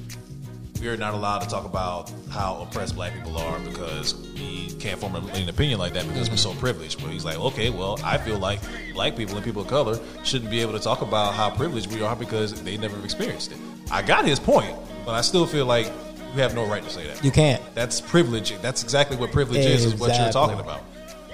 we're 0.81 0.97
not 0.97 1.15
allowed 1.15 1.39
to 1.39 1.49
talk 1.49 1.65
about 1.65 2.13
how 2.31 2.61
oppressed 2.63 2.95
black 2.95 3.15
people 3.15 3.39
are 3.39 3.59
because 3.61 4.15
we 4.35 4.69
can't 4.79 5.01
form 5.01 5.15
an 5.15 5.49
opinion 5.49 5.79
like 5.79 5.95
that 5.95 6.07
because 6.07 6.29
we're 6.29 6.37
so 6.37 6.53
privileged. 6.55 7.01
But 7.01 7.11
he's 7.11 7.25
like, 7.25 7.39
okay, 7.39 7.71
well, 7.71 7.99
I 8.05 8.19
feel 8.19 8.39
like 8.39 8.61
black 8.93 9.17
people 9.17 9.37
and 9.37 9.45
people 9.45 9.63
of 9.63 9.69
color 9.69 9.99
shouldn't 10.25 10.51
be 10.51 10.61
able 10.61 10.73
to 10.75 10.79
talk 10.79 11.01
about 11.01 11.35
how 11.35 11.51
privileged 11.51 11.93
we 11.93 12.03
are 12.03 12.15
because 12.15 12.63
they 12.63 12.77
never 12.77 13.03
experienced 13.03 13.53
it. 13.53 13.59
I 13.91 14.03
got 14.03 14.27
his 14.27 14.39
point, 14.39 14.77
but 15.07 15.13
I 15.15 15.23
still 15.23 15.47
feel 15.47 15.67
like 15.67 15.87
you 16.35 16.43
have 16.43 16.55
no 16.55 16.67
right 16.67 16.83
to 16.83 16.91
say 16.91 17.07
that. 17.07 17.25
You 17.25 17.31
can't. 17.31 17.63
That's 17.75 18.01
privilege. 18.01 18.57
That's 18.61 18.83
exactly 18.83 19.17
what 19.17 19.33
privilege 19.33 19.65
is, 19.65 19.85
is 19.85 19.95
what 19.95 20.19
you're 20.19 20.33
talking 20.33 20.61
about. 20.61 20.83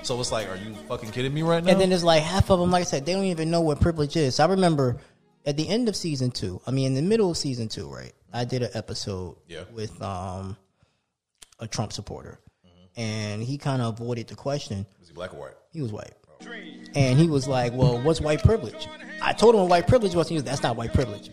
So 0.03 0.19
it's 0.21 0.33
like, 0.33 0.49
are 0.49 0.57
you 0.57 0.75
fucking 0.89 1.11
kidding 1.11 1.33
me 1.35 1.43
right 1.43 1.63
now? 1.63 1.71
And 1.73 1.81
then 1.81 1.91
there's 1.91 2.05
like 2.05 2.23
half 2.23 2.51
of 2.51 2.59
them, 2.59 2.71
like 2.71 2.81
I 2.83 2.85
said, 2.85 3.05
they 3.07 3.13
don't 3.13 3.25
even 3.25 3.51
know 3.51 3.61
what 3.61 3.81
privilege 3.81 4.17
is. 4.17 4.37
So 4.37 4.45
I 4.45 4.49
remember 4.49 4.97
at 5.47 5.57
the 5.57 5.69
end 5.69 5.89
of 5.89 5.97
season 5.97 6.31
two, 6.31 6.61
I 6.67 6.71
mean, 6.71 6.87
in 6.89 6.95
the 6.95 7.03
middle 7.03 7.31
of 7.31 7.37
season 7.37 7.69
two, 7.69 7.89
right? 7.93 8.13
I 8.33 8.45
did 8.45 8.63
an 8.63 8.71
episode 8.75 9.37
Yeah. 9.49 9.65
with 9.73 10.01
um, 10.03 10.57
a 11.59 11.67
Trump 11.67 11.93
supporter, 11.93 12.39
and 12.97 13.43
he 13.43 13.59
kind 13.59 13.83
of 13.83 13.95
avoided 14.01 14.29
the 14.29 14.37
question. 14.37 14.87
Is 15.03 15.09
he 15.09 15.15
black 15.15 15.35
or 15.35 15.41
white? 15.41 15.55
He 15.73 15.83
was 15.83 15.93
white, 15.93 16.13
and 16.95 17.19
he 17.19 17.27
was 17.27 17.49
like, 17.49 17.73
"Well, 17.75 18.01
what's 18.01 18.21
white 18.21 18.43
privilege?" 18.43 18.87
I 19.21 19.33
told 19.33 19.55
him 19.55 19.63
what 19.63 19.71
white 19.71 19.87
privilege 19.89 20.15
was. 20.15 20.29
He 20.29 20.35
was, 20.35 20.45
"That's 20.45 20.63
not 20.63 20.77
white 20.77 20.93
privilege." 20.95 21.31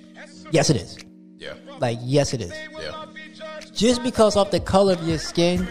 Yes, 0.51 0.69
it 0.71 0.77
is. 0.77 0.97
Yeah. 1.37 1.53
Like, 1.79 1.99
yes, 2.01 2.33
it 2.33 2.41
is. 2.41 2.51
Yeah. 2.81 3.05
Just 3.73 4.01
because 4.01 4.35
of 4.35 4.49
the 4.49 4.59
color 4.59 4.93
of 4.93 5.07
your 5.07 5.19
skin, 5.19 5.67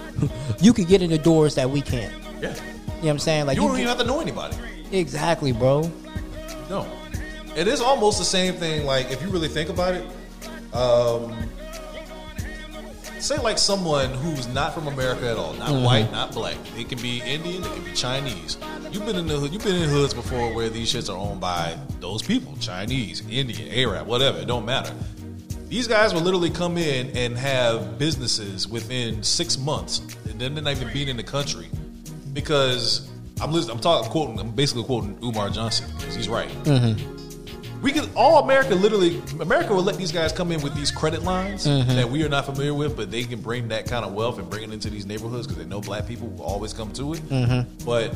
you 0.60 0.72
could 0.74 0.86
get 0.88 1.00
in 1.00 1.08
the 1.10 1.18
doors 1.18 1.54
that 1.54 1.70
we 1.70 1.80
can't. 1.80 2.12
You 2.40 2.48
Yeah. 2.48 2.54
know 2.54 2.60
what 3.00 3.10
I'm 3.10 3.18
saying? 3.18 3.46
Like, 3.46 3.56
You 3.56 3.62
you 3.62 3.68
don't 3.68 3.76
even 3.78 3.88
have 3.88 3.98
to 3.98 4.04
know 4.04 4.20
anybody. 4.20 4.56
exactly, 4.92 5.52
bro. 5.52 5.90
No. 6.70 6.86
It 7.56 7.66
is 7.68 7.80
almost 7.80 8.18
the 8.18 8.24
same 8.24 8.54
thing, 8.54 8.86
like, 8.86 9.10
if 9.10 9.20
you 9.22 9.28
really 9.30 9.48
think 9.48 9.68
about 9.70 9.94
it, 9.94 10.04
um, 10.74 11.34
say 13.18 13.36
like 13.38 13.58
someone 13.58 14.10
who's 14.10 14.46
not 14.48 14.72
from 14.74 14.86
America 14.86 15.28
at 15.28 15.36
all, 15.36 15.52
not 15.54 15.70
Mm-hmm. 15.70 15.84
white, 15.84 16.12
not 16.12 16.32
black. 16.32 16.56
It 16.76 16.88
can 16.88 17.00
be 17.02 17.20
Indian, 17.22 17.64
it 17.64 17.72
can 17.74 17.82
be 17.84 17.92
Chinese. 17.92 18.58
You've 18.92 19.04
been 19.06 19.16
in 19.16 19.26
the 19.26 19.36
hood, 19.38 19.52
you've 19.52 19.64
been 19.64 19.74
in 19.82 19.88
hoods 19.88 20.14
before 20.14 20.54
where 20.54 20.68
these 20.68 20.92
shits 20.92 21.12
are 21.12 21.16
owned 21.18 21.40
by 21.40 21.76
those 22.00 22.22
people, 22.22 22.54
Chinese, 22.60 23.22
Indian, 23.28 23.68
Arab, 23.72 24.06
whatever, 24.06 24.38
it 24.38 24.46
don't 24.46 24.64
matter. 24.64 24.92
These 25.68 25.86
guys 25.88 26.14
will 26.14 26.22
literally 26.22 26.48
come 26.50 26.78
in 26.78 27.14
and 27.16 27.36
have 27.36 27.98
businesses 27.98 28.66
within 28.68 29.22
six 29.22 29.58
months, 29.58 30.00
and 30.30 30.40
then 30.40 30.54
they're 30.54 30.62
not 30.64 30.72
even 30.76 30.90
being 30.92 31.08
in 31.08 31.16
the 31.16 31.22
country 31.24 31.68
because 32.38 33.08
I'm 33.40 33.52
listening. 33.52 33.76
I'm 33.76 33.82
talking, 33.82 34.08
quoting. 34.10 34.38
I'm 34.38 34.52
basically 34.52 34.84
quoting 34.84 35.18
Umar 35.22 35.50
Johnson 35.50 35.90
because 35.96 36.14
he's 36.14 36.28
right. 36.28 36.48
Mm-hmm. 36.64 37.16
We 37.82 37.92
could 37.92 38.08
all 38.14 38.44
America 38.44 38.74
literally 38.74 39.20
America 39.40 39.74
will 39.74 39.82
let 39.82 39.96
these 39.96 40.12
guys 40.12 40.32
come 40.32 40.52
in 40.52 40.60
with 40.62 40.74
these 40.74 40.90
credit 40.92 41.22
lines 41.22 41.66
mm-hmm. 41.66 41.96
that 41.96 42.08
we 42.08 42.24
are 42.24 42.28
not 42.28 42.46
familiar 42.46 42.74
with, 42.74 42.96
but 42.96 43.10
they 43.10 43.24
can 43.24 43.40
bring 43.40 43.68
that 43.68 43.86
kind 43.86 44.04
of 44.04 44.12
wealth 44.12 44.38
and 44.38 44.48
bring 44.48 44.62
it 44.62 44.72
into 44.72 44.88
these 44.88 45.04
neighborhoods 45.04 45.46
because 45.46 45.62
they 45.62 45.68
know 45.68 45.80
black 45.80 46.06
people 46.06 46.28
will 46.28 46.44
always 46.44 46.72
come 46.72 46.92
to 46.92 47.14
it. 47.14 47.20
Mm-hmm. 47.28 47.84
But 47.84 48.14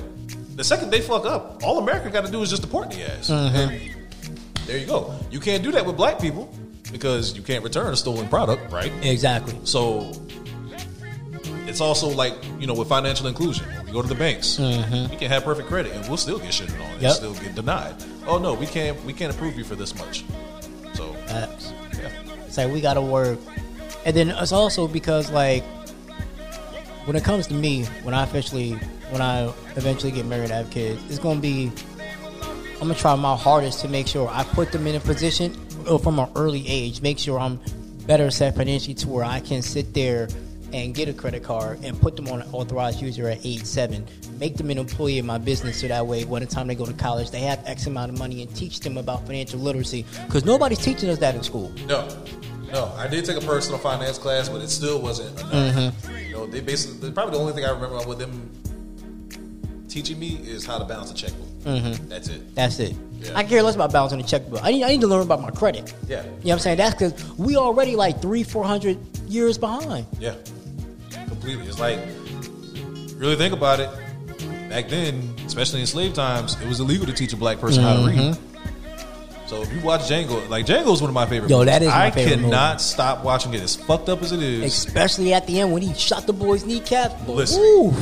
the 0.56 0.64
second 0.64 0.90
they 0.90 1.00
fuck 1.00 1.26
up, 1.26 1.62
all 1.64 1.78
America 1.78 2.08
got 2.08 2.24
to 2.24 2.30
do 2.30 2.42
is 2.42 2.50
just 2.50 2.62
deport 2.62 2.90
the 2.90 3.02
ass. 3.02 3.28
And 3.28 3.90
there 4.66 4.78
you 4.78 4.86
go. 4.86 5.14
You 5.32 5.40
can't 5.40 5.64
do 5.64 5.72
that 5.72 5.84
with 5.84 5.96
black 5.96 6.20
people 6.20 6.52
because 6.92 7.36
you 7.36 7.42
can't 7.42 7.64
return 7.64 7.92
a 7.92 7.96
stolen 7.96 8.28
product, 8.28 8.70
right? 8.72 8.92
Exactly. 9.02 9.58
So 9.64 10.12
it's 11.72 11.80
also 11.80 12.06
like 12.06 12.34
you 12.60 12.66
know 12.66 12.74
with 12.74 12.88
financial 12.88 13.26
inclusion. 13.26 13.66
When 13.66 13.86
we 13.86 13.92
go 13.92 14.02
to 14.02 14.08
the 14.08 14.14
banks, 14.14 14.56
mm-hmm. 14.56 15.10
we 15.10 15.16
can 15.16 15.30
have 15.30 15.42
perfect 15.42 15.68
credit 15.68 15.92
and 15.94 16.06
we'll 16.06 16.18
still 16.18 16.38
get 16.38 16.50
shitted 16.50 16.78
on 16.78 16.92
and 16.92 17.02
Yep. 17.02 17.12
still 17.12 17.34
get 17.34 17.54
denied. 17.54 17.94
Oh 18.26 18.38
no, 18.38 18.52
we 18.52 18.66
can't. 18.66 19.02
We 19.04 19.14
can't 19.14 19.34
approve 19.34 19.56
you 19.56 19.64
for 19.64 19.74
this 19.74 19.94
much. 19.96 20.22
So 20.92 21.14
Facts. 21.26 21.72
yeah, 21.94 22.10
It's 22.46 22.58
like 22.58 22.70
we 22.70 22.82
got 22.82 22.94
to 22.94 23.00
work, 23.00 23.38
and 24.04 24.14
then 24.14 24.28
it's 24.28 24.52
also 24.52 24.86
because 24.86 25.30
like 25.30 25.64
when 27.06 27.16
it 27.16 27.24
comes 27.24 27.46
to 27.46 27.54
me, 27.54 27.84
when 28.04 28.12
I 28.12 28.22
officially, 28.24 28.72
when 29.08 29.22
I 29.22 29.46
eventually 29.76 30.12
get 30.12 30.26
married, 30.26 30.50
and 30.50 30.52
have 30.52 30.70
kids, 30.70 31.02
it's 31.08 31.18
gonna 31.18 31.40
be. 31.40 31.72
I'm 32.74 32.88
gonna 32.88 32.94
try 32.94 33.14
my 33.14 33.34
hardest 33.34 33.80
to 33.80 33.88
make 33.88 34.08
sure 34.08 34.28
I 34.28 34.44
put 34.44 34.72
them 34.72 34.86
in 34.86 34.94
a 34.96 35.00
position 35.00 35.56
uh, 35.86 35.96
from 35.96 36.18
an 36.18 36.28
early 36.36 36.68
age, 36.68 37.00
make 37.00 37.18
sure 37.18 37.38
I'm 37.38 37.60
better 38.06 38.30
set 38.30 38.56
financially 38.56 38.94
to 38.94 39.08
where 39.08 39.24
I 39.24 39.40
can 39.40 39.62
sit 39.62 39.94
there 39.94 40.28
and 40.72 40.94
get 40.94 41.08
a 41.08 41.12
credit 41.12 41.42
card 41.42 41.78
and 41.84 42.00
put 42.00 42.16
them 42.16 42.28
on 42.28 42.42
an 42.42 42.48
authorized 42.52 43.00
user 43.00 43.28
at 43.28 43.44
age 43.44 43.64
seven, 43.64 44.06
make 44.38 44.56
them 44.56 44.70
an 44.70 44.78
employee 44.78 45.18
in 45.18 45.26
my 45.26 45.38
business 45.38 45.80
so 45.80 45.88
that 45.88 46.06
way 46.06 46.24
when 46.24 46.42
the 46.42 46.48
time 46.48 46.66
they 46.66 46.74
go 46.74 46.86
to 46.86 46.92
college 46.94 47.30
they 47.30 47.40
have 47.40 47.62
X 47.66 47.86
amount 47.86 48.12
of 48.12 48.18
money 48.18 48.42
and 48.42 48.54
teach 48.56 48.80
them 48.80 48.96
about 48.96 49.26
financial 49.26 49.60
literacy 49.60 50.04
because 50.26 50.44
nobody's 50.44 50.78
teaching 50.78 51.08
us 51.10 51.18
that 51.18 51.34
in 51.34 51.42
school. 51.42 51.70
no, 51.86 52.08
no. 52.72 52.92
I 52.96 53.06
did 53.06 53.24
take 53.24 53.36
a 53.36 53.46
personal 53.46 53.78
finance 53.78 54.18
class, 54.18 54.48
but 54.48 54.62
it 54.62 54.68
still 54.68 55.00
wasn't 55.00 55.38
enough. 55.40 55.52
Mm-hmm. 55.52 56.26
You 56.26 56.32
know, 56.32 56.46
they 56.46 56.60
basically 56.60 57.10
probably 57.12 57.34
the 57.34 57.40
only 57.40 57.52
thing 57.52 57.64
I 57.64 57.70
remember 57.70 58.06
with 58.08 58.18
them 58.18 58.50
teaching 59.88 60.18
me 60.18 60.36
is 60.42 60.64
how 60.64 60.78
to 60.78 60.84
balance 60.84 61.10
a 61.10 61.14
checkbook. 61.14 61.48
That's 62.08 62.28
it. 62.28 62.54
That's 62.54 62.78
it. 62.78 62.96
Yeah. 63.20 63.32
I 63.36 63.44
care 63.44 63.62
less 63.62 63.74
about 63.74 63.92
balancing 63.92 64.20
a 64.20 64.24
checkbook. 64.24 64.64
I 64.64 64.72
need, 64.72 64.82
I 64.82 64.88
need 64.88 65.02
to 65.02 65.06
learn 65.06 65.22
about 65.22 65.42
my 65.42 65.50
credit. 65.50 65.94
Yeah. 66.08 66.22
You 66.22 66.28
know 66.28 66.32
what 66.32 66.52
I'm 66.52 66.58
saying? 66.58 66.76
That's 66.78 66.94
because 66.94 67.38
we 67.38 67.56
already 67.56 67.94
like 67.94 68.20
three, 68.20 68.42
four 68.42 68.64
hundred 68.64 68.98
years 69.28 69.58
behind. 69.58 70.06
Yeah, 70.18 70.34
completely. 71.28 71.66
It's 71.66 71.78
like 71.78 71.98
really 73.16 73.36
think 73.36 73.54
about 73.54 73.80
it. 73.80 73.90
Back 74.68 74.88
then, 74.88 75.34
especially 75.46 75.80
in 75.80 75.86
slave 75.86 76.14
times, 76.14 76.60
it 76.60 76.66
was 76.66 76.80
illegal 76.80 77.06
to 77.06 77.12
teach 77.12 77.32
a 77.32 77.36
black 77.36 77.58
person 77.58 77.82
how 77.82 77.96
to 77.96 78.06
read. 78.08 78.18
Mm-hmm. 78.18 78.52
So 79.52 79.60
if 79.60 79.70
you 79.70 79.82
watch 79.82 80.02
Django, 80.02 80.48
like 80.48 80.64
Django 80.64 80.94
is 80.94 81.02
one 81.02 81.10
of 81.10 81.14
my 81.14 81.26
favorite. 81.26 81.50
Yo, 81.50 81.58
movies. 81.58 81.72
that 81.72 81.82
is 81.82 81.88
I 81.88 82.10
cannot 82.10 82.74
movie. 82.74 82.82
stop 82.82 83.22
watching 83.22 83.52
it. 83.52 83.60
As 83.60 83.76
fucked 83.76 84.08
up 84.08 84.22
as 84.22 84.32
it 84.32 84.42
is, 84.42 84.62
Especially 84.62 85.34
at 85.34 85.46
the 85.46 85.60
end 85.60 85.74
when 85.74 85.82
he 85.82 85.92
shot 85.92 86.26
the 86.26 86.32
boy's 86.32 86.64
kneecap. 86.64 87.28
Listen. 87.28 87.92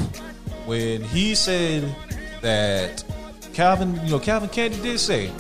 When 0.67 1.03
he 1.03 1.35
said 1.35 1.93
that 2.43 3.03
Calvin, 3.53 3.97
you 4.05 4.13
know, 4.13 4.21
Calvin 4.21 4.49
Candy 4.49 4.81
did 4.81 5.01
say 5.01 5.33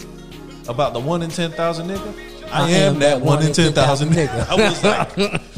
about 0.68 0.94
the 0.94 1.00
one 1.00 1.22
in 1.22 1.30
ten 1.30 1.52
thousand 1.52 1.88
nigga. 1.88 2.50
I, 2.50 2.68
am, 2.70 2.98
that 2.98 3.20
one 3.20 3.46
in 3.46 3.52
ten 3.52 3.72
thousand 3.72 4.08
nigga. 4.08 4.48
I 4.50 4.54
was 4.56 4.82
like, 4.82 5.49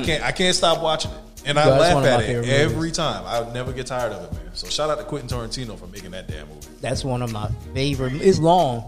I 0.00 0.04
can't, 0.04 0.22
I 0.24 0.32
can't 0.32 0.54
stop 0.54 0.82
watching 0.82 1.10
it, 1.10 1.18
and 1.46 1.58
I 1.58 1.64
Yo, 1.64 1.70
that's 1.70 1.80
laugh 1.80 1.94
one 1.94 2.02
of 2.04 2.08
at 2.10 2.16
my 2.18 2.22
it 2.22 2.26
favorite 2.26 2.48
every 2.48 2.76
movies. 2.76 2.96
time. 2.96 3.24
I'll 3.26 3.50
never 3.52 3.72
get 3.72 3.86
tired 3.86 4.12
of 4.12 4.24
it, 4.24 4.32
man. 4.32 4.50
So 4.54 4.68
shout 4.68 4.90
out 4.90 4.98
to 4.98 5.04
Quentin 5.04 5.28
Tarantino 5.28 5.78
for 5.78 5.86
making 5.88 6.10
that 6.12 6.26
damn 6.28 6.48
movie. 6.48 6.66
That's 6.80 7.04
one 7.04 7.22
of 7.22 7.32
my 7.32 7.48
favorite. 7.74 8.14
It's 8.14 8.38
long, 8.38 8.84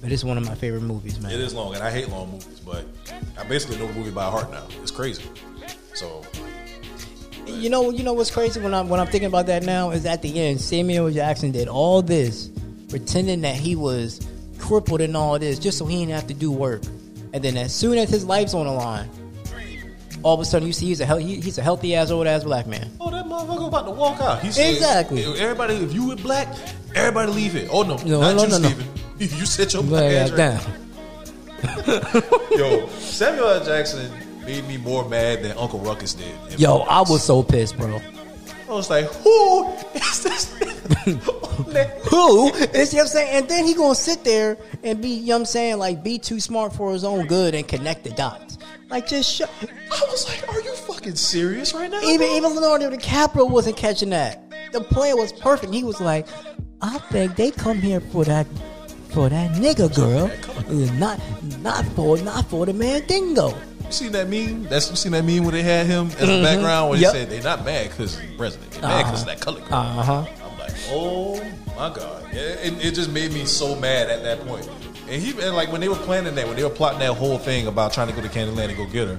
but 0.00 0.10
it's 0.12 0.24
one 0.24 0.38
of 0.38 0.44
my 0.46 0.54
favorite 0.54 0.82
movies, 0.82 1.20
man. 1.20 1.32
It 1.32 1.40
is 1.40 1.54
long, 1.54 1.74
and 1.74 1.82
I 1.82 1.90
hate 1.90 2.08
long 2.08 2.30
movies, 2.30 2.60
but 2.60 2.84
I 3.38 3.44
basically 3.44 3.78
know 3.78 3.86
the 3.86 3.94
movie 3.94 4.10
by 4.10 4.24
heart 4.30 4.50
now. 4.50 4.64
It's 4.82 4.90
crazy. 4.90 5.24
So 5.94 6.22
You 7.46 7.68
know, 7.68 7.90
you 7.90 8.02
know 8.04 8.12
what's 8.12 8.30
crazy 8.30 8.60
when 8.60 8.72
I'm 8.74 8.88
when 8.88 9.00
I'm 9.00 9.06
thinking 9.08 9.26
about 9.26 9.46
that 9.46 9.62
now 9.64 9.90
is 9.90 10.06
at 10.06 10.22
the 10.22 10.40
end, 10.40 10.60
Samuel 10.60 11.10
Jackson 11.10 11.50
did 11.50 11.68
all 11.68 12.00
this, 12.02 12.48
pretending 12.88 13.40
that 13.42 13.56
he 13.56 13.74
was 13.76 14.26
crippled 14.58 15.00
and 15.00 15.16
all 15.16 15.38
this, 15.38 15.58
just 15.58 15.78
so 15.78 15.84
he 15.86 15.96
didn't 15.98 16.12
have 16.14 16.26
to 16.28 16.34
do 16.34 16.50
work. 16.52 16.82
And 17.32 17.42
then 17.44 17.56
as 17.56 17.74
soon 17.74 17.98
as 17.98 18.08
his 18.10 18.24
life's 18.24 18.54
on 18.54 18.66
the 18.66 18.72
line, 18.72 19.08
all 20.22 20.34
of 20.34 20.40
a 20.40 20.44
sudden 20.44 20.66
you 20.66 20.72
see 20.72 20.86
he's 20.86 21.00
a 21.00 21.18
he, 21.18 21.40
he's 21.40 21.58
a 21.58 21.62
healthy 21.62 21.94
ass 21.94 22.10
old 22.10 22.26
ass 22.26 22.44
black 22.44 22.66
man. 22.66 22.90
Oh, 23.00 23.10
that 23.10 23.24
motherfucker 23.26 23.68
about 23.68 23.84
to 23.86 23.90
walk 23.92 24.20
out. 24.20 24.40
He 24.42 24.50
said, 24.50 24.72
Exactly. 24.72 25.24
Everybody, 25.24 25.74
if 25.76 25.92
you 25.92 26.08
with 26.08 26.22
black, 26.22 26.48
everybody 26.94 27.32
leave 27.32 27.56
it. 27.56 27.68
Oh 27.72 27.82
no, 27.82 27.96
No, 27.98 28.20
not 28.20 28.36
no, 28.36 28.42
you, 28.44 28.48
no, 28.48 28.58
no. 28.58 28.68
Steven. 28.68 28.86
You 29.38 29.46
sit 29.46 29.74
your 29.74 29.82
black 29.82 30.12
ass 30.12 30.30
down. 30.30 30.60
Yo, 32.56 32.88
Samuel 32.88 33.48
L. 33.48 33.64
Jackson 33.64 34.10
made 34.46 34.66
me 34.66 34.78
more 34.78 35.06
mad 35.08 35.42
than 35.42 35.56
Uncle 35.58 35.78
Ruckus 35.80 36.14
did. 36.14 36.58
Yo. 36.58 36.78
I 36.78 37.00
was 37.02 37.22
so 37.22 37.42
pissed, 37.42 37.76
bro. 37.76 38.00
I 38.68 38.72
was 38.72 38.88
like, 38.88 39.06
who 39.06 39.68
is 39.94 40.22
this? 40.22 40.54
Who? 42.10 42.50
It's, 42.54 42.92
you 42.92 42.98
know 42.98 43.02
what 43.02 43.02
I'm 43.02 43.06
saying? 43.08 43.36
And 43.36 43.48
then 43.48 43.64
he 43.66 43.74
gonna 43.74 43.94
sit 43.94 44.24
there 44.24 44.56
and 44.82 45.00
be, 45.02 45.08
you 45.08 45.26
know 45.26 45.34
what 45.34 45.40
I'm 45.40 45.44
saying, 45.46 45.78
like 45.78 46.02
be 46.02 46.18
too 46.18 46.40
smart 46.40 46.72
for 46.72 46.92
his 46.92 47.04
own 47.04 47.26
good 47.26 47.54
and 47.54 47.66
connect 47.66 48.04
the 48.04 48.10
dots. 48.10 48.49
Like 48.90 49.06
just 49.06 49.32
shut. 49.32 49.50
I 49.62 50.06
was 50.10 50.28
like, 50.28 50.48
are 50.52 50.60
you 50.60 50.74
fucking 50.74 51.14
serious 51.14 51.72
right 51.74 51.90
now? 51.90 52.00
Even 52.02 52.28
even 52.30 52.54
Leonardo 52.54 52.90
DiCaprio 52.90 53.48
wasn't 53.48 53.76
catching 53.76 54.10
that. 54.10 54.42
The 54.72 54.80
play 54.80 55.14
was 55.14 55.32
perfect. 55.32 55.72
He 55.72 55.84
was 55.84 56.00
like, 56.00 56.26
I 56.82 56.98
think 56.98 57.36
they 57.36 57.52
come 57.52 57.78
here 57.78 58.00
for 58.00 58.24
that 58.24 58.46
for 59.10 59.28
that 59.28 59.52
nigga 59.52 59.94
girl, 59.94 60.30
uh, 60.30 60.94
not 60.98 61.20
not 61.60 61.84
for 61.94 62.18
not 62.18 62.46
for 62.46 62.66
the 62.66 62.72
man 62.72 63.06
dingo. 63.06 63.48
You 63.86 63.92
seen 63.92 64.12
that 64.12 64.28
meme? 64.28 64.64
That's 64.64 64.90
you 64.90 64.96
seen 64.96 65.12
that 65.12 65.24
meme 65.24 65.44
where 65.44 65.52
they 65.52 65.62
had 65.62 65.86
him 65.86 66.06
as 66.06 66.16
the 66.16 66.26
mm-hmm. 66.26 66.44
background 66.44 66.90
where 66.90 66.98
Yep. 66.98 67.12
they 67.12 67.18
said 67.20 67.30
they're 67.30 67.42
not 67.42 67.64
mad 67.64 67.90
because 67.90 68.18
he's 68.18 68.36
president. 68.36 68.70
They're 68.72 68.82
mad 68.82 69.04
because 69.04 69.22
of 69.22 69.28
uh-huh. 69.28 69.36
that 69.36 69.40
color. 69.44 69.60
girl. 69.60 69.74
Uh 69.74 70.02
huh. 70.02 70.26
I'm 70.44 70.58
like, 70.58 70.72
oh 70.88 71.36
my 71.76 71.94
god, 71.94 72.24
yeah, 72.32 72.40
it, 72.40 72.84
it 72.84 72.94
just 72.94 73.10
made 73.10 73.32
me 73.32 73.44
so 73.46 73.74
mad 73.76 74.10
at 74.10 74.22
that 74.24 74.46
point. 74.46 74.68
And 75.08 75.20
he 75.22 75.30
and 75.42 75.56
like 75.56 75.72
when 75.72 75.80
they 75.80 75.88
were 75.88 75.96
planning 75.96 76.34
that, 76.36 76.46
when 76.46 76.56
they 76.56 76.62
were 76.62 76.70
plotting 76.70 77.00
that 77.00 77.14
whole 77.14 77.38
thing 77.38 77.66
about 77.66 77.92
trying 77.92 78.08
to 78.08 78.14
go 78.14 78.22
to 78.22 78.28
Candyland 78.28 78.68
and 78.68 78.76
go 78.76 78.86
get 78.86 79.08
her, 79.08 79.18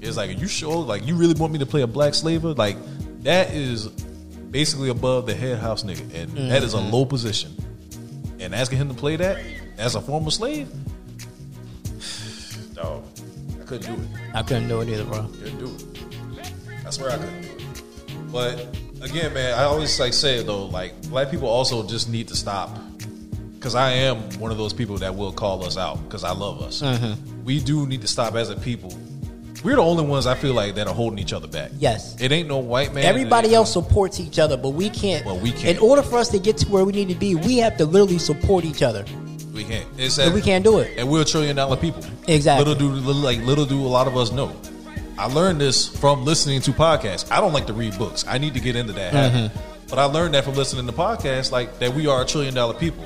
it's 0.00 0.16
like, 0.16 0.30
are 0.30 0.34
you 0.34 0.48
sure? 0.48 0.76
Like, 0.84 1.06
you 1.06 1.16
really 1.16 1.34
want 1.34 1.52
me 1.52 1.58
to 1.58 1.66
play 1.66 1.82
a 1.82 1.86
black 1.86 2.14
slaver? 2.14 2.54
Like, 2.54 2.76
that 3.24 3.52
is 3.52 3.88
basically 3.88 4.88
above 4.90 5.26
the 5.26 5.34
head 5.34 5.58
house 5.58 5.82
nigga, 5.82 6.14
and 6.14 6.50
that 6.50 6.62
is 6.62 6.74
a 6.74 6.78
Mm-hmm. 6.78 6.90
low 6.92 7.04
position. 7.04 7.52
And 8.40 8.54
asking 8.54 8.78
him 8.78 8.88
to 8.88 8.94
play 8.94 9.16
that 9.16 9.38
as 9.76 9.96
a 9.96 10.00
former 10.00 10.30
slave, 10.30 10.68
dog, 12.74 13.04
I 13.60 13.64
couldn't 13.64 13.96
do 13.96 14.02
it. 14.02 14.08
I 14.34 14.42
couldn't 14.42 14.68
do 14.68 14.80
it 14.80 14.88
either, 14.88 15.04
bro. 15.04 15.26
Couldn't 15.42 15.58
do 15.58 15.76
it. 16.40 16.52
I 16.86 16.90
swear 16.90 17.10
I 17.10 17.16
couldn't 17.18 17.42
do 17.42 17.48
it. 17.48 18.32
But 18.32 18.76
again, 19.02 19.34
man, 19.34 19.58
I 19.58 19.64
always 19.64 19.98
like 19.98 20.12
say 20.12 20.38
it 20.38 20.46
though, 20.46 20.66
like 20.66 21.00
black 21.08 21.30
people 21.30 21.48
also 21.48 21.86
just 21.86 22.08
need 22.08 22.28
to 22.28 22.36
stop. 22.36 22.76
Cause 23.60 23.74
I 23.74 23.90
am 23.90 24.18
one 24.38 24.52
of 24.52 24.58
those 24.58 24.72
people 24.72 24.98
that 24.98 25.16
will 25.16 25.32
call 25.32 25.64
us 25.64 25.76
out 25.76 26.02
because 26.04 26.22
I 26.22 26.30
love 26.30 26.62
us. 26.62 26.80
Mm-hmm. 26.80 27.44
We 27.44 27.58
do 27.60 27.86
need 27.86 28.02
to 28.02 28.06
stop 28.08 28.34
as 28.36 28.50
a 28.50 28.56
people. 28.56 28.96
We're 29.64 29.76
the 29.76 29.82
only 29.82 30.04
ones 30.04 30.26
I 30.26 30.36
feel 30.36 30.54
like 30.54 30.76
that 30.76 30.86
are 30.86 30.94
holding 30.94 31.18
each 31.18 31.32
other 31.32 31.48
back. 31.48 31.72
Yes. 31.78 32.20
it 32.20 32.30
ain't 32.30 32.48
no 32.48 32.58
white 32.58 32.94
man. 32.94 33.04
Everybody 33.04 33.54
else 33.54 33.72
supports 33.72 34.20
each 34.20 34.38
other, 34.38 34.56
but 34.56 34.70
we 34.70 34.88
can't. 34.90 35.26
Well, 35.26 35.38
we 35.38 35.50
can't. 35.50 35.76
In 35.76 35.78
order 35.78 36.02
for 36.02 36.18
us 36.18 36.28
to 36.28 36.38
get 36.38 36.56
to 36.58 36.68
where 36.68 36.84
we 36.84 36.92
need 36.92 37.08
to 37.08 37.16
be, 37.16 37.34
we 37.34 37.56
have 37.58 37.76
to 37.78 37.84
literally 37.84 38.18
support 38.18 38.64
each 38.64 38.82
other. 38.82 39.04
we 39.52 39.64
can't. 39.64 39.88
It's 39.98 40.18
And 40.18 40.32
we 40.32 40.40
can't 40.40 40.62
do 40.62 40.78
it. 40.78 40.96
And 40.96 41.08
we're 41.10 41.22
a 41.22 41.24
trillion 41.24 41.56
dollar 41.56 41.76
people. 41.76 42.04
Exactly. 42.28 42.64
Little 42.64 42.78
do 42.78 42.94
little, 42.94 43.20
like 43.20 43.40
little 43.40 43.66
do 43.66 43.80
a 43.80 43.88
lot 43.88 44.06
of 44.06 44.16
us 44.16 44.30
know. 44.30 44.54
I 45.18 45.26
learned 45.26 45.60
this 45.60 45.88
from 45.88 46.24
listening 46.24 46.60
to 46.60 46.70
podcasts. 46.70 47.28
I 47.32 47.40
don't 47.40 47.52
like 47.52 47.66
to 47.66 47.72
read 47.72 47.98
books. 47.98 48.24
I 48.28 48.38
need 48.38 48.54
to 48.54 48.60
get 48.60 48.76
into 48.76 48.92
that 48.92 49.12
habit. 49.12 49.50
Mm-hmm. 49.50 49.88
But 49.90 49.98
I 49.98 50.04
learned 50.04 50.34
that 50.34 50.44
from 50.44 50.54
listening 50.54 50.86
to 50.86 50.92
podcasts, 50.92 51.50
like 51.50 51.80
that 51.80 51.92
we 51.92 52.06
are 52.06 52.22
a 52.22 52.24
trillion 52.24 52.54
dollar 52.54 52.74
people. 52.74 53.04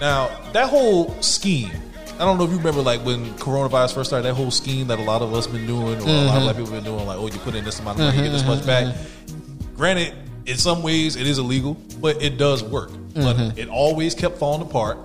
Now 0.00 0.30
that 0.52 0.68
whole 0.68 1.20
scheme. 1.22 1.70
I 2.14 2.20
don't 2.20 2.38
know 2.38 2.44
if 2.44 2.50
you 2.50 2.56
remember, 2.56 2.80
like 2.80 3.02
when 3.04 3.26
coronavirus 3.34 3.92
first 3.92 4.08
started, 4.08 4.26
that 4.26 4.34
whole 4.34 4.50
scheme 4.50 4.86
that 4.86 4.98
a 4.98 5.02
lot 5.02 5.20
of 5.20 5.34
us 5.34 5.46
been 5.46 5.66
doing, 5.66 5.82
or 5.82 5.86
a 5.86 5.90
lot 5.90 5.98
of 5.98 6.06
Mm-hmm. 6.06 6.42
black 6.44 6.56
people 6.56 6.70
been 6.70 6.84
doing, 6.84 7.06
like, 7.06 7.18
oh, 7.18 7.26
you 7.26 7.38
put 7.40 7.54
in 7.54 7.62
this 7.62 7.78
amount 7.78 7.98
of 7.98 8.06
money, 8.06 8.16
you 8.16 8.22
get 8.24 8.32
this 8.32 8.46
much 8.46 8.60
mm-hmm, 8.60 8.66
back. 8.66 8.84
Mm-hmm, 8.86 9.32
mm-hmm. 9.32 9.76
Granted, 9.76 10.14
in 10.46 10.56
some 10.56 10.82
ways 10.82 11.16
it 11.16 11.26
is 11.26 11.38
illegal, 11.38 11.74
but 12.00 12.22
it 12.22 12.38
does 12.38 12.64
work. 12.64 12.90
But 13.14 13.58
it 13.58 13.68
always 13.68 14.14
kept 14.14 14.38
falling 14.38 14.62
apart. 14.62 14.98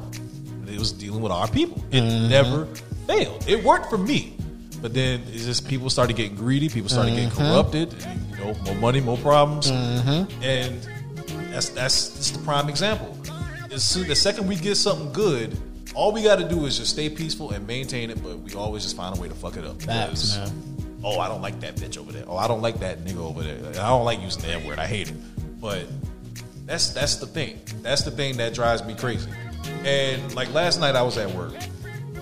It 0.67 0.79
was 0.79 0.93
dealing 0.93 1.21
with 1.21 1.33
our 1.33 1.49
people. 1.49 1.83
It 1.91 2.01
never 2.29 2.65
failed. 3.07 3.43
It 3.47 3.63
worked 3.63 3.89
for 3.89 3.97
me. 3.97 4.37
But 4.81 4.93
then 4.93 5.21
it's 5.33 5.45
just 5.45 5.67
people 5.67 5.89
started 5.89 6.15
getting 6.15 6.35
greedy, 6.35 6.69
people 6.69 6.89
started 6.89 7.13
getting 7.13 7.29
corrupted, 7.29 7.93
and, 8.05 8.29
you 8.31 8.37
know, 8.37 8.53
more 8.63 8.75
money, 8.75 9.01
more 9.01 9.17
problems. 9.17 9.69
And 9.69 10.81
that's 11.51 11.69
that's 11.69 12.09
that's 12.09 12.31
the 12.31 12.39
prime 12.39 12.69
example. 12.69 13.17
As 13.71 13.83
soon, 13.83 14.07
the 14.07 14.15
second 14.15 14.47
we 14.47 14.55
get 14.55 14.75
something 14.75 15.13
good, 15.13 15.57
all 15.95 16.11
we 16.11 16.23
got 16.23 16.39
to 16.39 16.47
do 16.47 16.65
is 16.65 16.77
just 16.77 16.91
stay 16.91 17.09
peaceful 17.09 17.51
and 17.51 17.65
maintain 17.65 18.09
it. 18.09 18.21
But 18.21 18.39
we 18.39 18.53
always 18.53 18.83
just 18.83 18.97
find 18.97 19.17
a 19.17 19.21
way 19.21 19.29
to 19.29 19.35
fuck 19.35 19.55
it 19.57 19.65
up. 19.65 19.81
Facts, 19.81 20.37
Because. 20.37 20.51
Oh, 21.03 21.19
I 21.19 21.27
don't 21.27 21.41
like 21.41 21.59
that 21.61 21.77
bitch 21.77 21.97
over 21.97 22.11
there. 22.11 22.25
Oh, 22.27 22.37
I 22.37 22.47
don't 22.47 22.61
like 22.61 22.79
that 22.81 23.03
nigga 23.03 23.17
over 23.17 23.41
there. 23.41 23.57
I 23.81 23.89
don't 23.89 24.05
like 24.05 24.21
using 24.21 24.43
the 24.43 24.49
N 24.49 24.65
word. 24.65 24.77
I 24.77 24.85
hate 24.85 25.09
it. 25.09 25.15
But 25.59 25.85
that's 26.65 26.89
that's 26.89 27.15
the 27.15 27.25
thing. 27.25 27.59
That's 27.81 28.03
the 28.03 28.11
thing 28.11 28.37
that 28.37 28.53
drives 28.53 28.83
me 28.83 28.93
crazy. 28.93 29.29
And 29.83 30.33
like 30.35 30.53
last 30.53 30.79
night, 30.79 30.95
I 30.95 31.01
was 31.01 31.17
at 31.17 31.31
work, 31.31 31.53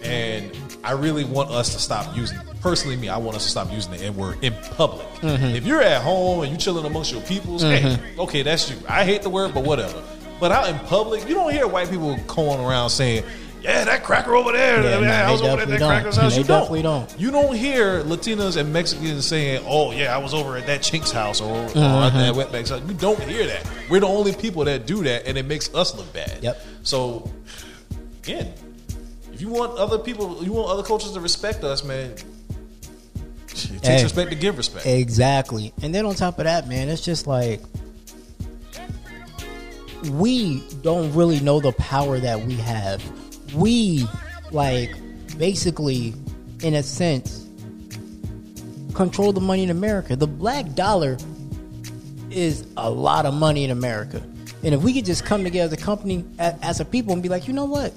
and 0.03 0.51
I 0.83 0.91
really 0.91 1.25
want 1.25 1.51
us 1.51 1.73
to 1.73 1.79
stop 1.79 2.15
using. 2.15 2.37
Personally, 2.61 2.97
me, 2.97 3.09
I 3.09 3.17
want 3.17 3.37
us 3.37 3.43
to 3.43 3.49
stop 3.49 3.71
using 3.71 3.91
the 3.93 4.03
N 4.03 4.15
word 4.15 4.43
in 4.43 4.53
public. 4.75 5.07
Mm-hmm. 5.21 5.55
If 5.55 5.65
you're 5.65 5.81
at 5.81 6.01
home 6.01 6.43
and 6.43 6.51
you 6.51 6.57
chilling 6.57 6.85
amongst 6.85 7.11
your 7.11 7.21
peoples, 7.21 7.61
hey, 7.61 7.81
mm-hmm. 7.81 8.19
okay, 8.21 8.43
that's 8.43 8.69
you. 8.69 8.77
I 8.87 9.03
hate 9.03 9.23
the 9.23 9.29
word, 9.29 9.53
but 9.53 9.63
whatever. 9.63 10.01
But 10.39 10.51
out 10.51 10.69
in 10.69 10.77
public, 10.87 11.27
you 11.27 11.35
don't 11.35 11.51
hear 11.51 11.67
white 11.67 11.89
people 11.89 12.17
going 12.27 12.59
around 12.59 12.89
saying, 12.91 13.23
"Yeah, 13.61 13.83
that 13.83 14.03
cracker 14.03 14.35
over 14.35 14.51
there. 14.51 14.81
Yeah, 14.83 14.99
Yeah, 14.99 15.07
no, 15.07 15.11
I 15.11 15.31
was 15.31 15.41
over 15.41 15.55
there 15.57 15.73
at 15.73 15.79
that 15.79 15.79
cracker's 15.79 16.15
house." 16.15 16.31
They 16.35 16.41
you 16.41 16.47
don't. 16.47 16.81
don't. 16.81 17.19
You 17.19 17.31
don't 17.31 17.55
hear 17.55 18.03
Latinos 18.03 18.55
and 18.57 18.71
Mexicans 18.71 19.25
saying, 19.25 19.63
"Oh 19.67 19.91
yeah, 19.91 20.15
I 20.15 20.17
was 20.17 20.33
over 20.33 20.55
at 20.57 20.65
that 20.67 20.81
chink's 20.81 21.11
house 21.11 21.41
or, 21.41 21.51
or 21.51 21.65
at 21.65 21.73
mm-hmm. 21.73 22.17
that 22.17 22.33
wetback's 22.33 22.69
house." 22.69 22.81
You 22.87 22.93
don't 22.93 23.21
hear 23.23 23.45
that. 23.47 23.69
We're 23.89 23.99
the 23.99 24.07
only 24.07 24.33
people 24.33 24.63
that 24.65 24.85
do 24.85 25.03
that, 25.03 25.25
and 25.25 25.37
it 25.37 25.45
makes 25.45 25.73
us 25.75 25.95
look 25.95 26.11
bad. 26.13 26.39
Yep. 26.41 26.61
So, 26.83 27.29
again, 28.23 28.53
if 29.33 29.41
you 29.41 29.49
want 29.49 29.77
other 29.77 29.97
people, 29.97 30.43
you 30.43 30.53
want 30.53 30.69
other 30.69 30.83
cultures 30.83 31.11
to 31.13 31.19
respect 31.19 31.63
us, 31.63 31.83
man. 31.83 32.11
It 32.11 33.81
takes 33.81 33.87
Hey. 33.87 34.03
respect 34.03 34.29
to 34.29 34.35
give 34.35 34.57
respect. 34.57 34.85
Exactly. 34.85 35.73
And 35.81 35.93
then 35.93 36.05
on 36.05 36.15
top 36.15 36.39
of 36.39 36.45
that, 36.45 36.67
man, 36.67 36.89
it's 36.89 37.01
just 37.01 37.27
like 37.27 37.61
we 40.11 40.63
don't 40.81 41.13
really 41.13 41.39
know 41.39 41.59
the 41.59 41.71
power 41.73 42.19
that 42.19 42.41
we 42.45 42.55
have. 42.55 43.03
We 43.53 44.07
like 44.51 44.91
basically 45.37 46.13
in 46.61 46.73
a 46.75 46.83
sense 46.83 47.45
control 48.93 49.31
the 49.31 49.41
money 49.41 49.63
in 49.63 49.69
America. 49.69 50.15
The 50.15 50.27
black 50.27 50.73
dollar 50.73 51.17
is 52.29 52.65
a 52.77 52.89
lot 52.89 53.25
of 53.25 53.33
money 53.33 53.63
in 53.63 53.71
America. 53.71 54.21
And 54.61 54.75
if 54.75 54.81
we 54.81 54.93
could 54.93 55.05
just 55.05 55.25
come 55.25 55.43
together 55.43 55.73
as 55.73 55.81
a 55.81 55.83
company, 55.83 56.25
as 56.37 56.79
a 56.79 56.85
people, 56.85 57.13
and 57.13 57.23
be 57.23 57.29
like, 57.29 57.47
you 57.47 57.53
know 57.53 57.65
what? 57.65 57.93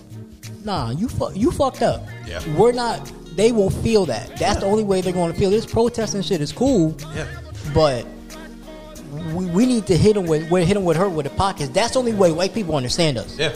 Nah, 0.65 0.91
you 0.91 1.09
fu- 1.09 1.33
you 1.35 1.51
fucked 1.51 1.83
up. 1.83 2.07
Yeah. 2.25 2.41
We're 2.57 2.73
not. 2.73 3.11
They 3.35 3.51
will 3.51 3.71
feel 3.71 4.07
that. 4.07 4.37
That's 4.37 4.61
the 4.61 4.67
only 4.67 4.85
way 4.85 5.01
they're 5.01 5.13
going 5.13 5.33
to 5.33 5.39
feel. 5.39 5.51
This 5.51 5.67
protesting 5.67 6.23
shit 6.23 6.41
is 6.41 6.53
cool, 6.53 6.97
yeah. 7.15 7.27
but 7.75 8.07
we, 9.35 9.45
we 9.47 9.67
need 9.67 9.87
to 9.87 9.97
hit 9.97 10.15
them 10.15 10.27
with 10.27 10.51
we 10.51 10.65
hit 10.65 10.75
them 10.75 10.85
with 10.85 10.97
her 10.97 11.09
with 11.09 11.25
the 11.25 11.31
pockets. 11.31 11.69
That's 11.71 11.93
the 11.93 11.99
only 11.99 12.15
way 12.15 12.33
white 12.33 12.55
people 12.55 12.77
understand 12.77 13.19
us. 13.19 13.39
Yeah. 13.39 13.55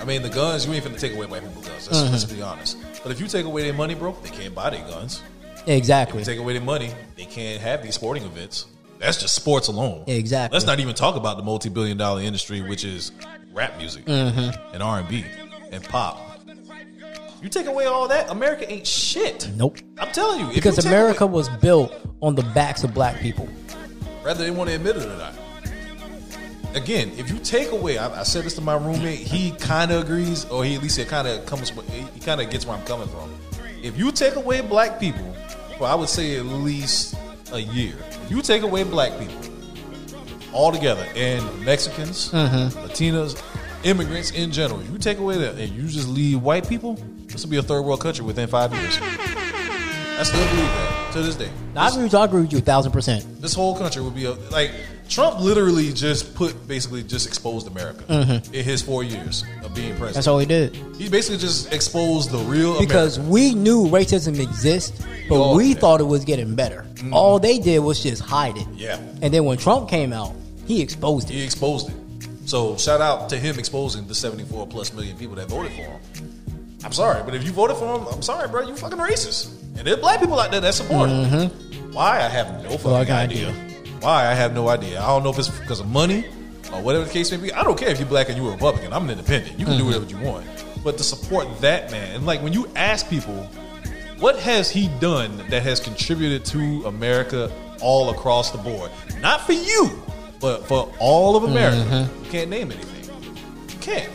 I 0.00 0.04
mean, 0.04 0.22
the 0.22 0.28
guns, 0.28 0.66
you 0.66 0.72
ain't 0.72 0.84
finna 0.84 0.98
take 0.98 1.14
away 1.14 1.26
white 1.26 1.42
people's 1.42 1.66
guns. 1.68 1.90
Let's, 1.90 2.10
let's 2.12 2.24
be 2.24 2.40
honest. 2.42 2.76
But 3.02 3.12
if 3.12 3.20
you 3.20 3.26
take 3.26 3.46
away 3.46 3.62
their 3.62 3.72
money, 3.74 3.94
bro, 3.94 4.12
they 4.22 4.30
can't 4.30 4.54
buy 4.54 4.70
their 4.70 4.84
guns. 4.86 5.22
Exactly. 5.66 6.20
You 6.20 6.24
take 6.24 6.38
away 6.38 6.52
their 6.54 6.62
money, 6.62 6.90
they 7.16 7.24
can't 7.24 7.60
have 7.60 7.82
these 7.82 7.94
sporting 7.94 8.22
events. 8.24 8.66
That's 8.98 9.20
just 9.20 9.34
sports 9.34 9.68
alone. 9.68 10.04
Exactly. 10.06 10.56
Let's 10.56 10.66
not 10.66 10.80
even 10.80 10.94
talk 10.94 11.14
about 11.16 11.36
the 11.36 11.42
multi-billion-dollar 11.42 12.22
industry, 12.22 12.62
which 12.62 12.84
is 12.84 13.12
rap 13.52 13.76
music 13.78 14.04
Mm-hmm. 14.06 14.74
and 14.74 14.82
R 14.82 15.00
and 15.00 15.08
B 15.08 15.24
and 15.72 15.84
pop. 15.84 16.20
You 17.42 17.48
take 17.48 17.66
away 17.66 17.84
all 17.84 18.08
that, 18.08 18.30
America 18.30 18.70
ain't 18.70 18.86
shit. 18.86 19.48
Nope. 19.54 19.78
I'm 19.98 20.10
telling 20.10 20.40
you, 20.40 20.48
if 20.48 20.54
Because 20.54 20.76
you 20.78 20.82
take 20.84 20.90
America 20.92 21.24
away- 21.24 21.32
was 21.34 21.48
built 21.48 21.92
on 22.20 22.34
the 22.34 22.42
backs 22.42 22.82
of 22.82 22.92
black 22.94 23.20
people. 23.20 23.48
Whether 24.22 24.44
they 24.44 24.50
want 24.50 24.70
to 24.70 24.76
admit 24.76 24.96
it 24.96 25.06
or 25.06 25.16
not. 25.16 25.34
Again, 26.74 27.12
if 27.16 27.30
you 27.30 27.38
take 27.38 27.70
away, 27.70 27.96
I, 27.98 28.20
I 28.20 28.22
said 28.24 28.44
this 28.44 28.54
to 28.56 28.60
my 28.60 28.76
roommate. 28.76 29.20
He 29.20 29.52
kind 29.52 29.90
of 29.90 30.02
agrees, 30.02 30.44
or 30.46 30.64
he 30.64 30.74
at 30.74 30.82
least 30.82 31.04
kind 31.08 31.26
of 31.26 31.46
comes. 31.46 31.70
He, 31.70 32.20
kind 32.20 32.40
of 32.40 32.50
gets 32.50 32.66
where 32.66 32.76
I'm 32.76 32.84
coming 32.84 33.08
from. 33.08 33.34
If 33.82 33.96
you 33.96 34.12
take 34.12 34.36
away 34.36 34.60
black 34.60 35.00
people, 35.00 35.34
well, 35.80 35.90
I 35.90 35.94
would 35.94 36.08
say 36.08 36.36
at 36.36 36.44
least 36.44 37.14
a 37.52 37.58
year. 37.58 37.94
If 38.24 38.30
you 38.30 38.42
take 38.42 38.62
away 38.62 38.84
black 38.84 39.18
people 39.18 39.40
altogether, 40.52 41.06
and 41.14 41.64
Mexicans, 41.64 42.30
mm-hmm. 42.32 42.78
Latinos, 42.80 43.42
immigrants 43.84 44.32
in 44.32 44.50
general, 44.52 44.82
you 44.82 44.98
take 44.98 45.18
away 45.18 45.38
that, 45.38 45.54
and 45.54 45.70
you 45.70 45.88
just 45.88 46.08
leave 46.08 46.42
white 46.42 46.68
people, 46.68 46.94
this 47.26 47.44
will 47.44 47.50
be 47.50 47.56
a 47.56 47.62
third 47.62 47.82
world 47.82 48.00
country 48.00 48.24
within 48.24 48.46
five 48.46 48.72
years. 48.74 48.98
I 49.00 50.22
still 50.22 50.44
believe 50.48 50.66
that 50.66 50.97
to 51.18 51.26
this 51.26 51.36
day. 51.36 51.50
I 51.76 51.88
agree 51.88 52.04
with 52.04 52.12
you. 52.12 52.18
I 52.18 52.24
agree 52.24 52.40
with 52.42 52.52
you 52.52 52.58
a 52.58 52.62
thousand 52.62 52.92
percent. 52.92 53.40
This 53.40 53.54
whole 53.54 53.76
country 53.76 54.02
would 54.02 54.14
be 54.14 54.24
a, 54.24 54.32
like 54.50 54.72
Trump 55.08 55.40
literally 55.40 55.92
just 55.92 56.34
put 56.34 56.68
basically 56.68 57.02
just 57.02 57.26
exposed 57.26 57.66
America 57.66 58.04
mm-hmm. 58.04 58.54
in 58.54 58.64
his 58.64 58.82
four 58.82 59.02
years 59.02 59.44
of 59.62 59.74
being 59.74 59.90
president. 59.90 60.14
That's 60.14 60.26
all 60.26 60.38
he 60.38 60.46
did. 60.46 60.76
he 60.96 61.08
basically 61.08 61.38
just 61.38 61.72
exposed 61.72 62.30
the 62.30 62.38
real 62.38 62.78
Because 62.78 63.16
America. 63.16 63.32
we 63.32 63.54
knew 63.54 63.86
racism 63.86 64.38
exists, 64.38 65.04
but 65.28 65.36
all 65.36 65.56
we 65.56 65.74
thought 65.74 66.00
it 66.00 66.04
was 66.04 66.24
getting 66.24 66.54
better. 66.54 66.86
Mm-hmm. 66.94 67.14
All 67.14 67.38
they 67.38 67.58
did 67.58 67.78
was 67.80 68.02
just 68.02 68.22
hide 68.22 68.56
it. 68.58 68.66
Yeah. 68.74 68.96
And 69.22 69.32
then 69.32 69.44
when 69.44 69.56
Trump 69.56 69.88
came 69.88 70.12
out, 70.12 70.34
he 70.66 70.82
exposed 70.82 71.30
it. 71.30 71.34
he 71.34 71.42
exposed 71.42 71.88
it. 71.88 71.96
So 72.44 72.76
shout 72.76 73.00
out 73.00 73.28
to 73.30 73.38
him 73.38 73.58
exposing 73.58 74.06
the 74.06 74.14
74 74.14 74.66
plus 74.66 74.92
million 74.92 75.16
people 75.16 75.36
that 75.36 75.48
voted 75.48 75.72
for 75.72 75.82
him. 75.82 76.00
I'm 76.84 76.92
sorry, 76.92 77.22
but 77.24 77.34
if 77.34 77.44
you 77.44 77.52
voted 77.52 77.76
for 77.76 77.98
him, 77.98 78.06
I'm 78.06 78.22
sorry, 78.22 78.48
bro, 78.48 78.66
you 78.66 78.76
fucking 78.76 78.98
racist. 78.98 79.54
And 79.78 79.86
there's 79.86 79.98
black 79.98 80.20
people 80.20 80.38
out 80.38 80.50
there 80.50 80.60
that 80.60 80.74
support 80.74 81.08
him. 81.08 81.48
Why? 81.92 82.16
I 82.18 82.28
have 82.28 82.62
no 82.62 82.70
fucking 82.70 82.78
Fucking 82.90 83.12
idea. 83.14 83.48
idea. 83.48 83.74
Why? 84.00 84.26
I 84.26 84.34
have 84.34 84.52
no 84.54 84.68
idea. 84.68 85.00
I 85.00 85.06
don't 85.06 85.22
know 85.22 85.30
if 85.30 85.38
it's 85.38 85.48
because 85.48 85.80
of 85.80 85.86
money 85.88 86.26
or 86.72 86.82
whatever 86.82 87.04
the 87.04 87.10
case 87.10 87.30
may 87.30 87.36
be. 87.38 87.52
I 87.52 87.62
don't 87.64 87.78
care 87.78 87.88
if 87.88 87.98
you're 87.98 88.08
black 88.08 88.28
and 88.28 88.36
you're 88.36 88.48
a 88.48 88.52
Republican. 88.52 88.92
I'm 88.92 89.04
an 89.04 89.10
independent. 89.10 89.58
You 89.58 89.64
can 89.66 89.78
do 89.78 89.86
whatever 89.86 90.04
you 90.04 90.18
want. 90.18 90.46
But 90.84 90.98
to 90.98 91.04
support 91.04 91.60
that 91.60 91.90
man, 91.90 92.14
and 92.16 92.26
like 92.26 92.42
when 92.42 92.52
you 92.52 92.68
ask 92.76 93.08
people, 93.08 93.34
what 94.20 94.38
has 94.40 94.70
he 94.70 94.88
done 95.00 95.36
that 95.48 95.62
has 95.62 95.80
contributed 95.80 96.44
to 96.46 96.84
America 96.86 97.50
all 97.80 98.10
across 98.10 98.50
the 98.50 98.58
board? 98.58 98.90
Not 99.20 99.40
for 99.46 99.52
you, 99.52 100.02
but 100.40 100.66
for 100.66 100.92
all 101.00 101.36
of 101.36 101.44
America. 101.44 102.08
You 102.24 102.30
can't 102.30 102.50
name 102.50 102.70
anything. 102.72 103.04
You 103.70 103.78
can't. 103.80 104.10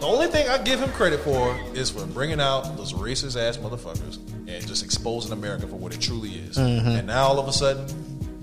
The 0.00 0.06
only 0.06 0.26
thing 0.26 0.48
I 0.48 0.58
give 0.58 0.80
him 0.80 0.90
credit 0.90 1.20
for 1.20 1.58
is 1.74 1.90
for 1.90 2.06
bringing 2.06 2.40
out 2.40 2.76
those 2.76 2.92
racist 2.92 3.40
ass 3.40 3.56
motherfuckers 3.56 4.18
and 4.48 4.66
just 4.66 4.84
exposing 4.84 5.32
America 5.32 5.66
for 5.66 5.76
what 5.76 5.94
it 5.94 6.00
truly 6.00 6.30
is. 6.30 6.56
Mm-hmm. 6.56 6.88
And 6.88 7.06
now 7.06 7.24
all 7.24 7.38
of 7.38 7.48
a 7.48 7.52
sudden, 7.52 7.86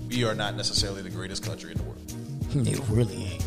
we 0.08 0.24
are 0.24 0.34
not 0.34 0.56
necessarily 0.56 1.02
the 1.02 1.10
greatest 1.10 1.44
country 1.44 1.72
in 1.72 1.78
the 1.78 1.84
world. 1.84 1.98
It 2.54 2.80
really 2.88 3.38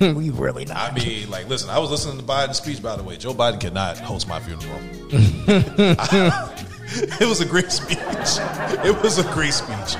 we 0.16 0.30
really 0.30 0.64
not. 0.64 0.92
I 0.92 0.94
mean, 0.94 1.30
like, 1.30 1.48
listen, 1.48 1.68
I 1.68 1.78
was 1.78 1.90
listening 1.90 2.16
to 2.18 2.24
Biden's 2.24 2.56
speech, 2.56 2.82
by 2.82 2.96
the 2.96 3.02
way. 3.02 3.16
Joe 3.16 3.34
Biden 3.34 3.60
cannot 3.60 3.98
host 3.98 4.26
my 4.26 4.40
funeral. 4.40 4.80
it 7.20 7.28
was 7.28 7.40
a 7.42 7.44
great 7.44 7.70
speech. 7.70 7.98
It 7.98 9.02
was 9.02 9.18
a 9.18 9.24
great 9.34 9.52
speech. 9.52 9.96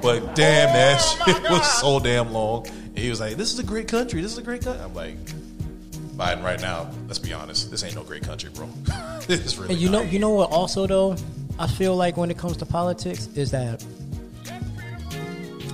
But 0.00 0.34
damn, 0.34 0.72
that 0.72 0.98
oh 0.98 1.24
shit 1.26 1.42
was 1.50 1.80
so 1.80 2.00
damn 2.00 2.32
long. 2.32 2.66
And 2.68 2.98
he 2.98 3.10
was 3.10 3.20
like, 3.20 3.36
this 3.36 3.52
is 3.52 3.58
a 3.58 3.64
great 3.64 3.88
country. 3.88 4.22
This 4.22 4.32
is 4.32 4.38
a 4.38 4.42
great 4.42 4.62
country. 4.62 4.82
I'm 4.82 4.94
like, 4.94 5.16
Biden, 6.20 6.44
right 6.44 6.60
now, 6.60 6.90
let's 7.06 7.18
be 7.18 7.32
honest. 7.32 7.70
This 7.70 7.82
ain't 7.82 7.94
no 7.94 8.02
great 8.02 8.22
country, 8.22 8.50
bro. 8.54 8.68
it's 9.28 9.56
really 9.56 9.72
And 9.72 9.82
you 9.82 9.88
know, 9.88 10.02
not. 10.02 10.12
you 10.12 10.18
know 10.18 10.28
what? 10.30 10.50
Also, 10.50 10.86
though, 10.86 11.16
I 11.58 11.66
feel 11.66 11.96
like 11.96 12.18
when 12.18 12.30
it 12.30 12.36
comes 12.36 12.58
to 12.58 12.66
politics, 12.66 13.26
is 13.34 13.50
that 13.52 13.82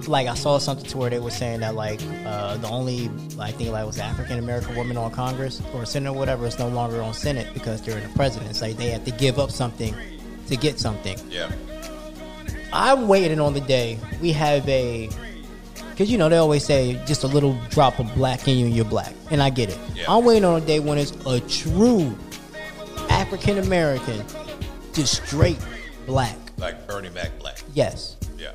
like 0.07 0.29
I 0.29 0.35
saw 0.35 0.59
something 0.59 0.87
to 0.91 0.99
where 0.99 1.11
they 1.11 1.19
were 1.19 1.33
saying 1.33 1.61
that 1.61 1.75
like 1.75 2.01
uh, 2.25 2.57
the 2.59 2.69
only 2.69 3.11
I 3.41 3.51
think 3.51 3.71
like 3.73 3.85
was 3.85 3.99
African 3.99 4.39
American 4.39 4.77
woman 4.77 4.97
on 4.97 5.11
Congress 5.11 5.61
or 5.75 5.85
Senate 5.85 6.11
or 6.11 6.17
whatever 6.17 6.47
is 6.47 6.61
no 6.61 6.69
longer 6.69 7.03
on 7.03 7.13
Senate 7.13 7.49
because 7.53 7.83
they're 7.83 7.99
in 7.99 8.07
the 8.07 8.15
presidency. 8.15 8.69
Like 8.69 8.77
they 8.77 8.91
have 8.91 9.05
to 9.05 9.11
give 9.11 9.41
up 9.41 9.51
something 9.51 9.97
to 10.47 10.57
get 10.57 10.79
something. 10.79 11.19
Yeah. 11.29 11.51
I'm 12.73 13.09
waiting 13.09 13.41
on 13.41 13.53
the 13.53 13.61
day 13.63 13.99
we 14.21 14.31
have 14.31 14.69
a 14.69 15.09
because 15.97 16.13
you 16.13 16.19
know 16.19 16.29
they 16.29 16.37
always 16.37 16.63
say 16.63 17.01
just 17.07 17.25
a 17.25 17.27
little 17.27 17.59
drop 17.71 17.99
of 17.99 18.15
black 18.15 18.47
in 18.47 18.59
you 18.59 18.67
and 18.67 18.77
you're 18.77 18.85
black, 18.85 19.15
and 19.31 19.43
I 19.43 19.49
get 19.49 19.71
it. 19.71 19.79
Yeah. 19.95 20.05
I'm 20.09 20.27
waiting 20.27 20.45
on 20.45 20.61
a 20.63 20.65
day 20.67 20.79
when 20.79 20.99
it's 20.99 21.13
a 21.25 21.41
true 21.41 22.15
African 23.09 23.57
American, 23.57 24.23
just 24.93 25.25
straight 25.25 25.59
black. 26.05 26.37
Like 26.59 26.87
Bernie 26.87 27.09
Mac 27.09 27.39
Black. 27.39 27.63
Yes. 27.73 28.19
Yeah. 28.37 28.53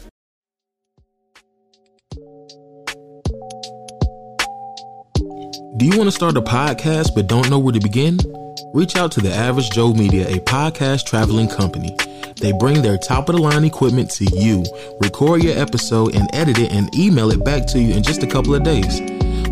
Do 5.78 5.86
you 5.88 5.98
want 5.98 6.10
to 6.10 6.12
start 6.12 6.38
a 6.38 6.42
podcast 6.42 7.16
but 7.16 7.26
don't 7.26 7.50
know 7.50 7.58
where 7.58 7.74
to 7.74 7.80
begin? 7.80 8.20
Reach 8.76 8.96
out 8.96 9.12
to 9.14 9.20
the 9.20 9.34
Average 9.34 9.72
Joe 9.72 9.94
Media, 9.94 10.28
a 10.30 10.40
podcast 10.42 11.08
traveling 11.08 11.48
company. 11.48 11.98
They 12.42 12.52
bring 12.54 12.82
their 12.82 12.98
top 12.98 13.30
of 13.30 13.36
the 13.36 13.42
line 13.42 13.64
equipment 13.64 14.10
to 14.12 14.26
you, 14.26 14.64
record 15.00 15.44
your 15.44 15.56
episode, 15.58 16.16
and 16.16 16.28
edit 16.34 16.58
it 16.58 16.72
and 16.72 16.94
email 16.96 17.32
it 17.32 17.46
back 17.46 17.68
to 17.68 17.80
you 17.80 17.94
in 17.94 18.02
just 18.02 18.24
a 18.24 18.28
couple 18.28 18.56
of 18.56 18.64
days. 18.64 19.00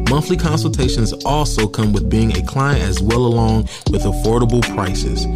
Monthly 0.10 0.38
consultations 0.38 1.13
also 1.23 1.67
come 1.67 1.93
with 1.93 2.10
being 2.10 2.36
a 2.36 2.41
client 2.41 2.82
as 2.82 2.99
well 2.99 3.28
along 3.28 3.69
with 3.91 4.02
affordable 4.02 4.63
prices. 4.73 5.28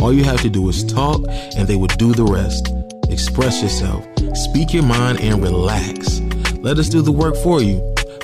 All 0.00 0.10
you 0.12 0.24
have 0.24 0.40
to 0.40 0.48
do 0.48 0.66
is 0.70 0.82
talk 0.84 1.20
and 1.28 1.68
they 1.68 1.76
will 1.76 1.88
do 1.98 2.14
the 2.14 2.24
rest. 2.24 2.68
Express 3.10 3.60
yourself, 3.62 4.02
speak 4.34 4.72
your 4.72 4.84
mind, 4.84 5.20
and 5.20 5.42
relax. 5.42 6.20
Let 6.60 6.78
us 6.78 6.88
do 6.88 7.02
the 7.02 7.12
work 7.12 7.36
for 7.36 7.60
you. 7.60 7.76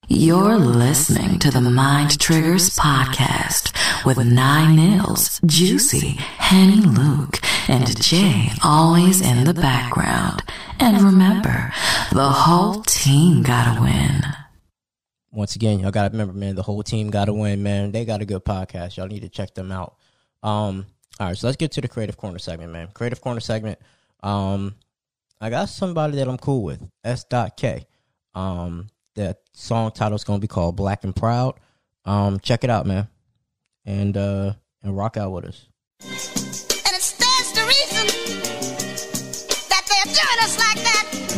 You're 0.08 0.58
listening 0.58 1.38
to 1.38 1.50
the 1.50 1.60
Mind 1.60 2.18
Triggers 2.18 2.76
podcast 2.76 3.72
with 4.04 4.18
Nine 4.18 4.74
Nils, 4.74 5.40
Juicy, 5.46 6.16
Henny 6.18 6.80
Luke, 6.80 7.38
and 7.68 8.02
Jay 8.02 8.50
always 8.64 9.20
in 9.20 9.44
the 9.44 9.54
background. 9.54 10.42
And 10.78 11.00
remember, 11.02 11.72
the 12.12 12.28
whole 12.28 12.82
team 12.82 13.42
gotta 13.42 13.80
win. 13.80 14.22
once 15.30 15.56
again, 15.56 15.78
y'all 15.78 15.90
gotta 15.90 16.10
remember, 16.10 16.34
man, 16.34 16.56
the 16.56 16.62
whole 16.62 16.82
team 16.82 17.10
gotta 17.10 17.32
win, 17.32 17.62
man. 17.62 17.92
They 17.92 18.04
got 18.04 18.20
a 18.20 18.24
good 18.24 18.44
podcast. 18.44 18.96
Y'all 18.96 19.06
need 19.06 19.22
to 19.22 19.28
check 19.28 19.54
them 19.54 19.70
out. 19.70 19.96
Um, 20.42 20.86
all 21.20 21.28
right, 21.28 21.36
so 21.36 21.46
let's 21.46 21.56
get 21.56 21.72
to 21.72 21.80
the 21.80 21.88
creative 21.88 22.16
corner 22.16 22.38
segment, 22.38 22.72
man. 22.72 22.88
Creative 22.92 23.20
corner 23.20 23.40
segment. 23.40 23.78
Um, 24.22 24.74
I 25.40 25.50
got 25.50 25.68
somebody 25.68 26.16
that 26.16 26.28
I'm 26.28 26.38
cool 26.38 26.62
with, 26.62 26.82
S. 27.04 27.24
K. 27.56 27.86
Um, 28.34 28.88
the 29.14 29.36
song 29.52 29.90
title 29.92 30.16
is 30.16 30.24
gonna 30.24 30.38
be 30.38 30.48
called 30.48 30.76
Black 30.76 31.04
and 31.04 31.14
Proud. 31.14 31.58
Um, 32.04 32.40
check 32.40 32.64
it 32.64 32.70
out, 32.70 32.86
man, 32.86 33.08
and 33.84 34.16
uh, 34.16 34.54
and 34.82 34.96
rock 34.96 35.16
out 35.16 35.32
with 35.32 35.44
us. 35.44 35.66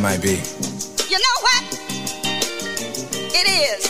Might 0.04 0.20
be. 0.20 0.36
You 1.08 1.16
know 1.16 1.36
what? 1.40 1.62
It 3.32 3.46
is. 3.48 3.80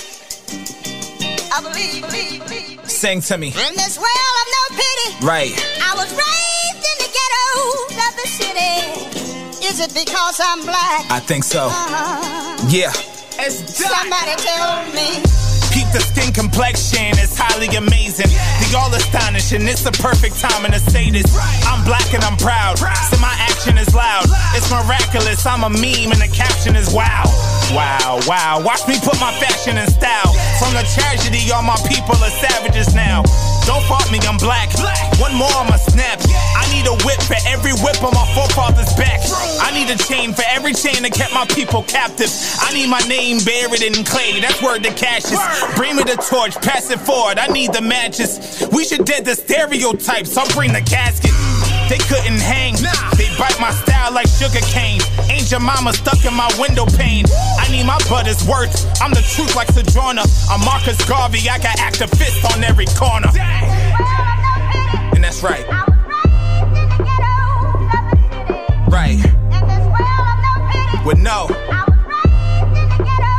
I 1.53 1.61
believe, 1.61 2.03
believe, 2.07 2.47
believe. 2.47 2.89
Sing 2.89 3.21
to 3.23 3.37
me. 3.37 3.49
In 3.49 3.75
this 3.75 3.99
world 3.99 4.37
of 4.43 4.49
no 4.55 4.77
pity, 4.79 5.27
Right. 5.27 5.51
I 5.83 5.93
was 5.97 6.13
raised 6.15 6.85
in 6.87 6.97
the 7.03 7.11
ghetto 7.17 7.99
of 8.07 8.15
the 8.15 8.29
city. 8.31 9.67
Is 9.67 9.81
it 9.81 9.93
because 9.93 10.39
I'm 10.41 10.63
black? 10.63 11.11
I 11.11 11.19
think 11.19 11.43
so. 11.43 11.67
Uh-huh. 11.67 12.65
Yeah. 12.69 12.93
Somebody 12.93 14.37
told 14.37 14.95
me. 14.95 15.54
Peep 15.75 15.91
the 15.91 15.99
skin 15.99 16.33
complexion, 16.33 17.19
it's 17.19 17.37
highly 17.37 17.67
amazing. 17.75 18.31
The 18.31 18.79
all 18.79 18.95
astonishing, 18.95 19.67
it's 19.67 19.83
the 19.83 19.91
perfect 19.91 20.39
timing 20.39 20.71
to 20.71 20.79
say 20.79 21.11
this. 21.11 21.27
I'm 21.67 21.85
black 21.85 22.15
and 22.15 22.23
I'm 22.23 22.37
proud, 22.37 22.79
so 22.79 23.19
my 23.19 23.35
action 23.43 23.77
is 23.77 23.93
loud. 23.93 24.25
It's 24.55 24.71
miraculous, 24.71 25.45
I'm 25.45 25.65
a 25.65 25.71
meme 25.71 26.15
and 26.15 26.23
the 26.23 26.31
caption 26.33 26.77
is 26.77 26.95
wow. 26.95 27.27
Wow, 27.73 28.21
wow, 28.27 28.63
watch 28.65 28.87
me 28.87 28.99
put 29.01 29.19
my 29.21 29.33
fashion 29.41 29.79
in 29.79 29.89
style. 29.89 30.33
From 30.61 30.75
the 30.75 30.85
tragedy, 30.95 31.51
all 31.51 31.63
my 31.63 31.79
people 31.89 32.15
are 32.21 32.35
savages 32.43 32.95
now. 32.95 33.23
Don't 33.67 33.83
fault 33.89 34.11
me, 34.13 34.19
I'm 34.29 34.37
black. 34.37 34.69
One 35.19 35.35
more, 35.35 35.51
I'ma 35.57 35.77
snap. 35.77 36.21
I 36.55 36.69
need 36.71 36.87
a 36.87 36.97
whip 37.05 37.21
for 37.23 37.37
every 37.49 37.73
whip 37.81 38.03
on 38.05 38.13
my 38.13 38.27
forefather's 38.35 38.93
back. 38.95 39.21
I 39.61 39.73
need 39.73 39.89
a 39.89 39.97
chain 39.97 40.35
for 40.35 40.45
every 40.51 40.75
chain 40.75 41.03
that 41.03 41.13
kept 41.13 41.33
my 41.33 41.47
people 41.47 41.83
captive. 41.85 42.29
I 42.61 42.73
need 42.75 42.89
my 42.89 43.01
name 43.09 43.39
buried 43.45 43.83
in 43.83 44.05
clay. 44.05 44.41
That's 44.41 44.63
word 44.63 44.85
to 44.85 44.93
Cassius. 44.93 45.41
Bring 45.75 45.97
me 45.97 46.03
the 46.03 46.17
torch, 46.17 46.55
pass 46.57 46.91
it 46.91 47.01
forward. 47.01 47.39
I 47.39 47.49
need 47.49 47.73
the 47.73 47.81
matches. 47.81 48.63
We 48.73 48.85
should 48.85 49.05
dead 49.07 49.25
the 49.25 49.35
stereotypes. 49.35 50.37
I'll 50.37 50.49
bring 50.53 50.73
the 50.73 50.83
casket. 50.83 51.33
They 51.89 51.99
couldn't 51.99 52.41
hang. 52.41 52.75
They 53.17 53.29
bite 53.39 53.59
my 53.61 53.71
style 53.71 54.13
like 54.13 54.27
sugar 54.27 54.61
cane. 54.73 55.01
Ain't 55.29 55.51
your 55.51 55.61
mama 55.61 55.93
stuck 55.93 56.25
in 56.25 56.35
my 56.35 56.51
window 56.59 56.87
pane. 56.87 57.25
I 57.59 57.69
need 57.71 57.85
my 57.85 57.99
butters 58.09 58.47
worth. 58.49 58.73
I'm 59.01 59.13
the 59.13 59.23
truth 59.35 59.55
like 59.55 59.69
Sojourner. 59.69 60.23
I'm 60.51 60.65
Marcus 60.65 60.97
Garvey. 61.09 61.49
I 61.49 61.59
got 61.59 61.77
activists 61.79 62.45
on 62.55 62.65
every 62.65 62.87
corner. 62.97 63.29
And 65.15 65.23
that's 65.23 65.43
right. 65.43 65.67
Right. 68.89 69.21
With 71.05 71.19
no. 71.19 71.49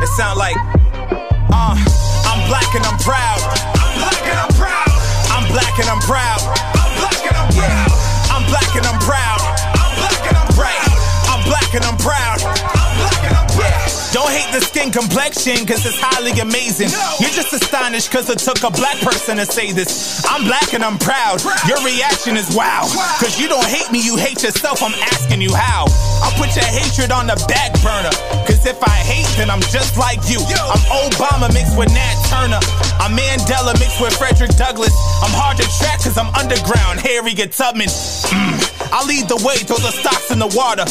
It 0.02 0.08
sound 0.16 0.38
like, 0.38 0.56
uh, 1.50 1.74
I'm 2.28 2.48
black 2.48 2.74
and 2.74 2.84
I'm 2.84 2.98
proud. 2.98 3.40
I'm 3.74 3.98
black 3.98 4.22
and 4.22 4.38
I'm 4.38 4.52
proud. 4.54 4.88
I'm 5.32 5.52
black 5.52 5.78
and 5.78 5.88
I'm 5.88 6.00
proud. 6.00 6.75
Black 8.76 8.84
and 8.84 8.94
I'm 8.94 9.00
proud. 9.00 9.40
I'm 9.74 9.96
black 9.96 10.28
and 10.28 10.36
I'm 10.36 10.54
proud. 10.54 10.92
I'm 11.28 11.44
black 11.44 11.74
and 11.74 11.84
I'm 11.84 11.96
proud. 11.96 12.85
Don't 14.12 14.30
hate 14.30 14.48
the 14.52 14.60
skin 14.60 14.90
complexion, 14.90 15.66
cause 15.66 15.84
it's 15.84 15.98
highly 16.00 16.32
amazing. 16.40 16.88
You're 17.20 17.34
just 17.34 17.52
astonished 17.52 18.10
cause 18.10 18.30
it 18.30 18.38
took 18.38 18.62
a 18.62 18.70
black 18.70 18.96
person 19.02 19.36
to 19.36 19.46
say 19.46 19.72
this. 19.72 20.24
I'm 20.24 20.44
black 20.44 20.74
and 20.74 20.82
I'm 20.82 20.98
proud. 20.98 21.42
Your 21.66 21.78
reaction 21.84 22.36
is 22.36 22.54
wow. 22.54 22.86
Cause 23.20 23.38
you 23.40 23.48
don't 23.48 23.66
hate 23.66 23.90
me, 23.90 24.00
you 24.00 24.16
hate 24.16 24.42
yourself. 24.42 24.82
I'm 24.82 24.94
asking 25.12 25.42
you 25.42 25.52
how. 25.54 25.86
I'll 26.22 26.36
put 26.38 26.54
your 26.54 26.64
hatred 26.64 27.12
on 27.12 27.26
the 27.26 27.36
back 27.48 27.74
burner. 27.82 28.14
Cause 28.46 28.64
if 28.64 28.80
I 28.82 28.96
hate, 29.04 29.28
then 29.36 29.50
I'm 29.50 29.62
just 29.68 29.98
like 29.98 30.22
you. 30.30 30.40
I'm 30.40 30.82
Obama 31.10 31.52
mixed 31.52 31.76
with 31.76 31.92
Nat 31.92 32.16
Turner. 32.30 32.62
I'm 33.02 33.12
Mandela 33.12 33.76
mixed 33.78 34.00
with 34.00 34.16
Frederick 34.16 34.54
Douglass. 34.56 34.94
I'm 35.20 35.34
hard 35.34 35.58
to 35.58 35.66
track 35.78 36.00
cause 36.00 36.16
I'm 36.16 36.32
underground. 36.34 37.00
Harriet 37.00 37.52
Tubman. 37.52 37.88
Mm. 37.88 38.76
I 38.92 39.04
lead 39.04 39.28
the 39.28 39.36
way, 39.44 39.56
throw 39.66 39.76
the 39.76 39.92
stocks 39.92 40.30
in 40.30 40.38
the 40.38 40.48
water. 40.54 40.86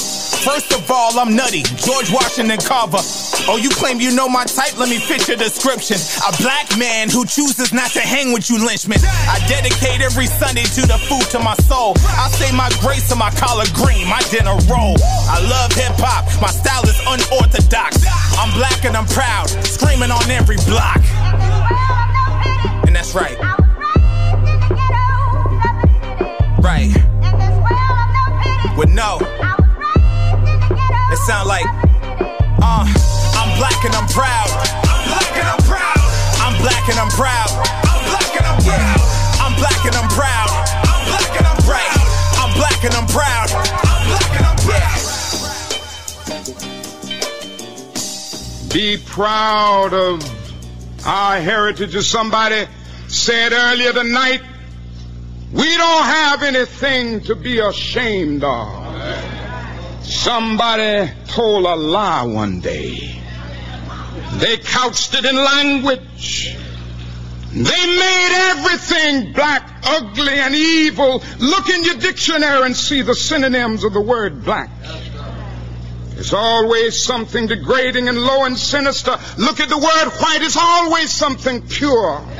First 0.46 0.74
of 0.74 0.92
all, 0.92 1.18
I'm 1.18 1.36
nutty. 1.36 1.64
George 1.82 2.14
Washington 2.14 2.60
Carver. 2.62 3.02
Oh, 3.50 3.58
you 3.58 3.72
claim 3.72 4.00
you 4.00 4.14
know 4.14 4.30
my 4.30 4.46
type? 4.46 4.78
Let 4.78 4.90
me 4.90 5.00
fit 5.00 5.28
your 5.28 5.38
description. 5.38 5.98
A 6.22 6.38
black 6.38 6.70
man 6.78 7.10
who 7.10 7.26
chooses 7.26 7.74
not 7.74 7.90
to 7.98 8.00
hang 8.00 8.32
with 8.32 8.48
you 8.48 8.64
lynchmen. 8.64 9.00
I 9.02 9.42
dedicate 9.50 10.02
every 10.02 10.28
Sunday 10.28 10.70
to 10.78 10.86
the 10.86 11.02
food 11.10 11.26
to 11.34 11.40
my 11.40 11.56
soul. 11.66 11.98
I 11.98 12.30
say 12.30 12.56
my 12.56 12.70
grace 12.80 13.10
to 13.10 13.16
my 13.16 13.32
collard 13.32 13.74
green, 13.74 14.08
my 14.08 14.22
dinner 14.30 14.54
roll. 14.70 14.94
I 15.34 15.42
love 15.50 15.74
hip 15.74 15.98
hop. 15.98 16.30
My 16.40 16.54
style 16.54 16.86
is 16.86 17.00
unorthodox. 17.10 18.06
I'm 18.38 18.54
black 18.54 18.86
and 18.86 18.96
I'm 18.96 19.08
proud. 19.08 19.50
Screaming 19.66 20.12
on 20.12 20.30
every 20.30 20.58
block. 20.70 21.02
And 22.86 22.96
that's 22.96 23.16
right. 23.16 23.34
Right. 26.62 26.94
With 28.78 28.94
no. 28.94 29.18
It 31.16 31.20
sound 31.20 31.48
like, 31.48 31.64
uh, 31.64 32.84
I'm 33.40 33.58
black 33.58 33.86
and 33.86 33.96
I'm 33.96 34.06
proud. 34.12 34.52
I'm 34.84 35.08
black 35.08 35.32
and 35.40 35.48
I'm 35.48 35.64
proud. 35.64 35.96
I'm 36.44 36.60
black 36.62 36.90
and 36.90 37.00
I'm 37.00 37.08
proud. 37.08 37.48
I'm 37.88 38.04
black 38.04 38.36
and 38.36 38.46
I'm 38.46 38.60
proud. 38.60 38.92
I'm 39.40 39.56
black 39.56 39.86
and 39.88 39.96
I'm 39.96 40.10
proud. 40.10 40.52
I'm 40.84 41.06
black 41.08 41.32
and 41.40 41.48
I'm 41.48 41.56
right. 41.72 41.88
I'm 42.36 42.52
black 42.58 42.84
and 42.84 42.94
I'm 42.96 43.08
proud. 43.08 43.48
I'm 43.56 44.04
black 44.12 44.28
and 44.36 44.46
I'm 44.46 44.60
proud. 44.68 45.00
Be 48.74 48.98
proud 48.98 49.94
of 49.94 50.22
our 51.08 51.40
heritage. 51.40 51.96
As 51.96 52.08
somebody 52.08 52.68
said 53.08 53.54
earlier 53.54 53.94
tonight, 53.94 54.42
we 55.54 55.78
don't 55.78 56.04
have 56.04 56.44
anything 56.44 57.22
to 57.22 57.36
be 57.36 57.60
ashamed 57.60 58.44
of. 58.44 58.85
Somebody 60.26 61.12
told 61.28 61.68
a 61.68 61.76
lie 61.76 62.24
one 62.24 62.60
day. 62.60 63.22
They 64.38 64.58
couched 64.58 65.14
it 65.14 65.24
in 65.24 65.36
language. 65.36 66.58
They 67.54 67.62
made 67.62 68.32
everything 68.50 69.34
black, 69.34 69.70
ugly, 69.84 70.34
and 70.34 70.56
evil. 70.56 71.22
Look 71.38 71.70
in 71.70 71.84
your 71.84 71.98
dictionary 71.98 72.66
and 72.66 72.76
see 72.76 73.04
the 73.04 73.14
synonyms 73.14 73.84
of 73.84 73.94
the 73.94 74.02
word 74.02 74.44
black. 74.44 74.72
There's 76.16 76.34
always 76.34 77.00
something 77.00 77.46
degrading 77.46 78.10
and 78.10 78.18
low 78.18 78.46
and 78.46 78.58
sinister. 78.58 79.20
Look 79.38 79.60
at 79.60 79.70
the 79.70 79.78
word 79.78 80.10
white. 80.20 80.40
It's 80.42 80.58
always 80.58 81.12
something 81.12 81.62
pure. 81.68 82.18
And. 82.18 82.34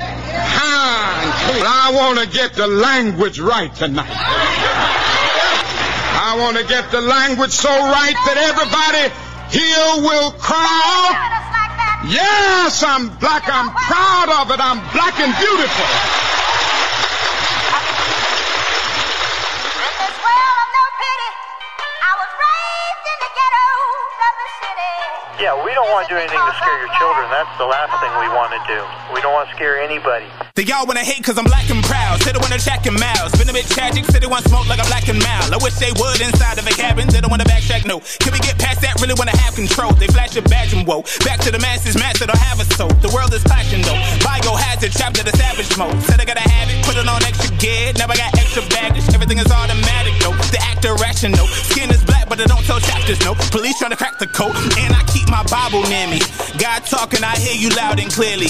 I 1.68 1.92
want 1.94 2.18
to 2.18 2.36
get 2.36 2.54
the 2.56 2.66
language 2.66 3.40
right 3.40 3.74
tonight. 3.76 5.12
I 6.26 6.34
want 6.42 6.58
to 6.58 6.66
get 6.66 6.90
the 6.90 7.06
language 7.06 7.54
so 7.54 7.70
right 7.70 8.18
that 8.26 8.38
everybody 8.50 9.14
here 9.54 10.02
will 10.02 10.34
cry 10.42 10.58
out, 10.58 11.14
Yes, 12.10 12.82
I'm 12.82 13.14
black. 13.22 13.46
I'm 13.46 13.70
proud 13.70 14.34
of 14.42 14.50
it. 14.50 14.58
I'm 14.58 14.82
black 14.90 15.14
and 15.22 15.30
beautiful. 15.38 15.86
Yeah, 25.38 25.54
we 25.62 25.78
don't 25.78 25.94
want 25.94 26.10
to 26.10 26.14
do 26.14 26.18
anything 26.18 26.42
to 26.42 26.54
scare 26.58 26.80
your 26.82 26.90
children. 26.98 27.30
That's 27.30 27.54
the 27.62 27.70
last 27.70 27.94
thing 28.02 28.10
we 28.18 28.34
want 28.34 28.50
to 28.50 28.62
do. 28.66 28.82
We 29.14 29.22
don't 29.22 29.34
want 29.34 29.50
to 29.50 29.54
scare 29.54 29.78
anybody. 29.78 30.26
They 30.56 30.64
all 30.72 30.88
wanna 30.88 31.04
hate 31.04 31.20
cause 31.20 31.36
I'm 31.38 31.44
black 31.44 31.68
and 31.68 31.84
proud. 31.84 32.24
They 32.24 32.32
wanna 32.40 32.56
jack 32.56 32.88
and 32.88 32.96
mouse. 32.96 33.36
Been 33.36 33.52
a 33.52 33.52
bit 33.52 33.68
tragic, 33.68 34.08
say 34.08 34.24
they 34.24 34.32
want 34.32 34.48
smoke 34.48 34.72
like 34.72 34.80
I'm 34.80 34.88
black 34.88 35.12
and 35.12 35.20
mild. 35.20 35.52
I 35.52 35.60
wish 35.60 35.76
they 35.84 35.92
would 35.92 36.24
inside 36.24 36.56
of 36.56 36.64
a 36.64 36.72
cabin. 36.72 37.12
They 37.12 37.20
don't 37.20 37.28
wanna 37.28 37.44
backtrack, 37.44 37.84
no. 37.84 38.00
Can 38.24 38.32
we 38.32 38.40
get 38.40 38.56
past 38.56 38.80
that? 38.80 38.96
Really 39.04 39.20
wanna 39.20 39.36
have 39.36 39.52
control. 39.52 39.92
They 40.00 40.08
flash 40.08 40.32
a 40.40 40.42
badge 40.42 40.72
and 40.72 40.88
whoa. 40.88 41.04
Back 41.28 41.44
to 41.44 41.52
the 41.52 41.60
masses, 41.60 42.00
master 42.00 42.26
don't 42.26 42.40
have 42.40 42.64
a 42.64 42.68
soul. 42.80 42.88
The 43.04 43.12
world 43.12 43.36
is 43.36 43.44
clashing 43.44 43.84
though. 43.84 44.00
Biohazard 44.24 44.96
trapped 44.96 45.20
in 45.20 45.28
the 45.28 45.36
savage 45.36 45.76
mode. 45.76 45.92
Said 46.08 46.22
I 46.22 46.26
gotta 46.26 46.48
have 46.48 46.72
it, 46.72 46.80
put 46.88 46.96
it 46.96 47.04
on 47.04 47.20
extra 47.28 47.52
gear. 47.60 47.92
Now 48.00 48.08
I 48.08 48.16
got 48.16 48.32
extra 48.40 48.64
baggage. 48.72 49.12
Everything 49.12 49.44
is 49.44 49.52
automatic 49.52 50.16
though. 50.24 50.40
The 50.56 50.64
actor 50.72 50.96
rational. 50.96 51.52
Skin 51.68 51.92
is 51.92 52.00
black, 52.08 52.30
but 52.32 52.40
I 52.40 52.48
don't 52.48 52.64
tell 52.64 52.80
chapters, 52.80 53.20
no. 53.28 53.36
Police 53.52 53.76
trying 53.76 53.92
to 53.92 54.00
crack 54.00 54.20
the 54.24 54.28
code. 54.32 54.56
And 54.80 54.96
I 54.96 55.04
keep 55.12 55.28
my 55.28 55.44
Bible 55.52 55.84
near 55.92 56.08
me. 56.08 56.24
God 56.56 56.88
talking, 56.88 57.28
I 57.28 57.36
hear 57.36 57.60
you 57.60 57.76
loud 57.76 58.00
and 58.00 58.08
clearly. 58.08 58.48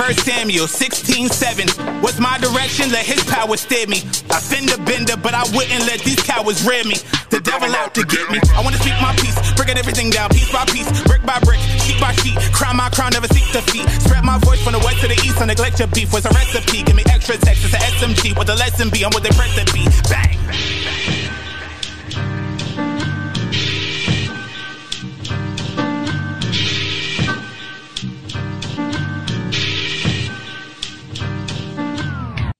First 0.00 0.24
Samuel 0.24 0.66
16 0.66 1.28
7. 1.42 1.66
What's 1.98 2.20
my 2.22 2.38
direction? 2.38 2.86
Let 2.94 3.02
his 3.04 3.18
power 3.26 3.56
steer 3.56 3.90
me. 3.90 3.98
I 4.30 4.38
fender 4.38 4.78
bender, 4.86 5.18
but 5.18 5.34
I 5.34 5.42
wouldn't 5.50 5.82
let 5.90 5.98
these 6.06 6.22
cowards 6.22 6.62
rear 6.62 6.84
me. 6.84 6.94
The 7.34 7.42
devil 7.42 7.66
out 7.74 7.98
to 7.98 8.06
get 8.06 8.30
me. 8.30 8.38
I 8.54 8.62
wanna 8.62 8.78
speak 8.78 8.94
my 9.02 9.10
piece, 9.18 9.34
breaking 9.58 9.76
everything 9.76 10.10
down 10.10 10.30
piece 10.30 10.52
by 10.52 10.64
piece, 10.66 10.86
brick 11.02 11.26
by 11.26 11.40
brick, 11.42 11.58
sheet 11.82 11.98
by 12.00 12.14
sheet. 12.22 12.38
Crown 12.54 12.76
my 12.76 12.88
crown, 12.90 13.10
never 13.10 13.26
seek 13.26 13.50
defeat. 13.50 13.90
Spread 14.06 14.22
my 14.22 14.38
voice 14.38 14.62
from 14.62 14.74
the 14.74 14.82
west 14.86 15.00
to 15.02 15.08
the 15.08 15.18
east, 15.26 15.42
I 15.42 15.46
neglect 15.46 15.80
your 15.80 15.88
beef. 15.88 16.12
Was 16.12 16.26
a 16.26 16.30
recipe, 16.30 16.84
give 16.84 16.94
me 16.94 17.02
extra 17.10 17.36
text, 17.36 17.64
it's 17.66 17.74
a 17.74 17.82
SMG. 17.98 18.36
What 18.36 18.46
the 18.46 18.54
lesson 18.54 18.90
be, 18.90 19.02
I'm 19.04 19.10
what 19.10 19.24
they 19.24 19.34
press 19.34 19.50
to 19.58 19.66
be. 19.74 19.82
Bang! 20.06 21.01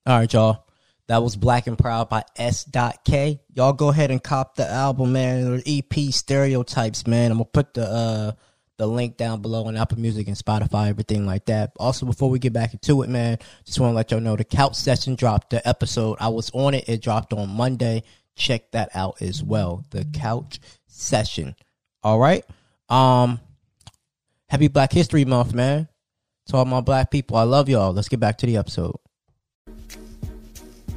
All 0.05 0.17
right, 0.17 0.33
y'all. 0.33 0.65
That 1.07 1.23
was 1.23 1.37
Black 1.37 1.65
and 1.67 1.77
Proud 1.77 2.09
by 2.09 2.23
S.K. 2.35 3.39
Y'all 3.53 3.71
go 3.71 3.87
ahead 3.87 4.11
and 4.11 4.21
cop 4.21 4.55
the 4.55 4.69
album, 4.69 5.13
man, 5.13 5.47
or 5.47 5.61
EP 5.65 5.93
Stereotypes, 6.11 7.07
man. 7.07 7.31
I'm 7.31 7.37
gonna 7.37 7.45
put 7.45 7.73
the 7.73 7.87
uh 7.87 8.31
the 8.77 8.85
link 8.85 9.15
down 9.15 9.41
below 9.41 9.65
on 9.67 9.77
Apple 9.77 9.99
Music 9.99 10.27
and 10.27 10.35
Spotify, 10.35 10.89
everything 10.89 11.25
like 11.25 11.45
that. 11.45 11.71
Also, 11.79 12.05
before 12.05 12.29
we 12.29 12.37
get 12.37 12.51
back 12.51 12.73
into 12.73 13.01
it, 13.03 13.09
man, 13.09 13.37
just 13.63 13.79
want 13.79 13.91
to 13.91 13.95
let 13.95 14.11
y'all 14.11 14.19
know 14.19 14.35
the 14.35 14.43
couch 14.43 14.75
session 14.75 15.15
dropped. 15.15 15.51
The 15.51 15.65
episode 15.65 16.17
I 16.19 16.27
was 16.27 16.51
on 16.53 16.73
it. 16.73 16.89
It 16.89 17.01
dropped 17.01 17.31
on 17.31 17.47
Monday. 17.49 18.03
Check 18.35 18.71
that 18.71 18.89
out 18.93 19.21
as 19.21 19.41
well. 19.41 19.85
The 19.91 20.03
couch 20.03 20.59
session. 20.87 21.55
All 22.01 22.19
right. 22.19 22.43
Um, 22.89 23.39
happy 24.49 24.67
Black 24.67 24.91
History 24.91 25.23
Month, 25.23 25.53
man. 25.53 25.87
To 26.47 26.57
all 26.57 26.65
my 26.65 26.81
black 26.81 27.09
people, 27.09 27.37
I 27.37 27.43
love 27.43 27.69
y'all. 27.69 27.93
Let's 27.93 28.09
get 28.09 28.19
back 28.19 28.37
to 28.39 28.45
the 28.45 28.57
episode 28.57 28.97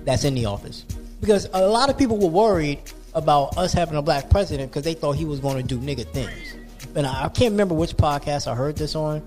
that's 0.07 0.25
in 0.25 0.35
the 0.35 0.47
office. 0.47 0.85
Because 1.21 1.49
a 1.53 1.67
lot 1.69 1.91
of 1.91 1.99
people 1.99 2.17
were 2.19 2.29
worried 2.29 2.81
about 3.15 3.57
us 3.59 3.73
having 3.73 3.97
a 3.97 4.03
black 4.03 4.31
president 4.31 4.71
because 4.71 4.85
they 4.85 4.95
thought 4.95 5.13
he 5.13 5.25
was 5.25 5.41
going 5.41 5.57
to 5.57 5.63
do 5.63 5.79
nigga 5.79 6.07
things. 6.13 6.55
And 6.95 7.07
I, 7.07 7.25
I 7.25 7.29
can't 7.29 7.51
remember 7.53 7.75
which 7.75 7.97
podcast 7.97 8.51
I 8.51 8.55
heard 8.55 8.77
this 8.77 8.95
on. 8.95 9.23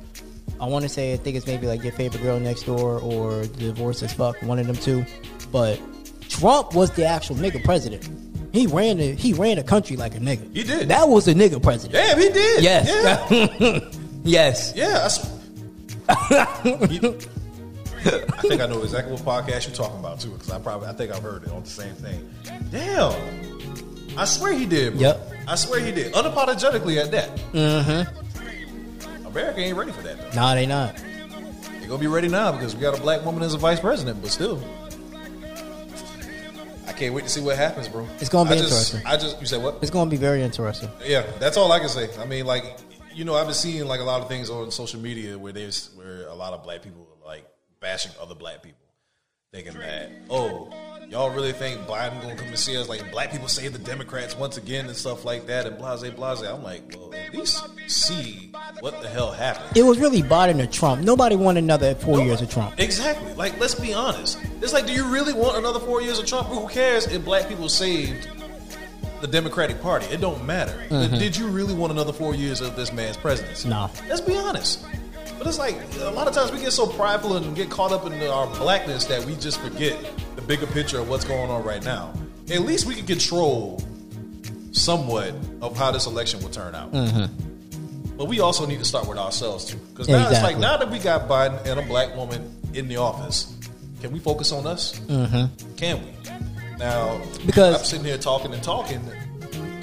I 0.60 0.66
want 0.66 0.84
to 0.84 0.90
say 0.90 1.14
I 1.14 1.18
think 1.18 1.38
it's 1.38 1.46
maybe 1.48 1.68
like 1.68 1.84
your 1.84 1.94
favorite 1.94 2.22
girl 2.22 2.40
next 2.40 2.64
door 2.64 3.00
or 3.00 3.46
divorce 3.46 4.02
as 4.04 4.14
fuck, 4.14 4.42
one 4.42 4.60
of 4.60 4.68
them 4.68 4.76
two. 4.76 5.06
But 5.52 5.80
Trump 6.28 6.74
was 6.76 6.92
the 6.92 7.06
actual 7.06 7.36
nigga 7.38 7.64
president. 7.64 8.08
He 8.52 8.66
ran 8.68 8.98
the 8.98 9.14
he 9.14 9.34
ran 9.34 9.58
the 9.58 9.64
country 9.64 9.96
like 9.96 10.16
a 10.16 10.20
nigga. 10.20 10.52
He 10.54 10.64
did. 10.64 10.88
That 10.90 11.08
was 11.08 11.28
a 11.28 11.34
nigga 11.34 11.62
president. 11.62 11.94
Damn, 11.94 12.18
he 12.20 12.30
did. 12.30 12.64
Yes. 12.64 13.32
Yeah. 13.62 13.80
yes. 14.24 14.74
yeah. 14.76 15.08
that's- 16.08 17.26
I 18.06 18.42
think 18.42 18.62
I 18.62 18.66
know 18.68 18.82
exactly 18.84 19.14
what 19.14 19.22
podcast 19.22 19.68
you're 19.68 19.76
talking 19.76 20.00
about 20.00 20.20
too, 20.20 20.30
because 20.32 20.50
I 20.52 20.60
probably 20.60 20.88
I 20.88 20.94
think 20.94 21.12
I've 21.12 21.22
heard 21.24 21.44
it 21.44 21.52
on 21.52 21.64
the 21.64 21.70
same 21.70 21.94
thing. 21.96 22.30
Damn, 22.72 23.14
I 24.18 24.26
swear 24.26 24.54
he 24.54 24.66
did. 24.66 24.94
Bro. 24.94 25.02
Yep. 25.02 25.32
I 25.48 25.56
swear 25.56 25.80
he 25.80 25.92
did, 25.92 26.14
unapologetically 26.14 26.98
at 26.98 27.12
that. 27.12 27.36
Mm-hmm. 27.54 29.28
America 29.28 29.60
ain't 29.60 29.78
ready 29.78 29.92
for 29.92 30.02
that. 30.04 30.18
Though. 30.18 30.36
Nah, 30.40 30.56
they 30.56 30.66
not. 30.66 30.96
They 31.80 31.88
gonna 31.88 31.98
be 32.00 32.08
ready 32.08 32.28
now 32.30 32.52
because 32.52 32.76
we 32.76 32.82
got 32.82 32.98
a 32.98 33.02
black 33.02 33.26
woman 33.26 33.44
as 33.44 33.54
a 33.54 33.58
vice 33.58 33.80
president, 33.80 34.22
but 34.22 34.32
still. 34.32 34.62
I 36.88 36.92
can't 36.94 37.14
wait 37.14 37.24
to 37.26 37.30
see 37.30 37.42
what 37.42 37.56
happens, 37.58 37.88
bro. 37.88 38.08
It's 38.20 38.30
gonna 38.30 38.50
be 38.50 38.56
I 38.56 38.60
just- 38.60 38.72
interesting. 38.94 39.02
I 39.06 39.18
just 39.18 39.40
you 39.40 39.48
said 39.48 39.62
what? 39.64 39.78
It's 39.82 39.92
going 39.92 40.08
to 40.10 40.12
be 40.12 40.18
very 40.20 40.42
interesting. 40.44 40.90
Yeah, 41.06 41.24
that's 41.40 41.56
all 41.58 41.72
I 41.72 41.80
can 41.80 41.88
say. 41.90 42.10
I 42.20 42.26
mean, 42.26 42.46
like 42.46 42.78
you 43.14 43.26
know, 43.26 43.36
I've 43.36 43.46
been 43.48 43.54
seeing 43.56 43.86
like 43.88 44.00
a 44.00 44.04
lot 44.04 44.22
of 44.22 44.28
things 44.28 44.50
on 44.50 44.72
social 44.72 45.00
media 45.00 45.38
where 45.38 45.54
there's 45.54 45.90
where 45.96 46.28
a 46.28 46.34
lot 46.34 46.54
of 46.54 46.64
black 46.64 46.82
people 46.82 47.08
are 47.24 47.28
like 47.28 47.46
bashing 47.82 48.12
other 48.22 48.36
black 48.36 48.62
people, 48.62 48.88
thinking 49.54 49.74
that 49.80 50.12
oh, 50.30 50.70
y'all 51.10 51.30
really 51.30 51.52
think 51.54 51.80
Biden 51.82 52.22
gonna 52.22 52.36
come 52.36 52.48
and 52.48 52.60
see 52.60 52.78
us 52.78 52.88
like 52.90 53.12
black 53.12 53.32
people 53.32 53.48
save 53.48 53.74
the 53.74 53.80
Democrats 53.80 54.38
once 54.38 54.58
again 54.58 54.86
and 54.88 54.96
stuff 54.96 55.26
like 55.26 55.48
that 55.48 55.66
and 55.66 55.78
blase 55.78 56.08
blase. 56.12 56.42
I'm 56.42 56.64
like, 56.64 56.94
well, 56.96 57.14
at 57.14 57.34
least 57.34 57.64
see 57.88 58.52
what 58.82 59.02
the 59.02 59.08
hell 59.08 59.32
happened. 59.32 59.76
It 59.78 59.84
was 59.84 59.98
really 60.00 60.22
Biden 60.22 60.62
or 60.62 60.68
Trump. 60.68 61.04
Nobody 61.04 61.36
wanted 61.36 61.64
another 61.64 61.96
four 61.96 62.20
years 62.22 62.42
of 62.42 62.50
Trump. 62.50 62.80
Exactly. 62.80 63.34
Like, 63.34 63.60
let's 63.60 63.76
be 63.76 63.94
honest. 63.94 64.38
It's 64.62 64.74
like, 64.74 64.86
do 64.86 64.94
you 64.94 65.06
really 65.12 65.34
want 65.34 65.58
another 65.58 65.80
four 65.80 66.02
years 66.02 66.20
of 66.20 66.26
Trump? 66.26 66.48
Who 66.48 66.68
cares 66.68 67.08
if 67.08 67.24
black 67.26 67.48
people 67.48 67.70
saved 67.70 68.28
the 69.22 69.28
Democratic 69.28 69.82
Party? 69.82 70.06
It 70.08 70.22
don't 70.22 70.46
matter. 70.46 70.86
Mhm. 70.90 71.18
did 71.20 71.36
you 71.36 71.48
really 71.48 71.74
want 71.74 71.92
another 71.92 72.14
four 72.14 72.36
years 72.36 72.62
of 72.62 72.76
this 72.76 72.94
man's 72.94 73.18
presidency? 73.18 73.68
No. 73.70 73.90
Let's 74.08 74.22
be 74.22 74.36
honest. 74.36 74.86
But 75.40 75.48
it's 75.48 75.58
like 75.58 75.76
a 76.02 76.10
lot 76.12 76.28
of 76.28 76.34
times 76.36 76.52
we 76.52 76.60
get 76.60 76.72
so 76.74 76.86
prideful 76.86 77.38
and 77.38 77.56
get 77.56 77.70
caught 77.70 77.92
up 77.94 78.06
in 78.06 78.22
our 78.24 78.46
blackness 78.58 79.06
that 79.06 79.24
we 79.26 79.36
just 79.38 79.60
forget 79.62 79.98
the 80.36 80.42
bigger 80.42 80.68
picture 80.68 81.00
of 81.00 81.08
what's 81.10 81.24
going 81.24 81.50
on 81.50 81.64
right 81.64 81.84
now. 81.84 82.14
At 82.52 82.62
least 82.62 82.86
we 82.86 82.94
can 82.96 83.06
control 83.06 83.82
somewhat 84.74 85.34
of 85.62 85.78
how 85.78 85.92
this 85.92 86.06
election 86.08 86.42
will 86.44 86.50
turn 86.50 86.76
out. 86.76 86.92
Mm-hmm. 86.92 88.18
But 88.18 88.26
we 88.26 88.42
also 88.42 88.66
need 88.66 88.80
to 88.80 88.86
start 88.86 89.08
with 89.08 89.18
ourselves 89.18 89.64
too, 89.66 89.78
because 89.78 90.10
now 90.10 90.30
it's 90.30 90.44
like 90.44 90.58
now 90.58 90.76
that 90.76 90.92
we 90.92 91.00
got 91.00 91.30
Biden 91.30 91.66
and 91.66 91.80
a 91.80 91.84
black 91.84 92.16
woman 92.18 92.54
in 92.74 92.90
the 92.90 92.98
office, 92.98 93.56
can 94.02 94.12
we 94.12 94.20
focus 94.20 94.52
on 94.52 94.68
us? 94.68 95.00
Mm-hmm. 95.00 95.76
Can 95.78 96.02
we? 96.04 96.78
Now, 96.78 97.22
Because- 97.46 97.78
I'm 97.80 97.86
sitting 97.86 98.06
here 98.06 98.18
talking 98.18 98.54
and 98.54 98.62
talking. 98.62 99.02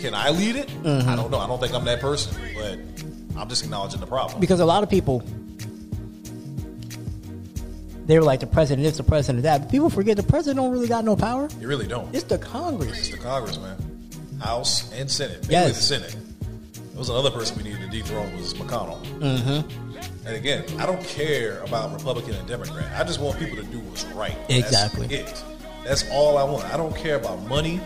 Can 0.00 0.14
I 0.14 0.28
lead 0.28 0.57
it? 0.57 0.68
Mhm. 0.82 1.07
I 1.07 1.16
don't 1.16 1.30
know. 1.30 1.38
I 1.38 1.46
don't 1.46 1.59
think 1.61 1.72
I'm 1.72 1.84
that 1.86 2.00
person, 2.00 2.34
but 2.54 2.78
I'm 3.40 3.48
just 3.48 3.64
acknowledging 3.64 4.00
the 4.00 4.07
problem. 4.07 4.38
Because 4.38 4.61
a 4.61 4.66
lot 4.66 4.82
of 4.82 4.90
people, 4.90 5.22
they 8.07 8.18
were 8.18 8.24
like, 8.24 8.40
the 8.40 8.46
president 8.46 8.84
this, 8.86 8.96
the 8.96 9.02
president 9.02 9.42
that. 9.44 9.62
But 9.62 9.70
people 9.70 9.90
forget 9.90 10.16
the 10.16 10.22
president 10.22 10.57
don't 10.57 10.72
really 10.72 10.88
got 10.88 11.04
no 11.04 11.16
power. 11.16 11.48
You 11.61 11.68
really 11.68 11.86
don't. 11.86 12.14
It's 12.14 12.24
the 12.24 12.38
Congress. 12.38 12.98
It's 12.98 13.09
the 13.11 13.16
Congress, 13.18 13.59
man. 13.59 13.76
House 14.40 14.92
and 14.92 15.11
Senate. 15.11 15.40
Mainly 15.48 15.52
Yes. 15.52 15.76
the 15.76 15.82
Senate. 15.82 16.16
There 16.90 16.98
was 16.98 17.09
another 17.09 17.30
person 17.30 17.57
we 17.59 17.64
needed 17.64 17.80
to 17.82 17.88
dethrone 17.88 18.34
was 18.36 18.54
McConnell. 18.54 19.02
Mm-hmm. 19.18 20.26
And 20.26 20.36
again, 20.36 20.64
I 20.78 20.86
don't 20.86 21.02
care 21.04 21.61
about 21.61 21.92
Republican 21.92 22.34
and 22.34 22.48
Democrat. 22.48 22.86
I 22.98 23.04
just 23.04 23.20
want 23.20 23.38
people 23.38 23.57
to 23.57 23.64
do 23.64 23.78
what's 23.80 24.04
right. 24.07 24.36
Exactly. 24.48 25.07
That's 25.07 25.40
it. 25.40 25.44
That's 25.84 26.11
all 26.11 26.36
I 26.38 26.44
want. 26.44 26.64
I 26.66 26.76
don't 26.76 26.96
care 26.96 27.16
about 27.16 27.42
money. 27.46 27.80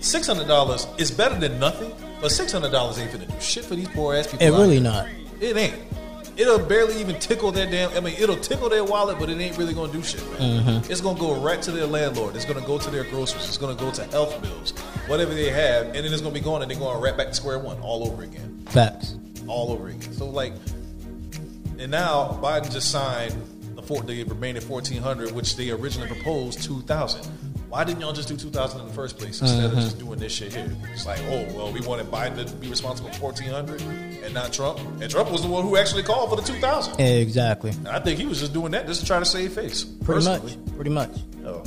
Six 0.00 0.26
hundred 0.26 0.48
dollars 0.48 0.86
is 0.98 1.10
better 1.10 1.34
than 1.38 1.58
nothing, 1.58 1.92
but 2.20 2.30
six 2.30 2.52
hundred 2.52 2.72
dollars 2.72 2.98
ain't 2.98 3.10
finna 3.10 3.26
do 3.28 3.40
shit 3.40 3.64
for 3.64 3.74
these 3.74 3.88
poor 3.88 4.14
ass 4.14 4.26
people. 4.26 4.46
It 4.46 4.50
really 4.50 4.80
not. 4.80 5.06
It 5.40 5.56
ain't. 5.56 5.76
It'll 6.36 6.58
barely 6.58 6.98
even 7.00 7.18
tickle 7.18 7.52
their 7.52 7.66
damn. 7.70 7.90
I 7.96 8.00
mean, 8.00 8.14
it'll 8.18 8.36
tickle 8.36 8.68
their 8.68 8.84
wallet, 8.84 9.18
but 9.18 9.28
it 9.28 9.38
ain't 9.38 9.58
really 9.58 9.74
gonna 9.74 9.92
do 9.92 10.02
shit, 10.02 10.22
man. 10.38 10.64
Mhm. 10.82 10.90
It's 10.90 11.00
gonna 11.00 11.18
go 11.18 11.34
right 11.34 11.60
to 11.62 11.70
their 11.70 11.86
landlord. 11.86 12.34
It's 12.36 12.44
gonna 12.44 12.60
go 12.66 12.78
to 12.78 12.90
their 12.90 13.04
groceries. 13.04 13.46
It's 13.46 13.58
gonna 13.58 13.74
go 13.74 13.90
to 13.90 14.04
health 14.04 14.40
bills, 14.42 14.72
whatever 15.06 15.34
they 15.34 15.50
have, 15.50 15.86
and 15.86 15.96
then 15.96 16.06
it's 16.06 16.22
gonna 16.22 16.32
be 16.34 16.40
going 16.40 16.62
and 16.62 16.70
they're 16.70 16.78
going 16.78 17.00
right 17.00 17.16
back 17.16 17.28
to 17.28 17.34
square 17.34 17.58
one 17.58 17.78
all 17.82 18.06
over 18.06 18.22
again 18.22 18.62
Facts. 18.66 19.14
all 19.46 19.70
over 19.72 19.88
again. 19.88 20.12
So 20.16 20.26
like, 20.26 20.52
and 21.78 21.90
now 21.90 22.38
Biden 22.42 22.70
just 22.72 22.90
signed 22.90 23.34
the, 23.76 23.82
four, 23.82 24.02
the 24.02 24.24
remaining 24.24 24.62
fourteen 24.62 25.02
hundred, 25.02 25.32
which 25.32 25.56
they 25.56 25.70
originally 25.70 26.08
proposed 26.08 26.62
two 26.62 26.80
thousand. 26.82 27.26
Why 27.70 27.84
didn't 27.84 28.00
y'all 28.00 28.12
just 28.12 28.26
do 28.28 28.36
two 28.36 28.50
thousand 28.50 28.80
in 28.80 28.88
the 28.88 28.92
first 28.92 29.16
place 29.16 29.40
instead 29.40 29.64
of 29.64 29.70
Mhm. 29.72 29.76
just 29.82 29.98
doing 29.98 30.18
this 30.18 30.32
shit 30.32 30.52
here? 30.52 30.70
It's 30.92 31.06
like, 31.06 31.20
oh 31.28 31.46
well, 31.54 31.70
we 31.72 31.80
wanted 31.80 32.10
Biden 32.10 32.44
to 32.44 32.52
be 32.56 32.68
responsible 32.68 33.10
for 33.10 33.18
fourteen 33.20 33.50
hundred 33.50 33.80
and 33.80 34.34
not 34.34 34.52
Trump, 34.52 34.80
and 35.00 35.08
Trump 35.08 35.30
was 35.30 35.42
the 35.42 35.48
one 35.48 35.62
who 35.62 35.76
actually 35.76 36.02
called 36.02 36.30
for 36.30 36.36
the 36.36 36.42
two 36.42 36.58
thousand. 36.60 36.98
Exactly. 37.00 37.70
And 37.70 37.88
I 37.88 38.00
think 38.00 38.18
he 38.18 38.26
was 38.26 38.40
just 38.40 38.52
doing 38.52 38.72
that 38.72 38.86
just 38.88 39.00
to 39.00 39.06
try 39.06 39.20
to 39.20 39.24
save 39.24 39.52
face. 39.52 39.84
Pretty 39.84 40.04
personally. 40.24 40.56
much. 40.66 40.74
Pretty 40.74 40.90
much. 40.90 41.10
Oh. 41.46 41.62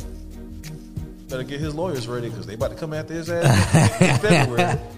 Better 1.30 1.44
get 1.44 1.62
his 1.62 1.74
lawyers 1.74 2.06
ready 2.08 2.30
because 2.30 2.46
they 2.46 2.56
about 2.56 2.72
to 2.72 2.76
come 2.78 2.94
after 2.94 3.14
his 3.14 3.30
ass 3.30 4.02
in 4.02 4.18
February. 4.20 4.80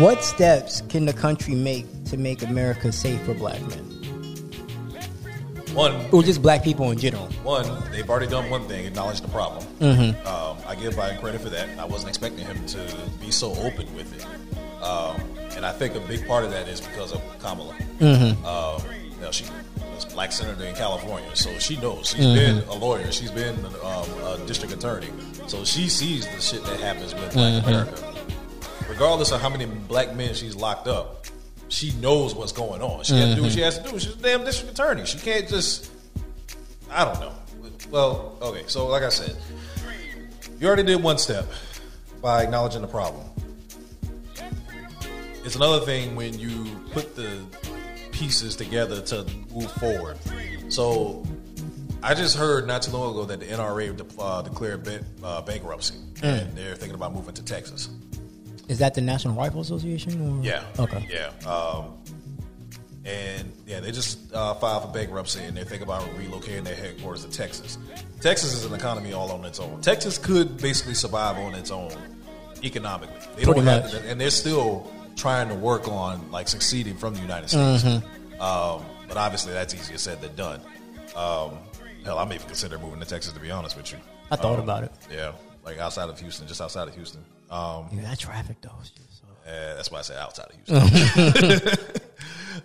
What 0.00 0.22
steps 0.22 0.82
can 0.82 1.04
the 1.06 1.12
country 1.12 1.54
make 1.56 1.84
to 2.04 2.16
make 2.16 2.42
America 2.44 2.92
safe 2.92 3.20
for 3.22 3.34
black 3.34 3.60
men? 3.62 3.78
One, 5.74 6.06
Or 6.12 6.22
just 6.22 6.42
black 6.42 6.62
people 6.62 6.92
in 6.92 6.98
general? 6.98 7.28
One, 7.42 7.82
they've 7.90 8.08
already 8.08 8.26
done 8.26 8.50
one 8.50 8.68
thing, 8.68 8.84
acknowledge 8.86 9.20
the 9.20 9.28
problem. 9.28 9.64
Mhm. 9.80 10.26
Um, 10.26 10.56
I 10.66 10.74
give 10.74 10.94
Biden 10.94 11.20
credit 11.20 11.40
for 11.40 11.48
that. 11.50 11.68
I 11.78 11.84
wasn't 11.84 12.10
expecting 12.10 12.44
him 12.46 12.64
to 12.66 12.78
be 13.20 13.30
so 13.30 13.52
open 13.52 13.92
with 13.94 14.14
it. 14.14 14.24
Um, 14.84 15.20
and 15.56 15.64
I 15.64 15.72
think 15.72 15.94
a 15.94 16.00
big 16.00 16.26
part 16.26 16.44
of 16.44 16.50
that 16.50 16.68
is 16.68 16.80
because 16.80 17.12
of 17.12 17.20
Kamala. 17.40 17.74
Mhm. 17.98 18.44
Um, 18.44 18.82
you 19.14 19.20
know, 19.20 19.30
she 19.30 19.44
was 19.94 20.04
a 20.04 20.08
black 20.14 20.32
senator 20.32 20.64
in 20.64 20.74
California, 20.74 21.28
so 21.34 21.50
she 21.58 21.76
knows. 21.76 22.08
She's 22.08 22.24
Mhm. 22.26 22.34
been 22.34 22.62
a 22.68 22.74
lawyer. 22.74 23.10
She's 23.12 23.30
been 23.30 23.56
um, 23.84 24.06
a 24.24 24.38
district 24.46 24.72
attorney. 24.74 25.08
So 25.46 25.64
she 25.64 25.88
sees 25.88 26.26
the 26.26 26.40
shit 26.40 26.64
that 26.66 26.78
happens 26.80 27.14
with 27.14 27.32
black 27.32 27.54
Mhm. 27.62 27.66
America. 27.66 28.02
Regardless 28.88 29.30
of 29.32 29.40
how 29.40 29.48
many 29.48 29.64
black 29.66 30.14
men 30.14 30.34
she's 30.34 30.54
locked 30.54 30.88
up, 30.88 31.26
she 31.68 31.92
knows 32.00 32.34
what's 32.34 32.52
going 32.52 32.82
on. 32.82 33.04
She 33.04 33.14
has 33.18 33.30
to 33.30 33.34
do 33.36 33.42
what 33.42 33.52
she 33.52 33.60
has 33.60 33.78
to 33.78 33.88
do. 33.90 33.98
She's 33.98 34.12
a 34.12 34.16
damn 34.16 34.44
district 34.44 34.72
attorney. 34.72 35.06
She 35.06 35.18
can't 35.18 35.48
just. 35.48 35.88
I 36.90 37.04
don't 37.04 37.20
know. 37.20 37.32
Well, 37.90 38.38
okay. 38.42 38.64
So, 38.66 38.86
like 38.86 39.02
I 39.02 39.08
said, 39.08 39.36
you 40.58 40.66
already 40.66 40.82
did 40.82 41.02
one 41.02 41.18
step 41.18 41.46
by 42.20 42.42
acknowledging 42.42 42.82
the 42.82 42.88
problem. 42.88 43.26
It's 45.44 45.56
another 45.56 45.84
thing 45.84 46.14
when 46.16 46.38
you 46.38 46.64
put 46.92 47.16
the 47.16 47.42
pieces 48.12 48.56
together 48.56 49.00
to 49.00 49.24
move 49.54 49.70
forward. 49.72 50.18
So, 50.68 51.24
I 52.02 52.14
just 52.14 52.36
heard 52.36 52.66
not 52.66 52.82
too 52.82 52.90
long 52.92 53.10
ago 53.10 53.24
that 53.24 53.40
the 53.40 53.46
NRA 53.46 53.96
de- 53.96 54.20
uh, 54.22 54.42
declared 54.42 54.84
ban- 54.84 55.04
uh, 55.22 55.42
bankruptcy, 55.42 55.94
Mm. 56.16 56.42
and 56.42 56.56
they're 56.56 56.74
thinking 56.74 56.94
about 56.94 57.14
moving 57.14 57.34
to 57.34 57.42
Texas. 57.42 57.88
Is 58.68 58.78
that 58.78 58.94
the 58.94 59.00
National 59.00 59.34
Rifle 59.34 59.60
Association? 59.62 60.40
Or? 60.40 60.44
Yeah. 60.44 60.62
Okay. 60.78 61.06
Yeah. 61.10 61.50
Um, 61.50 61.94
and 63.04 63.52
yeah, 63.66 63.80
they 63.80 63.92
just 63.92 64.32
uh, 64.34 64.54
filed 64.54 64.82
for 64.84 64.88
bankruptcy, 64.92 65.40
and 65.42 65.56
they 65.56 65.64
think 65.64 65.82
about 65.82 66.02
relocating 66.16 66.64
their 66.64 66.74
headquarters 66.74 67.24
to 67.24 67.30
Texas. 67.30 67.78
Texas 68.20 68.52
is 68.54 68.64
an 68.64 68.74
economy 68.74 69.12
all 69.12 69.30
on 69.32 69.44
its 69.44 69.58
own. 69.60 69.80
Texas 69.80 70.18
could 70.18 70.56
basically 70.58 70.94
survive 70.94 71.36
on 71.38 71.54
its 71.54 71.70
own 71.70 71.90
economically. 72.62 73.16
They 73.36 73.44
Pretty 73.44 73.60
don't 73.60 73.66
have 73.66 73.82
much. 73.84 73.92
to, 73.92 74.08
and 74.10 74.20
they're 74.20 74.30
still 74.30 74.90
trying 75.16 75.48
to 75.48 75.54
work 75.54 75.88
on 75.88 76.30
like 76.30 76.46
succeeding 76.48 76.96
from 76.96 77.14
the 77.14 77.20
United 77.20 77.48
States. 77.48 77.82
Mhm. 77.84 78.02
Um, 78.40 78.84
but 79.08 79.16
obviously, 79.16 79.52
that's 79.52 79.74
easier 79.74 79.98
said 79.98 80.20
than 80.20 80.34
done. 80.36 80.60
Um, 81.16 81.58
hell, 82.04 82.18
I 82.18 82.24
may 82.26 82.34
even 82.36 82.46
consider 82.46 82.78
moving 82.78 83.00
to 83.00 83.06
Texas 83.06 83.32
to 83.32 83.40
be 83.40 83.50
honest 83.50 83.76
with 83.76 83.90
you. 83.92 83.98
I 84.30 84.36
thought 84.36 84.54
Um, 84.58 84.64
about 84.64 84.84
it. 84.84 84.92
Yeah, 85.12 85.32
like 85.64 85.78
outside 85.78 86.08
of 86.10 86.18
Houston, 86.20 86.46
just 86.46 86.60
outside 86.60 86.86
of 86.88 86.94
Houston. 86.94 87.24
Um, 87.50 87.88
Yeah, 87.92 88.02
that 88.02 88.18
traffic 88.18 88.56
though. 88.60 88.70
is 88.82 88.90
just 88.90 89.20
so- 89.20 89.50
uh, 89.50 89.74
that's 89.74 89.90
why 89.90 89.98
I 89.98 90.02
said 90.02 90.18
outside 90.18 90.46
of 90.50 90.56
Houston. 90.84 91.78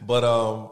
but 0.05 0.23
um, 0.23 0.71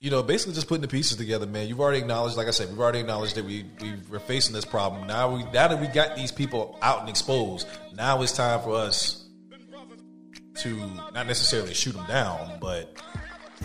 you 0.00 0.10
know, 0.10 0.22
basically 0.22 0.54
just 0.54 0.66
putting 0.66 0.82
the 0.82 0.88
pieces 0.88 1.16
together, 1.16 1.46
man. 1.46 1.68
You've 1.68 1.80
already 1.80 1.98
acknowledged, 1.98 2.36
like 2.36 2.48
I 2.48 2.50
said, 2.50 2.68
we've 2.70 2.80
already 2.80 2.98
acknowledged 3.00 3.36
that 3.36 3.44
we, 3.44 3.64
we 3.80 3.94
we're 4.10 4.18
facing 4.18 4.54
this 4.54 4.64
problem. 4.64 5.06
Now 5.06 5.32
we 5.34 5.44
now 5.44 5.68
that 5.68 5.80
we 5.80 5.86
got 5.86 6.16
these 6.16 6.32
people 6.32 6.76
out 6.82 7.00
and 7.00 7.08
exposed, 7.08 7.68
now 7.94 8.20
it's 8.22 8.32
time 8.32 8.60
for 8.60 8.74
us 8.74 9.24
to 10.62 10.76
not 11.14 11.26
necessarily 11.26 11.72
shoot 11.72 11.94
them 11.94 12.06
down, 12.06 12.58
but 12.60 12.94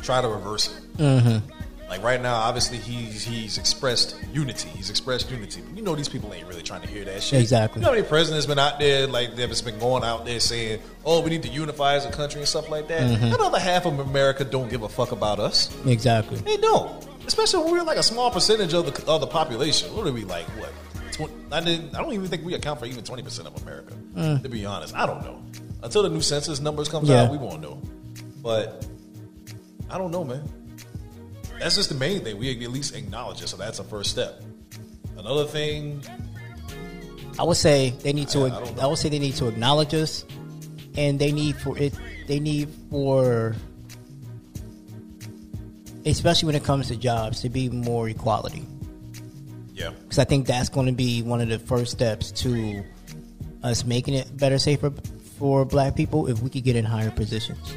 try 0.04 0.22
to 0.22 0.28
reverse 0.28 0.68
it. 0.78 0.98
Mhm. 0.98 1.42
Like 1.90 2.04
right 2.04 2.22
now, 2.22 2.36
obviously 2.36 2.78
he's 2.78 3.24
he's 3.24 3.58
expressed 3.58 4.18
unity. 4.34 4.68
He's 4.70 4.90
expressed 4.90 5.32
unity. 5.32 5.62
But 5.62 5.78
you 5.78 5.84
know 5.84 5.96
these 5.96 6.10
people 6.10 6.34
ain't 6.34 6.46
really 6.48 6.62
trying 6.62 6.82
to 6.82 6.88
hear 6.88 7.06
that 7.06 7.24
shit. 7.24 7.40
Exactly. 7.42 7.80
You 7.80 7.84
know 7.86 7.92
how 7.92 7.96
many 7.96 8.06
presidents 8.08 8.46
been 8.46 8.60
out 8.60 8.78
there 8.78 9.08
like 9.08 9.36
they've 9.38 9.48
just 9.48 9.64
been 9.64 9.80
going 9.80 10.04
out 10.04 10.26
there 10.26 10.40
saying, 10.42 10.82
"Oh, 11.06 11.22
we 11.22 11.30
need 11.30 11.44
to 11.44 11.50
unify 11.50 11.96
as 11.96 12.06
a 12.06 12.12
country" 12.12 12.42
and 12.42 12.48
stuff 12.48 12.70
like 12.70 12.90
that. 12.90 13.02
Mhm. 13.04 13.34
Another 13.34 13.60
half 13.60 13.86
of 13.86 14.00
America 14.00 14.44
don't 14.44 14.70
give 14.70 14.84
a 14.84 14.90
fuck 14.90 15.14
about 15.14 15.40
us. 15.40 15.70
Exactly. 15.86 16.40
They 16.40 16.58
don't. 16.58 17.06
Especially 17.26 17.64
when 17.64 17.72
we're 17.72 17.84
like 17.84 17.98
a 17.98 18.04
small 18.04 18.32
percentage 18.32 18.74
of 18.74 18.86
the 18.86 19.06
of 19.10 19.22
the 19.22 19.28
population. 19.28 19.96
What 19.96 20.06
are 20.08 20.12
we 20.12 20.26
like? 20.26 20.46
What? 20.60 20.72
20, 21.14 21.34
I 21.54 21.62
didn't. 21.62 21.96
I 21.96 22.02
don't 22.02 22.14
even 22.14 22.28
think 22.28 22.44
we 22.46 22.54
account 22.54 22.80
for 22.80 22.86
even 22.86 23.04
twenty 23.06 23.24
percent 23.24 23.48
of 23.48 23.62
America. 23.64 23.94
Mm. 24.14 24.44
To 24.44 24.50
be 24.50 24.66
honest, 24.66 24.94
I 24.94 25.06
don't 25.06 25.24
know. 25.24 25.42
Until 25.84 26.04
the 26.04 26.10
new 26.10 26.22
census 26.22 26.60
numbers 26.60 26.90
comes 26.90 27.08
Yeah. 27.08 27.24
out, 27.24 27.32
we 27.32 27.38
won't 27.38 27.62
know. 27.62 27.82
But 28.44 28.86
I 29.90 29.98
don't 29.98 30.12
know, 30.12 30.24
man. 30.26 30.44
That's 31.60 31.76
just 31.76 31.90
the 31.90 31.96
main 31.96 32.24
thing. 32.24 32.38
We 32.38 32.64
at 32.64 32.72
least 32.72 32.96
acknowledge 32.96 33.42
it, 33.42 33.48
so 33.48 33.58
that's 33.58 33.80
a 33.80 33.84
first 33.84 34.12
step. 34.12 34.42
Another 35.18 35.46
thing, 35.46 36.02
I 37.40 37.44
would 37.44 37.58
say 37.58 37.92
they 38.04 38.14
need 38.14 38.30
to. 38.30 38.46
I- 38.46 38.50
I. 38.50 38.84
I, 38.84 38.86
would 38.88 38.98
say 38.98 39.10
they 39.10 39.20
need 39.20 39.36
to 39.38 39.48
acknowledge 39.48 39.94
us, 39.94 40.26
and 40.96 41.20
they 41.20 41.32
need 41.32 41.56
for 41.58 41.78
it. 41.78 41.94
They 42.28 42.40
need 42.40 42.70
for, 42.90 43.56
especially 46.06 46.48
when 46.48 46.56
it 46.56 46.64
comes 46.64 46.88
to 46.90 46.96
jobs, 46.96 47.42
to 47.42 47.50
be 47.50 47.70
more 47.70 48.10
equality. 48.10 48.66
yeah, 49.74 49.92
Because 50.02 50.20
I 50.20 50.26
think 50.26 50.46
that's 50.46 50.70
going 50.70 50.88
to 50.88 50.92
be 50.92 51.22
one 51.24 51.40
of 51.42 51.48
the 51.48 51.58
first 51.60 51.92
steps 51.94 52.32
to 52.44 52.84
us 53.64 53.86
making 53.86 54.14
it 54.16 54.36
better, 54.36 54.60
safer 54.60 54.92
for 55.40 55.64
Black 55.66 55.96
people 55.96 56.28
if 56.28 56.42
we 56.42 56.50
could 56.50 56.64
get 56.64 56.76
in 56.76 56.84
higher 56.84 57.12
positions. 57.12 57.74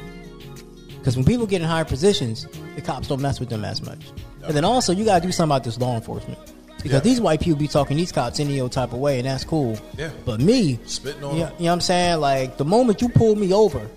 Because 1.01 1.15
when 1.15 1.25
people 1.25 1.47
get 1.47 1.61
in 1.61 1.67
higher 1.67 1.83
positions, 1.83 2.47
the 2.75 2.81
cops 2.81 3.07
don't 3.07 3.21
mess 3.21 3.39
with 3.39 3.49
them 3.49 3.65
as 3.65 3.81
much. 3.81 3.99
And 4.45 4.55
then 4.55 4.63
also, 4.63 4.93
you 4.93 5.03
got 5.03 5.19
to 5.21 5.27
do 5.27 5.31
something 5.31 5.51
about 5.55 5.63
this 5.63 5.79
law 5.79 5.95
enforcement. 5.95 6.37
Because 6.77 6.91
Yeah. 6.93 6.99
these 6.99 7.19
white 7.19 7.41
people 7.41 7.57
be 7.59 7.67
talking 7.67 7.97
these 7.97 8.11
cops 8.11 8.39
any 8.39 8.59
old 8.61 8.71
type 8.71 8.93
of 8.93 8.99
way, 8.99 9.17
and 9.19 9.27
that's 9.27 9.43
cool. 9.43 9.77
Yeah. 9.97 10.09
But 10.25 10.39
me, 10.39 10.79
Spitting 10.85 11.23
on 11.23 11.35
you, 11.35 11.41
them. 11.45 11.53
you 11.57 11.65
know 11.65 11.71
what 11.71 11.73
I'm 11.73 11.81
saying? 11.81 12.19
Like, 12.19 12.57
the 12.57 12.65
moment 12.65 13.01
you 13.01 13.09
pull 13.09 13.35
me 13.35 13.51
over, 13.53 13.87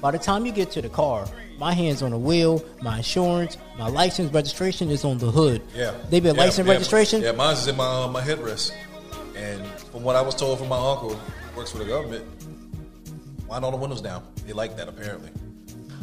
by 0.00 0.12
the 0.12 0.18
time 0.18 0.46
you 0.46 0.52
get 0.52 0.70
to 0.72 0.82
the 0.82 0.88
car, 0.88 1.26
my 1.58 1.72
hands 1.72 2.00
on 2.02 2.10
the 2.12 2.18
wheel, 2.18 2.64
my 2.80 2.96
insurance, 2.98 3.56
my 3.78 3.88
license 3.88 4.32
registration 4.32 4.88
is 4.90 5.04
on 5.04 5.18
the 5.18 5.30
hood. 5.32 5.62
yeah. 5.76 5.92
They've 6.10 6.22
been 6.22 6.34
yeah, 6.36 6.42
license 6.42 6.66
yeah, 6.66 6.72
registration. 6.74 7.22
Yeah, 7.22 7.32
mine's 7.32 7.60
is 7.62 7.68
in 7.68 7.76
my 7.76 7.86
uh, 8.04 8.08
my 8.08 8.20
headrest. 8.22 8.72
And 9.36 9.64
from 9.92 10.02
what 10.04 10.14
I 10.16 10.20
was 10.22 10.34
told 10.36 10.58
from 10.58 10.68
my 10.68 10.76
uncle, 10.76 11.10
who 11.14 11.56
works 11.56 11.70
for 11.72 11.78
the 11.78 11.84
government, 11.84 12.24
wind 13.48 13.64
all 13.64 13.70
the 13.70 13.76
windows 13.76 14.00
down. 14.00 14.22
They 14.46 14.52
like 14.52 14.76
that 14.76 14.88
apparently. 14.88 15.30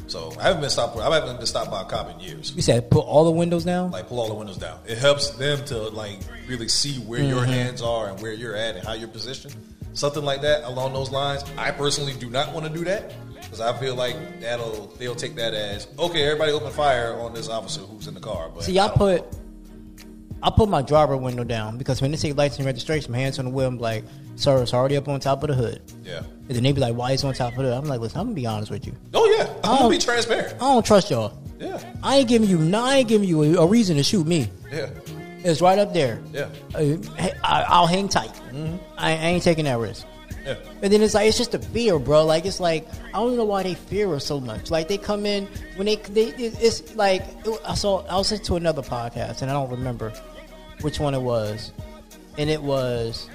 So 0.09 0.33
I 0.39 0.43
haven't 0.43 0.61
been 0.61 0.69
stopped. 0.69 0.97
I 0.97 1.13
haven't 1.13 1.37
been 1.37 1.45
stopped 1.45 1.69
by 1.71 1.81
a 1.81 1.85
cop 1.85 2.09
in 2.13 2.19
years. 2.19 2.51
You 2.55 2.61
said 2.61 2.89
put 2.89 3.01
all 3.05 3.23
the 3.25 3.31
windows 3.31 3.63
down. 3.63 3.91
Like 3.91 4.07
pull 4.07 4.19
all 4.19 4.27
the 4.27 4.33
windows 4.33 4.57
down. 4.57 4.79
It 4.87 4.97
helps 4.97 5.29
them 5.31 5.63
to 5.65 5.77
like 5.89 6.19
really 6.47 6.67
see 6.67 6.95
where 6.99 7.21
your 7.23 7.41
Mm-hmm. 7.43 7.51
hands 7.51 7.81
are 7.81 8.09
and 8.09 8.21
where 8.21 8.33
you're 8.33 8.55
at 8.55 8.75
and 8.75 8.85
how 8.85 8.93
you're 8.93 9.07
positioned. 9.07 9.55
Something 9.93 10.23
like 10.23 10.41
that 10.41 10.63
along 10.63 10.93
those 10.93 11.11
lines. 11.11 11.43
I 11.57 11.71
personally 11.71 12.13
do 12.13 12.29
not 12.29 12.53
want 12.53 12.65
to 12.65 12.71
do 12.71 12.83
that 12.85 13.13
because 13.41 13.61
I 13.61 13.77
feel 13.79 13.95
like 13.95 14.15
that'll 14.41 14.87
they'll 14.99 15.15
take 15.15 15.35
that 15.35 15.53
as 15.53 15.87
okay. 15.97 16.23
Everybody 16.25 16.51
open 16.51 16.71
fire 16.71 17.13
on 17.19 17.33
this 17.33 17.49
officer 17.49 17.81
who's 17.81 18.07
in 18.07 18.13
the 18.13 18.19
car. 18.19 18.49
But 18.53 18.63
See, 18.63 18.77
I 18.79 18.87
don't- 18.87 18.97
put 18.97 19.25
I 20.41 20.49
put 20.49 20.69
my 20.69 20.81
driver 20.81 21.17
window 21.17 21.43
down 21.43 21.77
because 21.77 22.01
when 22.01 22.11
they 22.11 22.17
say 22.17 22.31
license 22.33 22.59
and 22.59 22.65
registration, 22.65 23.11
my 23.11 23.17
hands 23.17 23.39
on 23.39 23.45
the 23.45 23.51
wheel, 23.51 23.67
I'm 23.67 23.77
like, 23.77 24.03
sir, 24.35 24.61
it's 24.61 24.73
already 24.73 24.95
up 24.97 25.07
on 25.07 25.19
top 25.19 25.43
of 25.43 25.49
the 25.49 25.55
hood. 25.55 25.81
yeah. 26.03 26.19
And 26.47 26.55
then 26.55 26.63
they 26.63 26.71
be 26.71 26.79
like, 26.81 26.95
why 26.95 27.11
is 27.11 27.23
it 27.23 27.27
on 27.27 27.33
top 27.33 27.51
of 27.51 27.57
the 27.57 27.63
hood? 27.63 27.73
I'm 27.73 27.85
like, 27.85 27.99
listen, 27.99 28.19
I'm 28.19 28.27
gonna 28.27 28.35
be 28.35 28.45
honest 28.47 28.71
with 28.71 28.87
you. 28.87 28.93
Oh 29.13 29.25
yeah, 29.37 29.47
I'm 29.63 29.77
gonna 29.79 29.89
be 29.89 29.97
transparent. 29.97 30.53
I 30.55 30.59
don't 30.59 30.85
trust 30.85 31.11
y'all. 31.11 31.37
Yeah, 31.59 31.79
I 32.01 32.17
ain't 32.17 32.29
giving 32.29 32.49
you, 32.49 32.57
no, 32.57 32.83
I 32.83 32.95
ain't 32.97 33.09
giving 33.09 33.27
you 33.27 33.43
a, 33.59 33.63
a 33.63 33.67
reason 33.67 33.97
to 33.97 34.03
shoot 34.03 34.25
me. 34.25 34.47
yeah, 34.71 34.89
It's 35.43 35.61
right 35.61 35.77
up 35.77 35.93
there. 35.93 36.21
yeah, 36.33 36.47
Uh, 36.73 36.95
I, 37.43 37.65
I'll 37.67 37.87
hang 37.87 38.07
tight. 38.07 38.31
I, 38.97 39.11
I 39.11 39.13
ain't 39.15 39.43
taking 39.43 39.65
that 39.65 39.77
risk. 39.77 40.05
yeah. 40.45 40.55
And 40.81 40.91
then 40.91 41.01
it's 41.01 41.13
like 41.13 41.27
it's 41.27 41.37
just 41.37 41.53
a 41.53 41.59
fear, 41.59 41.99
bro. 41.99 42.25
Like 42.25 42.45
it's 42.45 42.59
like 42.61 42.87
I 43.09 43.19
don't 43.19 43.35
know 43.35 43.43
why 43.45 43.63
they 43.63 43.73
fear 43.75 44.13
us 44.15 44.25
so 44.25 44.39
much. 44.39 44.71
Like 44.71 44.87
they 44.87 44.97
come 44.97 45.25
in 45.25 45.47
when 45.75 45.85
they 45.85 45.97
they 45.97 46.27
it's 46.27 46.95
like 46.95 47.23
I 47.67 47.75
saw 47.75 48.05
I 48.07 48.15
was 48.15 48.31
listening 48.31 48.45
to 48.47 48.55
another 48.55 48.81
podcast 48.81 49.41
and 49.41 49.51
I 49.51 49.53
don't 49.53 49.69
remember 49.69 50.13
which 50.81 50.99
one 50.99 51.13
it 51.13 51.21
was, 51.21 51.71
and 52.37 52.49
it 52.49 52.61
was 52.61 53.29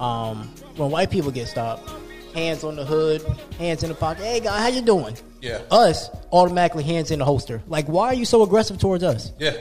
um 0.00 0.48
when 0.76 0.90
white 0.90 1.10
people 1.10 1.30
get 1.30 1.48
stopped, 1.48 1.88
hands 2.34 2.64
on 2.64 2.76
the 2.76 2.84
hood, 2.84 3.22
hands 3.58 3.82
in 3.82 3.88
the 3.88 3.94
pocket. 3.94 4.24
Hey 4.24 4.40
guy, 4.40 4.60
how 4.60 4.68
you 4.68 4.82
doing? 4.82 5.16
Yeah. 5.40 5.60
Us 5.70 6.08
automatically 6.32 6.84
hands 6.84 7.10
in 7.10 7.18
the 7.18 7.24
holster. 7.24 7.62
Like 7.66 7.86
why 7.86 8.06
are 8.08 8.14
you 8.14 8.24
so 8.24 8.42
aggressive 8.42 8.78
towards 8.78 9.02
us? 9.04 9.32
Yeah. 9.38 9.52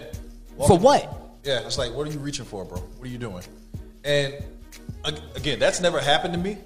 For 0.67 0.77
what? 0.77 1.17
Yeah, 1.43 1.61
it's 1.65 1.79
like, 1.79 1.91
what 1.95 2.07
are 2.07 2.11
you 2.11 2.19
reaching 2.19 2.45
for, 2.45 2.63
bro? 2.63 2.77
What 2.79 3.07
are 3.07 3.11
you 3.11 3.17
doing? 3.17 3.43
And 4.03 4.35
again, 5.35 5.57
that's 5.57 5.81
never 5.81 5.99
happened 5.99 6.33
to 6.35 6.39
me 6.39 6.59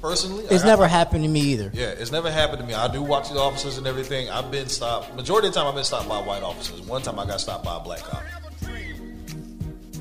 personally. 0.00 0.44
It's 0.44 0.52
Like, 0.52 0.64
I- 0.64 0.68
never 0.68 0.88
happened 0.88 1.24
to 1.24 1.28
me 1.28 1.40
either. 1.40 1.70
Yeah, 1.74 1.88
it's 1.88 2.10
never 2.12 2.30
happened 2.30 2.60
to 2.60 2.64
me. 2.66 2.72
I 2.72 2.90
do 2.90 3.02
watch 3.02 3.28
the 3.28 3.38
officers 3.38 3.76
and 3.76 3.86
everything. 3.86 4.30
I've 4.30 4.50
been 4.50 4.68
stopped. 4.70 5.14
Majority 5.14 5.48
of 5.48 5.54
the 5.54 5.60
time, 5.60 5.68
I've 5.68 5.74
been 5.74 5.84
stopped 5.84 6.08
by 6.08 6.18
white 6.22 6.42
officers. 6.42 6.80
One 6.80 7.02
time, 7.02 7.18
I 7.18 7.26
got 7.26 7.40
stopped 7.42 7.64
by 7.64 7.76
a 7.76 7.80
black 7.80 8.00
cop. 8.04 8.22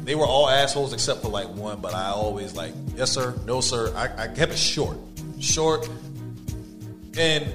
They 0.05 0.13
were 0.13 0.25
all 0.27 0.47
assholes 0.47 0.93
except 0.93 1.23
for 1.23 1.29
like 1.29 1.49
one, 1.49 1.81
but 1.81 1.95
I 1.95 2.09
always 2.09 2.55
like, 2.55 2.73
yes 2.95 3.11
sir, 3.11 3.33
no 3.45 3.59
sir. 3.59 3.91
I, 3.95 4.25
I 4.25 4.27
kept 4.27 4.51
it 4.51 4.57
short, 4.59 4.97
short. 5.39 5.89
And 7.17 7.51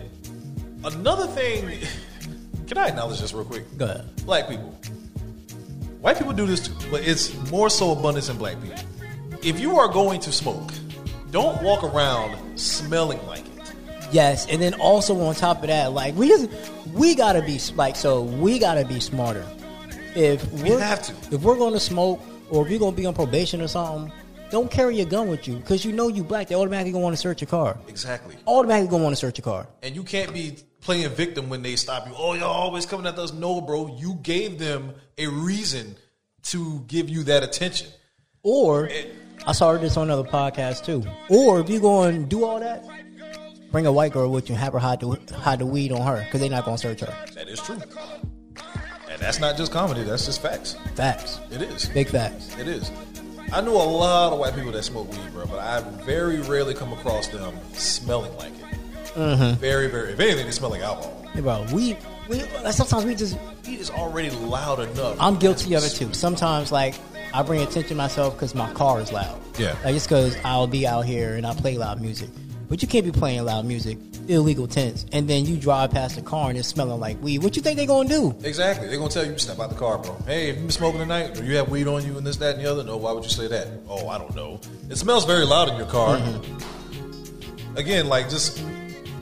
another 0.84 1.28
thing, 1.28 1.78
can 2.66 2.76
I 2.76 2.88
acknowledge 2.88 3.20
this 3.20 3.32
real 3.32 3.44
quick? 3.44 3.64
Go 3.78 3.84
ahead. 3.84 4.16
Black 4.26 4.48
people, 4.48 4.70
white 6.01 6.18
people 6.18 6.32
do 6.32 6.44
this 6.44 6.66
too, 6.66 6.74
but 6.90 7.07
it's 7.07 7.32
more 7.53 7.70
so 7.70 7.92
abundance 7.92 8.28
in 8.28 8.36
black 8.36 8.61
people. 8.61 8.78
If 9.44 9.61
you 9.61 9.78
are 9.78 9.88
going 9.88 10.18
to 10.20 10.32
smoke, 10.32 10.72
don't 11.30 11.62
walk 11.62 11.84
around 11.84 12.59
smelling 12.59 13.24
like 13.28 13.46
it. 13.46 13.74
Yes, 14.11 14.48
and 14.48 14.61
then 14.61 14.74
also 14.74 15.18
on 15.20 15.36
top 15.36 15.62
of 15.62 15.68
that, 15.68 15.92
like 15.92 16.16
we 16.16 16.26
just 16.28 16.51
we 16.92 17.14
gotta 17.14 17.42
be 17.42 17.61
like 17.76 17.94
so 17.94 18.22
we 18.22 18.59
gotta 18.59 18.84
be 18.84 18.98
smarter. 18.98 19.46
If 20.16 20.51
We 20.55 20.70
have 20.70 21.03
to. 21.05 21.12
if 21.32 21.42
we're 21.42 21.57
gonna 21.57 21.78
smoke 21.78 22.20
or 22.51 22.64
if 22.64 22.70
you're 22.70 22.80
gonna 22.80 22.96
be 22.96 23.07
on 23.07 23.14
probation 23.14 23.61
or 23.61 23.68
something, 23.68 24.12
don't 24.51 24.70
carry 24.70 25.01
a 25.01 25.05
gun 25.05 25.28
with 25.28 25.46
you 25.46 25.57
because 25.57 25.84
you 25.84 25.92
know 25.92 26.09
you 26.09 26.24
black. 26.24 26.48
They 26.48 26.55
automatically 26.55 26.92
gonna 26.92 27.05
want 27.05 27.14
to 27.14 27.20
search 27.20 27.40
your 27.40 27.48
car. 27.48 27.78
Exactly. 27.88 28.36
Automatically 28.46 28.90
gonna 28.90 29.05
want 29.05 29.12
to 29.14 29.20
search 29.20 29.38
your 29.38 29.44
car. 29.44 29.68
And 29.82 29.94
you 29.94 30.03
can't 30.03 30.34
be 30.34 30.59
playing 30.80 31.09
victim 31.11 31.48
when 31.48 31.62
they 31.62 31.76
stop 31.76 32.07
you. 32.07 32.14
Oh, 32.16 32.34
y'all 32.34 32.44
always 32.48 32.86
coming 32.86 33.07
at 33.07 33.18
us. 33.18 33.32
No, 33.32 33.61
bro. 33.61 33.96
You 33.98 34.14
gave 34.22 34.59
them 34.59 34.94
a 35.18 35.28
reason 35.28 35.96
to 36.44 36.84
give 36.86 37.09
you 37.09 37.22
that 37.24 37.42
attention. 37.42 37.88
Or 38.42 38.88
I 39.46 39.53
saw 39.53 39.76
this 39.76 39.96
on 39.96 40.05
another 40.11 40.28
podcast 40.28 40.84
too. 40.84 41.05
Or 41.28 41.61
if 41.61 41.68
you 41.68 41.80
going 41.80 42.22
to 42.22 42.26
do 42.26 42.44
all 42.44 42.59
that, 42.61 42.84
bring 43.70 43.86
a 43.86 43.92
white 43.92 44.12
girl 44.12 44.30
with 44.30 44.48
you 44.48 44.55
and 44.55 44.64
have 44.64 44.72
her 44.72 44.78
hide 44.78 45.01
the 45.01 45.34
hide 45.36 45.61
the 45.61 45.66
weed 45.66 45.92
on 45.92 46.03
her 46.03 46.24
because 46.24 46.40
they're 46.40 46.51
not 46.51 46.64
gonna 46.64 46.78
search 46.78 47.01
her. 47.01 47.14
That 47.34 47.48
is 47.48 47.61
true. 47.61 47.78
That's 49.21 49.39
not 49.39 49.57
just 49.57 49.71
comedy. 49.71 50.03
That's 50.03 50.27
just 50.27 50.41
facts. 50.43 50.77
Facts, 50.95 51.39
It 51.51 51.62
is. 51.62 51.89
big 51.91 52.09
facts. 52.09 52.57
It 52.59 52.66
is. 52.66 52.91
I 53.53 53.61
know 53.61 53.73
a 53.73 53.85
lot 53.85 54.33
of 54.33 54.39
white 54.39 54.55
people 54.55 54.73
that 54.73 54.83
smoke 54.83 55.11
weed, 55.12 55.33
bro, 55.33 55.45
but 55.47 55.59
I 55.59 55.81
very 56.05 56.41
rarely 56.41 56.73
come 56.75 56.93
across 56.93 57.29
them 57.29 57.55
smelling 57.75 58.35
like 58.37 58.53
it. 58.53 58.64
Mm-hmm. 59.14 59.61
Very, 59.61 59.89
very. 59.89 60.12
If 60.12 60.21
anything, 60.21 60.47
they 60.47 60.53
smell 60.53 60.71
like 60.71 60.83
alcohol. 60.83 61.25
Hey, 61.33 61.41
bro, 61.41 61.66
we 61.73 61.97
we 62.29 62.41
sometimes 62.71 63.05
we 63.05 63.14
just 63.14 63.37
Weed 63.66 63.79
is 63.81 63.91
already 63.91 64.31
loud 64.31 64.81
enough. 64.81 65.16
I'm 65.21 65.37
guilty 65.37 65.75
of 65.75 65.85
it 65.85 65.91
too. 65.91 66.12
Sometimes, 66.12 66.73
like, 66.73 66.95
I 67.35 67.43
bring 67.43 67.61
attention 67.61 67.91
to 67.91 67.95
myself 67.95 68.35
because 68.35 68.55
my 68.55 68.73
car 68.73 69.01
is 69.01 69.12
loud. 69.12 69.39
Yeah. 69.59 69.77
Like, 69.85 69.95
just 69.95 70.09
because 70.09 70.37
I'll 70.45 70.66
be 70.66 70.87
out 70.87 71.05
here 71.05 71.35
and 71.35 71.47
I 71.47 71.55
play 71.55 71.77
loud 71.77 72.01
music. 72.01 72.31
But 72.68 72.83
you 72.83 72.89
can't 72.89 73.05
be 73.05 73.12
playing 73.12 73.45
loud 73.45 73.64
music, 73.64 73.99
illegal 74.29 74.66
tents, 74.66 75.07
and 75.12 75.29
then 75.29 75.47
you 75.47 75.57
drive 75.57 75.91
past 75.91 76.18
a 76.18 76.23
car 76.23 76.51
and 76.51 76.59
it's 76.59 76.68
smelling 76.68 77.01
like 77.01 77.23
weed. 77.23 77.43
What 77.43 77.57
you 77.57 77.62
think 77.62 77.77
they're 77.77 77.87
gonna 77.87 78.09
do? 78.09 78.35
Exactly. 78.43 78.89
They're 78.89 78.99
gonna 78.99 79.11
tell 79.11 79.27
you 79.27 79.37
step 79.39 79.59
out 79.59 79.71
the 79.71 79.77
car, 79.77 79.99
bro. 79.99 80.16
Hey, 80.27 80.49
have 80.49 80.57
you 80.57 80.62
been 80.62 80.71
smoking 80.71 81.01
tonight? 81.01 81.35
Do 81.35 81.45
you 81.45 81.57
have 81.57 81.68
weed 81.68 81.87
on 81.87 82.05
you 82.05 82.16
and 82.18 82.27
this, 82.27 82.37
that, 82.39 82.57
and 82.57 82.64
the 82.64 82.71
other? 82.71 82.85
No. 82.85 82.97
Why 82.97 83.12
would 83.12 83.25
you 83.25 83.31
say 83.31 83.49
that? 83.49 83.68
Oh, 83.89 84.09
I 84.09 84.18
don't 84.18 84.35
know. 84.35 84.61
It 84.89 84.97
smells 84.97 85.25
very 85.25 85.45
loud 85.45 85.68
in 85.68 85.77
your 85.77 85.87
car. 85.87 86.16
Mm-hmm. 86.16 87.77
Again, 87.77 88.09
like 88.09 88.29
just 88.29 88.62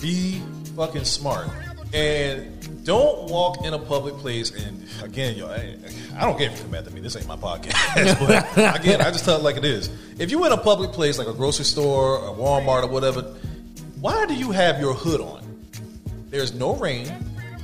be 0.01 0.41
fucking 0.77 1.05
smart 1.05 1.49
and 1.93 2.85
don't 2.85 3.31
walk 3.31 3.65
in 3.65 3.75
a 3.75 3.79
public 3.79 4.15
place. 4.15 4.51
And 4.51 4.85
again, 5.03 5.37
yo, 5.37 5.49
I, 5.49 5.77
I 6.17 6.25
don't 6.25 6.39
care 6.39 6.51
if 6.51 6.57
you 6.57 6.65
come 6.65 6.75
after 6.75 6.91
me. 6.91 7.01
This 7.01 7.17
ain't 7.17 7.27
my 7.27 7.37
podcast. 7.37 8.19
but 8.57 8.81
again, 8.81 9.01
I 9.01 9.11
just 9.11 9.25
tell 9.25 9.37
it 9.37 9.43
like 9.43 9.57
it 9.57 9.65
is. 9.65 9.91
If 10.19 10.31
you 10.31 10.45
in 10.47 10.53
a 10.53 10.57
public 10.57 10.93
place 10.93 11.19
like 11.19 11.29
a 11.29 11.35
grocery 11.35 11.65
store, 11.65 12.17
a 12.17 12.33
Walmart, 12.33 12.85
or 12.85 12.89
whatever, 12.89 13.35
why 14.01 14.27
do 14.27 14.35
you 14.35 14.53
have 14.53 14.81
your 14.81 14.95
hood 14.95 15.21
on? 15.21 15.45
There's 16.31 16.55
no 16.55 16.77
rain. 16.77 17.13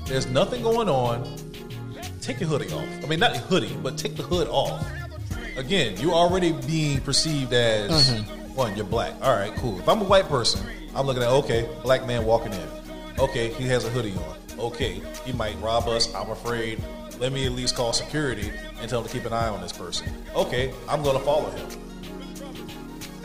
There's 0.07 0.27
nothing 0.27 0.63
going 0.63 0.89
on. 0.89 1.39
Take 2.21 2.41
your 2.41 2.49
hoodie 2.49 2.73
off. 2.73 2.87
I 3.03 3.07
mean, 3.07 3.21
not 3.21 3.35
your 3.35 3.43
hoodie, 3.45 3.77
but 3.83 3.97
take 3.97 4.17
the 4.17 4.23
hood 4.23 4.49
off. 4.49 4.85
Again, 5.57 5.97
you're 6.01 6.15
already 6.15 6.53
being 6.67 7.01
perceived 7.01 7.53
as 7.53 8.11
mm-hmm. 8.11 8.55
one. 8.55 8.77
You're 8.77 8.87
black. 8.87 9.15
All 9.23 9.35
right, 9.35 9.55
cool. 9.57 9.79
If 9.79 9.89
I'm 9.89 10.01
a 10.01 10.05
white 10.05 10.29
person, 10.29 10.67
I'm 10.95 11.07
looking 11.07 11.23
at 11.23 11.29
okay, 11.29 11.69
black 11.83 12.07
man 12.07 12.25
walking 12.25 12.53
in. 12.53 12.69
Okay, 13.19 13.53
he 13.53 13.65
has 13.69 13.85
a 13.85 13.91
hoodie 13.91 14.15
on. 14.15 14.59
Okay, 14.59 15.01
he 15.25 15.33
might 15.33 15.61
rob 15.61 15.87
us. 15.87 16.13
I'm 16.15 16.31
afraid. 16.31 16.83
Let 17.21 17.33
me 17.33 17.47
at 17.47 17.53
least 17.53 17.77
call 17.77 17.93
security 17.93 18.51
and 18.81 18.91
tell 18.91 19.03
them 19.03 19.09
to 19.09 19.17
keep 19.17 19.27
an 19.27 19.33
eye 19.33 19.49
on 19.49 19.61
this 19.61 19.73
person. 19.73 20.13
Okay, 20.35 20.73
I'm 20.89 21.03
going 21.03 21.17
to 21.17 21.25
follow 21.25 21.51
him. 21.51 21.69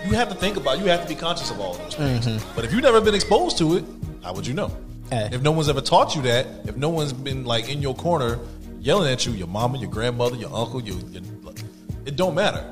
You 0.05 0.15
have 0.15 0.29
to 0.29 0.35
think 0.35 0.57
about. 0.57 0.77
It. 0.77 0.81
You 0.81 0.89
have 0.89 1.01
to 1.01 1.07
be 1.07 1.15
conscious 1.15 1.51
of 1.51 1.59
all 1.59 1.73
those 1.73 1.95
things. 1.95 2.43
But 2.55 2.65
if 2.65 2.73
you've 2.73 2.83
never 2.83 3.01
been 3.01 3.15
exposed 3.15 3.57
to 3.59 3.77
it, 3.77 3.85
how 4.23 4.33
would 4.33 4.47
you 4.47 4.53
know? 4.53 4.75
Eh. 5.11 5.29
If 5.31 5.41
no 5.41 5.51
one's 5.51 5.69
ever 5.69 5.81
taught 5.81 6.15
you 6.15 6.21
that, 6.23 6.45
if 6.65 6.75
no 6.75 6.89
one's 6.89 7.13
been 7.13 7.43
like 7.43 7.69
in 7.69 7.81
your 7.81 7.95
corner 7.95 8.39
yelling 8.79 9.11
at 9.11 9.25
you, 9.25 9.33
your 9.33 9.47
mama, 9.47 9.77
your 9.77 9.89
grandmother, 9.89 10.35
your 10.35 10.53
uncle, 10.53 10.81
your, 10.81 10.97
your 11.11 11.23
it 12.05 12.15
don't 12.15 12.35
matter. 12.35 12.63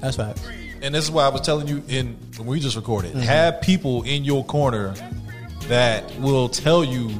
That's 0.00 0.16
facts. 0.16 0.46
And 0.82 0.94
this 0.94 1.04
is 1.04 1.10
why 1.10 1.24
I 1.24 1.28
was 1.28 1.42
telling 1.42 1.68
you 1.68 1.82
in 1.88 2.16
when 2.36 2.46
we 2.48 2.60
just 2.60 2.76
recorded. 2.76 3.12
Mm-hmm. 3.12 3.20
Have 3.20 3.60
people 3.60 4.02
in 4.02 4.24
your 4.24 4.44
corner 4.44 4.94
that 5.68 6.12
will 6.18 6.48
tell 6.48 6.84
you, 6.84 7.10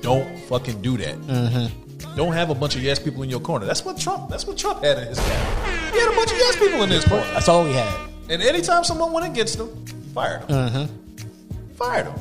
don't 0.00 0.38
fucking 0.42 0.80
do 0.80 0.96
that. 0.98 1.16
Mm-hmm. 1.16 2.14
Don't 2.14 2.32
have 2.32 2.50
a 2.50 2.54
bunch 2.54 2.76
of 2.76 2.82
yes 2.82 2.98
people 2.98 3.22
in 3.22 3.30
your 3.30 3.40
corner. 3.40 3.66
That's 3.66 3.84
what 3.84 3.98
Trump. 3.98 4.28
That's 4.28 4.46
what 4.46 4.56
Trump 4.56 4.84
had 4.84 4.98
in 4.98 5.08
his 5.08 5.18
cabinet. 5.18 5.92
He 5.92 5.98
had 5.98 6.12
a 6.12 6.16
bunch 6.16 6.30
of 6.30 6.38
yes 6.38 6.56
people 6.56 6.82
in 6.82 6.90
his 6.90 7.04
corner. 7.04 7.24
That's 7.32 7.48
all 7.48 7.64
he 7.64 7.72
had. 7.72 8.11
And 8.32 8.40
anytime 8.40 8.82
someone 8.82 9.12
went 9.12 9.26
against 9.26 9.58
them, 9.58 9.68
fire 10.14 10.42
them. 10.46 10.70
Mm-hmm. 10.70 11.74
Fired 11.74 12.06
him. 12.06 12.14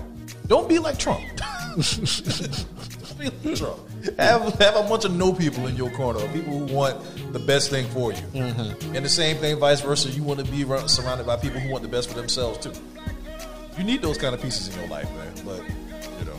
Don't 0.45 0.67
be 0.67 0.77
like 0.77 0.99
Trump. 0.99 1.21
Don't 1.37 1.77
be 3.17 3.29
like 3.29 3.55
Trump. 3.55 3.79
Have 4.19 4.53
have 4.59 4.75
a 4.75 4.83
bunch 4.89 5.05
of 5.05 5.15
no 5.15 5.31
people 5.31 5.67
in 5.67 5.77
your 5.77 5.89
corner, 5.91 6.19
people 6.33 6.59
who 6.59 6.73
want 6.73 6.99
the 7.31 7.39
best 7.39 7.69
thing 7.69 7.87
for 7.91 8.11
you. 8.11 8.19
Mm-hmm. 8.33 8.93
And 8.93 9.05
the 9.05 9.09
same 9.09 9.37
thing, 9.37 9.57
vice 9.57 9.79
versa. 9.79 10.09
You 10.09 10.21
want 10.21 10.45
to 10.45 10.51
be 10.51 10.65
run- 10.65 10.89
surrounded 10.89 11.25
by 11.25 11.37
people 11.37 11.61
who 11.61 11.71
want 11.71 11.81
the 11.81 11.87
best 11.87 12.09
for 12.09 12.15
themselves 12.15 12.57
too. 12.57 12.73
You 13.77 13.85
need 13.85 14.01
those 14.01 14.17
kind 14.17 14.35
of 14.35 14.41
pieces 14.41 14.67
in 14.67 14.81
your 14.81 14.89
life, 14.89 15.09
man. 15.15 15.33
But 15.45 15.63
you 16.19 16.25
know, 16.25 16.37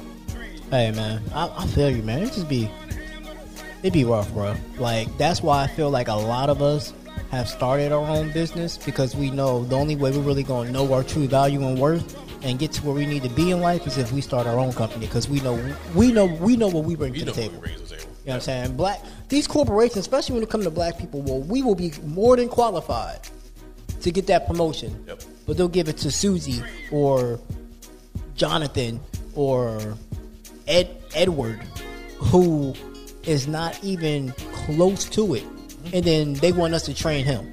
Hey 0.70 0.91
man, 0.91 1.23
I, 1.33 1.51
I 1.57 1.66
feel 1.68 1.89
you, 1.89 2.03
man. 2.03 2.25
It 2.25 2.35
just 2.35 2.47
be, 2.47 2.68
it 3.83 3.95
be 3.95 4.05
rough, 4.05 4.31
bro. 4.35 4.55
Like 4.77 5.16
that's 5.16 5.43
why 5.43 5.62
I 5.62 5.66
feel 5.66 5.89
like 5.89 6.09
a 6.09 6.14
lot 6.14 6.51
of 6.51 6.61
us 6.61 6.93
have 7.33 7.49
started 7.49 7.93
our 7.93 8.07
own 8.07 8.30
business 8.30 8.76
because 8.76 9.16
we 9.16 9.30
know 9.30 9.64
the 9.64 9.74
only 9.74 9.97
way 9.97 10.11
we're 10.11 10.20
really 10.20 10.43
gonna 10.43 10.70
know 10.70 10.93
our 10.93 11.03
true 11.03 11.26
value 11.26 11.66
and 11.66 11.78
worth 11.78 12.14
and 12.43 12.59
get 12.59 12.72
to 12.72 12.85
where 12.85 12.95
we 12.95 13.07
need 13.07 13.22
to 13.22 13.30
be 13.30 13.51
in 13.51 13.61
life 13.61 13.87
is 13.87 13.97
if 13.97 14.12
we 14.12 14.20
start 14.20 14.47
our 14.47 14.59
own 14.59 14.70
company 14.74 15.07
because 15.07 15.30
we 15.30 15.41
know 15.41 15.59
we 15.95 16.12
know 16.12 16.26
we 16.26 16.59
know 16.59 16.68
what 16.68 16.85
we 16.85 16.95
bring 16.95 17.14
to 17.14 17.24
the 17.24 17.33
we 17.33 17.33
the 17.33 17.41
table. 17.41 17.66
You 17.66 17.70
know 17.70 17.74
what 18.24 18.35
I'm 18.35 18.41
saying? 18.43 18.76
Black 18.76 19.01
these 19.30 19.47
corporations, 19.47 19.97
especially 19.97 20.35
when 20.35 20.43
it 20.43 20.51
comes 20.51 20.64
to 20.64 20.70
black 20.70 20.99
people, 20.99 21.22
well, 21.22 21.41
we 21.41 21.62
will 21.62 21.74
be 21.74 21.93
more 22.05 22.37
than 22.37 22.51
qualified 22.51 23.20
to 24.03 24.11
get 24.11 24.26
that 24.26 24.47
promotion. 24.47 25.03
Yep. 25.07 25.22
But 25.47 25.57
they'll 25.57 25.68
give 25.68 25.89
it 25.89 25.97
to 25.99 26.11
Susie 26.11 26.62
or 26.91 27.41
Jonathan 28.35 29.01
or 29.35 29.97
Ed 30.68 30.95
Edward, 31.14 31.61
who 32.18 32.74
is 33.22 33.49
not 33.49 33.83
even 33.83 34.33
close 34.53 35.07
to 35.07 35.35
it, 35.35 35.45
and 35.93 36.05
then 36.05 36.35
they 36.35 36.53
want 36.53 36.74
us 36.74 36.85
to 36.85 36.95
train 36.95 37.24
him. 37.24 37.49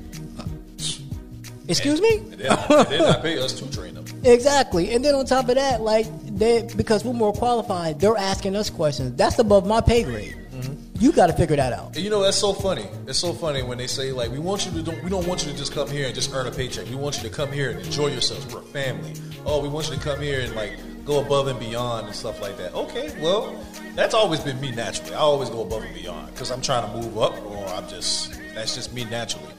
Excuse 1.69 2.01
me? 2.01 2.17
And 2.17 2.31
then, 2.33 2.57
and 2.69 2.87
then 2.87 3.01
I 3.03 3.21
pay 3.21 3.37
us 3.37 3.53
to 3.53 3.71
train 3.71 3.93
them. 3.93 4.05
Exactly. 4.23 4.91
And 4.91 5.05
then 5.05 5.13
on 5.13 5.25
top 5.25 5.49
of 5.49 5.55
that, 5.55 5.81
like 5.81 6.07
they 6.25 6.67
because 6.75 7.05
we're 7.05 7.13
more 7.13 7.31
qualified, 7.31 7.99
they're 7.99 8.17
asking 8.17 8.55
us 8.55 8.69
questions. 8.69 9.15
That's 9.15 9.37
above 9.37 9.67
my 9.67 9.79
pay 9.79 10.03
grade. 10.03 10.35
Mm-hmm. 10.51 10.73
You 10.99 11.11
got 11.11 11.27
to 11.27 11.33
figure 11.33 11.55
that 11.55 11.71
out. 11.71 11.95
You 11.95 12.09
know 12.09 12.23
that's 12.23 12.37
so 12.37 12.53
funny. 12.53 12.87
It's 13.07 13.19
so 13.19 13.33
funny 13.33 13.61
when 13.61 13.77
they 13.77 13.87
say 13.87 14.11
like 14.11 14.31
we 14.31 14.39
want 14.39 14.65
you 14.65 14.71
to 14.71 14.81
don't 14.81 15.03
we 15.03 15.09
don't 15.11 15.27
want 15.27 15.45
you 15.45 15.51
to 15.51 15.57
just 15.57 15.73
come 15.73 15.89
here 15.89 16.07
and 16.07 16.15
just 16.15 16.33
earn 16.33 16.47
a 16.47 16.51
paycheck. 16.51 16.89
We 16.89 16.95
want 16.95 17.17
you 17.17 17.29
to 17.29 17.33
come 17.33 17.51
here 17.51 17.69
and 17.69 17.79
enjoy 17.81 18.07
yourselves. 18.07 18.51
We're 18.53 18.61
a 18.61 18.63
family. 18.63 19.13
Oh, 19.45 19.61
we 19.61 19.69
want 19.69 19.89
you 19.89 19.95
to 19.95 20.01
come 20.01 20.19
here 20.19 20.41
and 20.41 20.55
like 20.55 20.73
go 21.05 21.21
above 21.21 21.47
and 21.47 21.59
beyond 21.59 22.07
and 22.07 22.15
stuff 22.15 22.41
like 22.41 22.57
that. 22.57 22.73
Okay, 22.73 23.15
well 23.21 23.55
that's 23.95 24.13
always 24.13 24.39
been 24.39 24.59
me 24.61 24.71
naturally. 24.71 25.13
I 25.13 25.19
always 25.19 25.49
go 25.49 25.61
above 25.61 25.83
and 25.83 25.93
beyond 25.93 26.33
because 26.33 26.51
I'm 26.51 26.61
trying 26.61 26.89
to 26.89 26.97
move 26.97 27.17
up 27.17 27.41
or 27.45 27.65
I'm 27.67 27.87
just 27.87 28.39
that's 28.53 28.75
just 28.75 28.93
me 28.93 29.05
naturally. 29.05 29.53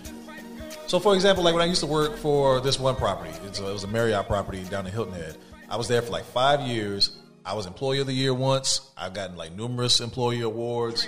So, 0.86 0.98
for 0.98 1.14
example, 1.14 1.44
like 1.44 1.54
when 1.54 1.62
I 1.62 1.66
used 1.66 1.80
to 1.80 1.86
work 1.86 2.16
for 2.16 2.60
this 2.60 2.80
one 2.80 2.96
property, 2.96 3.30
it 3.30 3.60
was 3.60 3.84
a 3.84 3.86
Marriott 3.86 4.26
property 4.26 4.64
down 4.64 4.86
in 4.86 4.92
Hilton 4.92 5.14
Head. 5.14 5.36
I 5.68 5.76
was 5.76 5.86
there 5.86 6.02
for 6.02 6.10
like 6.10 6.24
five 6.24 6.62
years. 6.62 7.16
I 7.44 7.54
was 7.54 7.66
Employee 7.66 8.00
of 8.00 8.08
the 8.08 8.12
Year 8.12 8.34
once. 8.34 8.90
I've 8.96 9.14
gotten 9.14 9.36
like 9.36 9.52
numerous 9.54 10.00
employee 10.00 10.40
awards. 10.40 11.06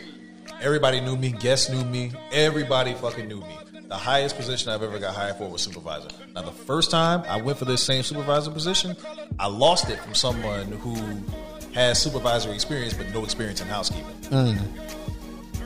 Everybody 0.61 1.01
knew 1.01 1.17
me. 1.17 1.33
Guests 1.33 1.69
knew 1.69 1.85
me. 1.85 2.13
Everybody 2.31 2.95
fucking 2.95 3.27
knew 3.27 3.41
me. 3.41 3.59
The 3.89 3.97
highest 3.97 4.37
position 4.37 4.71
I've 4.71 4.83
ever 4.83 4.99
got 4.99 5.15
hired 5.15 5.37
for 5.37 5.49
was 5.51 5.63
supervisor. 5.63 6.09
Now, 6.35 6.43
the 6.43 6.53
first 6.53 6.91
time 6.91 7.25
I 7.29 7.43
went 7.43 7.59
for 7.59 7.65
this 7.65 7.83
same 7.83 8.03
supervisor 8.05 8.51
position, 8.51 8.97
I 9.39 9.49
lost 9.49 9.91
it 9.91 9.99
from 9.99 10.15
someone 10.15 10.73
who 10.73 10.95
has 11.73 12.01
supervisory 12.01 12.55
experience 12.55 12.95
but 12.95 13.13
no 13.13 13.25
experience 13.25 13.61
in 13.61 13.67
housekeeping. 13.67 14.15
Mm. 14.31 14.59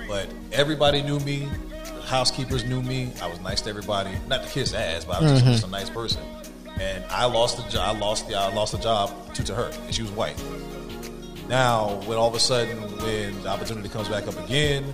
But 0.08 0.28
everybody 0.52 1.02
knew 1.02 1.18
me. 1.20 1.48
The 1.84 2.02
housekeepers 2.02 2.64
knew 2.64 2.82
me. 2.82 3.12
I 3.20 3.26
was 3.26 3.40
nice 3.40 3.60
to 3.62 3.70
everybody. 3.70 4.12
Not 4.28 4.44
to 4.44 4.48
kiss 4.48 4.72
ass, 4.72 5.04
but 5.04 5.16
I 5.16 5.22
was 5.22 5.32
just, 5.32 5.44
mm-hmm. 5.44 5.52
just 5.52 5.66
a 5.66 5.70
nice 5.70 5.90
person. 5.90 6.22
And 6.80 7.04
I 7.06 7.24
lost 7.24 7.56
the 7.56 7.68
job. 7.70 7.96
I 7.96 7.98
lost 7.98 8.28
the 8.28 8.36
I 8.36 8.52
lost 8.52 8.72
the 8.72 8.78
job 8.78 9.34
to 9.34 9.42
to 9.44 9.54
her, 9.54 9.70
and 9.84 9.94
she 9.94 10.02
was 10.02 10.12
white. 10.12 10.36
Now, 11.48 12.00
when 12.06 12.18
all 12.18 12.28
of 12.28 12.34
a 12.34 12.40
sudden, 12.40 12.76
when 12.98 13.42
the 13.42 13.48
opportunity 13.48 13.88
comes 13.88 14.08
back 14.08 14.28
up 14.28 14.38
again, 14.44 14.84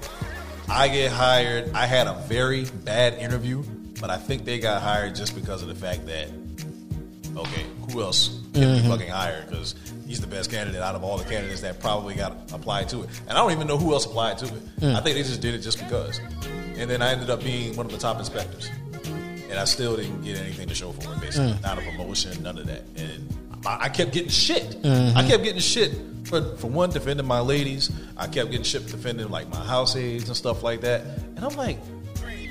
I 0.69 0.89
get 0.89 1.11
hired. 1.11 1.73
I 1.73 1.87
had 1.87 2.07
a 2.07 2.15
very 2.29 2.67
bad 2.85 3.15
interview, 3.15 3.63
but 4.01 4.11
I 4.11 4.17
think 4.17 4.45
they 4.45 4.59
got 4.59 4.81
hired 4.81 5.15
just 5.15 5.35
because 5.35 5.63
of 5.63 5.69
the 5.69 5.75
fact 5.75 6.07
that, 6.07 6.29
okay, 7.37 7.67
who 7.91 8.03
else 8.03 8.42
can 8.53 8.75
be 8.75 8.81
mm-hmm. 8.81 8.89
fucking 8.89 9.09
hired? 9.09 9.49
Because 9.49 9.75
he's 10.07 10.21
the 10.21 10.27
best 10.27 10.51
candidate 10.51 10.83
out 10.83 10.95
of 10.95 11.03
all 11.03 11.17
the 11.17 11.25
candidates 11.25 11.63
that 11.63 11.81
probably 11.81 12.15
got 12.15 12.33
applied 12.53 12.89
to 12.91 13.03
it. 13.03 13.09
And 13.29 13.31
I 13.31 13.35
don't 13.35 13.53
even 13.53 13.67
know 13.67 13.79
who 13.79 13.93
else 13.93 14.07
applied 14.07 14.39
to 14.39 14.47
it. 14.47 14.81
Mm. 14.81 14.95
I 14.95 15.01
think 15.01 15.17
they 15.17 15.23
just 15.23 15.41
did 15.41 15.55
it 15.55 15.59
just 15.59 15.79
because. 15.79 16.21
And 16.77 16.91
then 16.91 17.03
I 17.03 17.13
ended 17.13 17.31
up 17.31 17.43
being 17.43 17.77
one 17.77 17.87
of 17.87 17.93
the 17.93 17.99
top 17.99 18.19
inspectors. 18.19 18.71
And 19.51 19.59
I 19.59 19.65
still 19.65 19.97
didn't 19.97 20.23
get 20.23 20.39
anything 20.39 20.69
to 20.69 20.75
show 20.75 20.93
for 20.93 21.13
it, 21.13 21.21
basically. 21.21 21.53
Mm. 21.53 21.63
Not 21.63 21.79
a 21.79 21.83
promotion, 21.83 22.43
none 22.43 22.59
of 22.59 22.67
that. 22.67 22.83
And 22.97 23.29
I 23.67 23.85
I 23.85 23.89
kept 23.89 24.13
getting 24.13 24.31
shit. 24.31 24.83
Mm-hmm. 24.83 25.17
I 25.17 25.27
kept 25.27 25.43
getting 25.43 25.61
shit 25.61 25.93
for, 26.25 26.57
for 26.57 26.69
one, 26.69 26.91
defending 26.91 27.27
my 27.27 27.41
ladies. 27.41 27.91
I 28.17 28.27
kept 28.27 28.51
getting 28.51 28.65
shit 28.65 28.87
defending 28.87 29.29
like 29.29 29.49
my 29.51 29.65
house 29.65 29.97
aides 29.97 30.29
and 30.29 30.37
stuff 30.37 30.63
like 30.63 30.81
that. 30.83 31.03
And 31.37 31.45
I'm 31.45 31.57
like, 31.57 31.79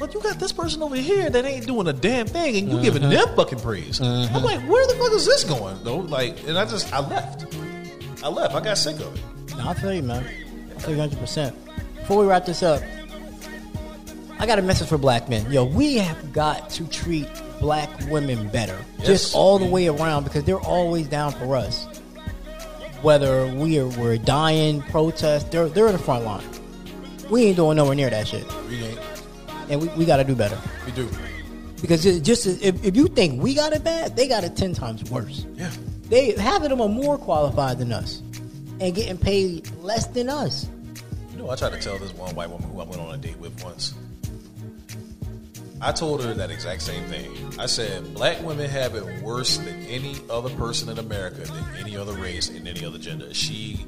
but 0.01 0.15
you 0.15 0.19
got 0.19 0.39
this 0.39 0.51
person 0.51 0.81
over 0.81 0.95
here 0.95 1.29
that 1.29 1.45
ain't 1.45 1.67
doing 1.67 1.87
a 1.87 1.93
damn 1.93 2.25
thing, 2.25 2.57
and 2.57 2.67
you 2.67 2.73
uh-huh. 2.73 2.83
giving 2.83 3.07
them 3.07 3.35
fucking 3.35 3.59
praise. 3.59 4.01
I'm 4.01 4.07
uh-huh. 4.07 4.39
like, 4.39 4.59
where 4.61 4.85
the 4.87 4.95
fuck 4.95 5.11
is 5.11 5.27
this 5.27 5.43
going 5.43 5.77
though? 5.83 5.97
Like, 5.97 6.43
and 6.47 6.57
I 6.57 6.65
just 6.65 6.91
I 6.91 7.07
left. 7.07 7.45
I 8.23 8.27
left. 8.27 8.55
I 8.55 8.61
got 8.61 8.79
sick 8.79 8.95
of 8.95 9.15
it. 9.15 9.55
No, 9.57 9.69
I 9.69 9.75
feel 9.75 9.93
you, 9.93 10.01
man. 10.01 10.25
I 10.75 10.79
feel 10.79 10.95
you 10.95 11.01
100%. 11.03 11.53
Before 11.97 12.17
we 12.17 12.25
wrap 12.25 12.47
this 12.47 12.63
up, 12.63 12.81
I 14.39 14.47
got 14.47 14.57
a 14.57 14.63
message 14.63 14.87
for 14.89 14.97
black 14.97 15.29
men. 15.29 15.49
Yo, 15.51 15.65
we 15.65 15.97
have 15.97 16.33
got 16.33 16.71
to 16.71 16.87
treat 16.87 17.29
black 17.59 17.87
women 18.09 18.47
better. 18.47 18.79
Yes, 18.97 19.07
just 19.07 19.35
all 19.35 19.59
the 19.59 19.67
way 19.67 19.87
around 19.87 20.23
because 20.23 20.43
they're 20.45 20.59
always 20.59 21.07
down 21.07 21.31
for 21.33 21.55
us. 21.55 21.85
Whether 23.03 23.45
we 23.53 23.77
are 23.77 23.87
we're 23.87 24.17
dying, 24.17 24.81
protest, 24.81 25.51
they're 25.51 25.69
they're 25.69 25.85
in 25.85 25.93
the 25.93 25.99
front 25.99 26.25
line. 26.25 26.43
We 27.29 27.43
ain't 27.43 27.57
doing 27.57 27.77
nowhere 27.77 27.93
near 27.93 28.09
that 28.09 28.27
shit. 28.27 28.47
We 28.67 28.83
ain't. 28.83 29.10
And 29.71 29.81
we, 29.81 29.87
we 29.89 30.05
gotta 30.05 30.23
do 30.23 30.35
better. 30.35 30.59
We 30.85 30.91
do. 30.91 31.09
Because 31.81 32.03
just 32.21 32.45
if, 32.45 32.83
if 32.83 32.95
you 32.95 33.07
think 33.07 33.41
we 33.41 33.55
got 33.55 33.73
it 33.73 33.83
bad, 33.83 34.15
they 34.15 34.27
got 34.27 34.43
it 34.43 34.55
ten 34.55 34.73
times 34.73 35.09
worse. 35.09 35.47
Yeah. 35.55 35.71
They 36.09 36.33
half 36.33 36.61
of 36.61 36.69
them 36.69 36.81
are 36.81 36.89
more 36.89 37.17
qualified 37.17 37.79
than 37.79 37.91
us 37.91 38.21
and 38.79 38.93
getting 38.93 39.17
paid 39.17 39.71
less 39.81 40.07
than 40.07 40.29
us. 40.29 40.67
You 41.31 41.37
know, 41.37 41.49
I 41.49 41.55
tried 41.55 41.71
to 41.71 41.79
tell 41.79 41.97
this 41.97 42.13
one 42.13 42.35
white 42.35 42.49
woman 42.49 42.69
who 42.69 42.81
I 42.81 42.83
went 42.83 43.01
on 43.01 43.15
a 43.15 43.17
date 43.17 43.37
with 43.37 43.63
once. 43.63 43.95
I 45.83 45.91
told 45.91 46.23
her 46.23 46.33
that 46.35 46.51
exact 46.51 46.83
same 46.83 47.05
thing. 47.05 47.31
I 47.57 47.65
said, 47.65 48.13
black 48.13 48.39
women 48.43 48.69
have 48.69 48.93
it 48.93 49.23
worse 49.23 49.57
than 49.57 49.81
any 49.87 50.15
other 50.29 50.49
person 50.51 50.89
in 50.89 50.99
America, 50.99 51.41
than 51.41 51.63
any 51.79 51.97
other 51.97 52.13
race 52.13 52.49
and 52.49 52.67
any 52.67 52.85
other 52.85 52.99
gender. 52.99 53.33
She 53.33 53.85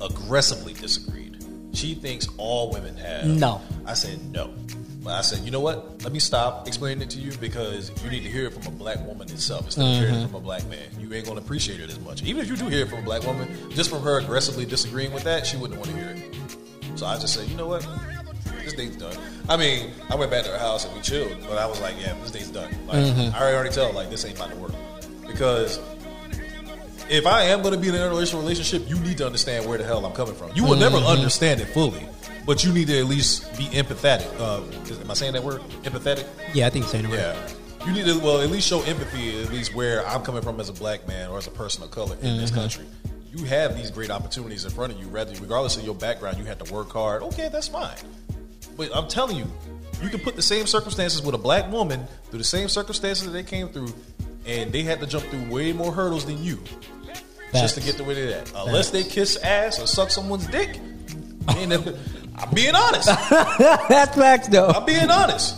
aggressively 0.00 0.74
disagreed. 0.74 1.27
She 1.72 1.94
thinks 1.94 2.28
all 2.38 2.70
women 2.70 2.96
have. 2.96 3.26
No. 3.26 3.60
I 3.86 3.94
said, 3.94 4.18
no. 4.32 4.52
But 5.02 5.14
I 5.14 5.20
said, 5.20 5.40
you 5.40 5.50
know 5.50 5.60
what? 5.60 6.02
Let 6.02 6.12
me 6.12 6.18
stop 6.18 6.66
explaining 6.66 7.02
it 7.02 7.10
to 7.10 7.18
you 7.18 7.32
because 7.38 7.92
you 8.02 8.10
need 8.10 8.24
to 8.24 8.28
hear 8.28 8.46
it 8.46 8.52
from 8.52 8.66
a 8.66 8.76
black 8.76 9.04
woman 9.06 9.30
itself 9.30 9.66
instead 9.66 9.82
of 9.82 9.94
hearing 10.00 10.14
it 10.14 10.18
mm-hmm. 10.18 10.26
from 10.26 10.34
a 10.36 10.40
black 10.40 10.66
man. 10.68 10.86
You 10.98 11.12
ain't 11.14 11.26
to 11.26 11.32
appreciate 11.34 11.80
it 11.80 11.88
as 11.88 12.00
much. 12.00 12.22
Even 12.24 12.42
if 12.42 12.50
you 12.50 12.56
do 12.56 12.66
hear 12.66 12.82
it 12.82 12.88
from 12.88 12.98
a 12.98 13.02
black 13.02 13.22
woman, 13.24 13.48
just 13.70 13.90
from 13.90 14.02
her 14.02 14.18
aggressively 14.18 14.66
disagreeing 14.66 15.12
with 15.12 15.24
that, 15.24 15.46
she 15.46 15.56
wouldn't 15.56 15.78
want 15.78 15.90
to 15.92 15.96
hear 15.96 16.10
it. 16.10 16.98
So 16.98 17.06
I 17.06 17.16
just 17.18 17.34
said, 17.34 17.48
you 17.48 17.56
know 17.56 17.68
what? 17.68 17.86
This 18.64 18.72
date's 18.74 18.96
done. 18.96 19.16
I 19.48 19.56
mean, 19.56 19.92
I 20.10 20.16
went 20.16 20.30
back 20.30 20.44
to 20.44 20.50
her 20.50 20.58
house 20.58 20.84
and 20.84 20.94
we 20.94 21.00
chilled, 21.00 21.36
but 21.48 21.58
I 21.58 21.66
was 21.66 21.80
like, 21.80 21.94
yeah, 22.00 22.14
this 22.20 22.32
date's 22.32 22.50
done. 22.50 22.70
Like, 22.86 22.98
mm-hmm. 22.98 23.34
I 23.34 23.54
already 23.54 23.70
tell, 23.70 23.92
like, 23.92 24.10
this 24.10 24.24
ain't 24.24 24.36
about 24.36 24.50
to 24.50 24.56
work. 24.56 24.72
Because 25.26 25.78
if 27.10 27.26
I 27.26 27.42
am 27.44 27.62
going 27.62 27.74
to 27.74 27.80
be 27.80 27.88
in 27.88 27.94
an 27.94 28.00
interracial 28.00 28.38
relationship, 28.38 28.88
you 28.88 28.98
need 29.00 29.18
to 29.18 29.26
understand 29.26 29.66
where 29.66 29.78
the 29.78 29.84
hell 29.84 30.04
I'm 30.04 30.12
coming 30.12 30.34
from. 30.34 30.50
You 30.54 30.64
will 30.64 30.76
never 30.76 30.96
understand 30.96 31.60
it 31.60 31.66
fully, 31.66 32.06
but 32.46 32.64
you 32.64 32.72
need 32.72 32.88
to 32.88 32.98
at 32.98 33.06
least 33.06 33.50
be 33.56 33.64
empathetic. 33.66 34.26
Uh, 34.40 34.62
is- 34.90 34.98
am 35.00 35.10
I 35.10 35.14
saying 35.14 35.32
that 35.34 35.44
word? 35.44 35.60
Empathetic? 35.84 36.26
Yeah, 36.52 36.66
I 36.66 36.70
think 36.70 36.84
you're 36.84 36.90
saying 36.92 37.04
it 37.06 37.08
right. 37.08 37.18
Yeah. 37.18 37.48
You 37.86 37.92
need 37.92 38.04
to, 38.06 38.18
well, 38.18 38.40
at 38.42 38.50
least 38.50 38.68
show 38.68 38.82
empathy, 38.82 39.40
at 39.42 39.50
least 39.50 39.74
where 39.74 40.06
I'm 40.06 40.22
coming 40.22 40.42
from 40.42 40.60
as 40.60 40.68
a 40.68 40.72
black 40.72 41.06
man 41.08 41.30
or 41.30 41.38
as 41.38 41.46
a 41.46 41.50
person 41.50 41.82
of 41.82 41.90
color 41.90 42.16
in 42.20 42.36
this 42.36 42.50
country. 42.50 42.84
You 43.34 43.44
have 43.44 43.76
these 43.76 43.90
great 43.90 44.10
opportunities 44.10 44.64
in 44.64 44.70
front 44.70 44.92
of 44.92 44.98
you, 45.00 45.06
rather, 45.08 45.32
regardless 45.40 45.76
of 45.76 45.84
your 45.84 45.94
background, 45.94 46.38
you 46.38 46.44
have 46.46 46.58
to 46.62 46.72
work 46.72 46.90
hard. 46.92 47.22
Okay, 47.22 47.48
that's 47.50 47.68
fine. 47.68 47.96
But 48.76 48.94
I'm 48.94 49.08
telling 49.08 49.36
you, 49.36 49.46
you 50.02 50.08
can 50.08 50.20
put 50.20 50.36
the 50.36 50.42
same 50.42 50.66
circumstances 50.66 51.22
with 51.22 51.34
a 51.34 51.38
black 51.38 51.70
woman 51.70 52.06
through 52.30 52.38
the 52.38 52.44
same 52.44 52.68
circumstances 52.68 53.24
that 53.26 53.32
they 53.32 53.42
came 53.42 53.68
through, 53.68 53.92
and 54.46 54.72
they 54.72 54.82
had 54.82 55.00
to 55.00 55.06
jump 55.06 55.24
through 55.26 55.48
way 55.50 55.72
more 55.72 55.92
hurdles 55.92 56.24
than 56.26 56.42
you 56.42 56.58
just 57.52 57.74
to 57.76 57.80
get 57.80 57.96
to 57.96 58.04
where 58.04 58.14
they're 58.14 58.40
at. 58.40 58.52
Unless 58.54 58.90
they 58.90 59.04
kiss 59.04 59.36
ass 59.36 59.80
or 59.80 59.86
suck 59.86 60.10
someone's 60.10 60.46
dick. 60.46 60.78
they 61.46 61.54
ain't 61.58 61.72
I'm 61.72 62.54
being 62.54 62.74
honest. 62.74 63.06
That's 63.88 64.14
facts, 64.16 64.48
though. 64.48 64.68
I'm 64.68 64.84
being 64.84 65.10
honest. 65.10 65.56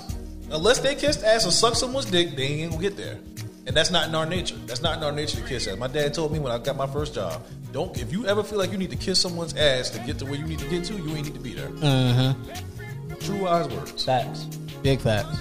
Unless 0.50 0.78
they 0.80 0.94
kissed 0.94 1.22
ass 1.22 1.46
or 1.46 1.50
suck 1.50 1.74
someone's 1.74 2.10
dick, 2.10 2.34
they 2.36 2.42
ain't 2.44 2.72
gonna 2.72 2.82
get 2.82 2.96
there. 2.96 3.18
And 3.66 3.76
that's 3.76 3.92
not 3.92 4.08
in 4.08 4.14
our 4.16 4.26
nature. 4.26 4.56
That's 4.66 4.82
not 4.82 4.98
in 4.98 5.04
our 5.04 5.12
nature 5.12 5.36
to 5.36 5.46
kiss 5.46 5.68
ass. 5.68 5.76
My 5.76 5.86
dad 5.86 6.12
told 6.12 6.32
me 6.32 6.40
when 6.40 6.50
I 6.50 6.58
got 6.58 6.76
my 6.76 6.88
first 6.88 7.14
job, 7.14 7.46
don't 7.70 7.96
if 8.00 8.10
you 8.10 8.26
ever 8.26 8.42
feel 8.42 8.58
like 8.58 8.72
you 8.72 8.78
need 8.78 8.90
to 8.90 8.96
kiss 8.96 9.20
someone's 9.20 9.54
ass 9.54 9.90
to 9.90 10.00
get 10.00 10.18
to 10.18 10.24
where 10.24 10.34
you 10.34 10.44
need 10.44 10.58
to 10.58 10.68
get 10.68 10.84
to, 10.86 10.94
you 10.94 11.14
ain't 11.14 11.26
need 11.26 11.34
to 11.34 11.40
be 11.40 11.54
there. 11.54 11.68
Mm-hmm. 11.68 13.14
True 13.20 13.44
wise 13.44 13.68
words. 13.68 14.04
Facts. 14.04 14.44
Big 14.82 15.00
facts. 15.00 15.40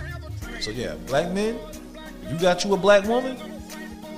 So 0.60 0.70
yeah, 0.70 0.93
black 1.08 1.32
men, 1.32 1.58
you 2.30 2.38
got 2.38 2.64
you 2.64 2.74
a 2.76 2.78
black 2.78 3.06
woman, 3.06 3.36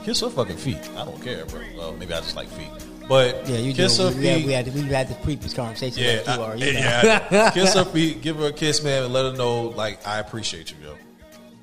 kiss 0.03 0.21
her 0.21 0.29
fucking 0.29 0.57
feet. 0.57 0.77
I 0.97 1.05
don't 1.05 1.21
care, 1.21 1.45
bro. 1.45 1.61
Well, 1.77 1.91
maybe 1.93 2.13
I 2.13 2.17
just 2.21 2.35
like 2.35 2.47
feet. 2.49 2.69
But 3.07 3.47
Yeah, 3.47 3.57
you 3.57 3.73
kiss 3.73 3.97
do. 3.97 4.03
her 4.09 4.17
We, 4.17 4.25
had, 4.25 4.37
feet. 4.37 4.45
we 4.47 4.53
had 4.53 4.73
we 4.73 4.81
had 4.83 5.07
the 5.09 5.15
previous 5.15 5.53
conversation. 5.53 6.03
Yeah, 6.03 6.21
you 6.35 6.41
I- 6.41 6.45
are, 6.45 6.55
you 6.55 6.73
know. 6.73 6.79
yeah. 6.79 7.51
kiss 7.53 7.73
her 7.73 7.83
feet, 7.85 8.21
give 8.21 8.37
her 8.37 8.47
a 8.47 8.53
kiss, 8.53 8.83
man, 8.83 9.03
and 9.03 9.13
let 9.13 9.25
her 9.25 9.33
know 9.37 9.63
like 9.69 10.05
I 10.07 10.19
appreciate 10.19 10.71
you, 10.71 10.77
yo. 10.83 10.95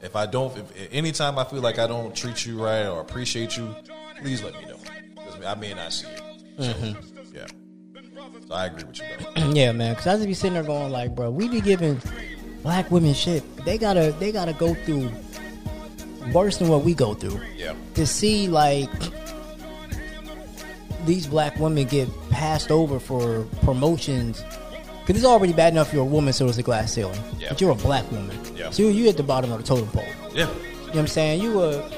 If 0.03 0.15
I 0.15 0.27
don't, 0.27 0.57
if 0.57 0.93
anytime 0.93 1.39
I 1.39 1.45
feel 1.45 1.61
like 1.61 1.79
I 1.79 1.87
don't 1.87 2.15
treat 2.15 2.45
you 2.47 2.63
right 2.63 2.87
or 2.87 3.01
appreciate 3.01 3.57
you, 3.57 3.75
please 4.21 4.43
let 4.43 4.55
me 4.55 4.67
know 4.67 4.77
because 5.15 5.45
I 5.45 5.55
may 5.55 5.75
not 5.75 5.93
see 5.93 6.07
it. 6.09 6.23
So, 6.59 6.73
Mhm. 6.73 7.35
Yeah, 7.35 7.47
so 8.47 8.55
I 8.55 8.67
agree 8.67 8.85
with 8.85 8.99
you. 9.01 9.05
Though. 9.35 9.51
yeah, 9.55 9.73
man. 9.73 9.95
Because 9.95 10.07
I 10.07 10.15
just 10.17 10.27
be 10.27 10.35
sitting 10.35 10.55
there 10.55 10.63
going 10.63 10.93
like, 10.93 11.15
bro, 11.15 11.31
we 11.31 11.49
be 11.49 11.61
giving 11.61 12.01
black 12.63 12.91
women 12.91 13.15
shit. 13.15 13.43
They 13.65 13.79
gotta 13.79 14.15
they 14.21 14.31
gotta 14.33 14.53
go 14.53 14.75
through 14.75 15.11
worse 16.33 16.59
than 16.59 16.69
what 16.69 16.85
we 16.85 16.95
go 16.95 17.15
through. 17.15 17.41
Yeah. 17.57 17.75
To 17.95 18.07
see 18.07 18.49
like 18.49 18.91
these 21.07 21.27
black 21.27 21.59
women 21.59 21.87
get 21.87 22.09
passed 22.31 22.71
over 22.71 22.99
for 22.99 23.45
promotions. 23.63 24.43
Because 25.01 25.23
it's 25.23 25.25
already 25.25 25.53
bad 25.55 25.73
enough 25.73 25.93
you're 25.93 26.03
a 26.03 26.05
woman, 26.05 26.33
so 26.33 26.47
it's 26.49 26.59
a 26.59 26.63
glass 26.63 26.93
ceiling. 26.93 27.19
Yeah. 27.39 27.49
But 27.51 27.61
you're 27.61 27.71
a 27.71 27.75
black 27.75 28.11
woman. 28.13 28.37
Yeah. 28.55 28.71
So 28.71 28.83
you, 28.83 28.89
you 28.91 29.09
at 29.09 29.17
the 29.17 29.23
bottom 29.23 29.51
of 29.53 29.59
the 29.59 29.65
totem 29.67 29.89
pole. 29.89 30.05
Yeah, 30.35 30.41
You 30.41 30.45
know 30.45 30.87
what 30.89 30.97
I'm 30.97 31.07
saying? 31.07 31.43
You 31.43 31.61
uh 31.61 31.91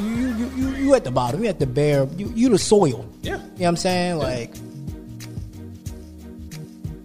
you 0.00 0.34
you 0.34 0.50
you, 0.56 0.68
you 0.76 0.94
at 0.94 1.04
the 1.04 1.10
bottom. 1.10 1.42
You 1.42 1.48
at 1.48 1.58
the 1.58 1.66
bare 1.66 2.08
you 2.16 2.32
you 2.34 2.48
the 2.48 2.58
soil. 2.58 3.08
Yeah. 3.22 3.32
You 3.32 3.38
know 3.38 3.44
what 3.56 3.66
I'm 3.68 3.76
saying? 3.76 4.18
Like 4.18 4.52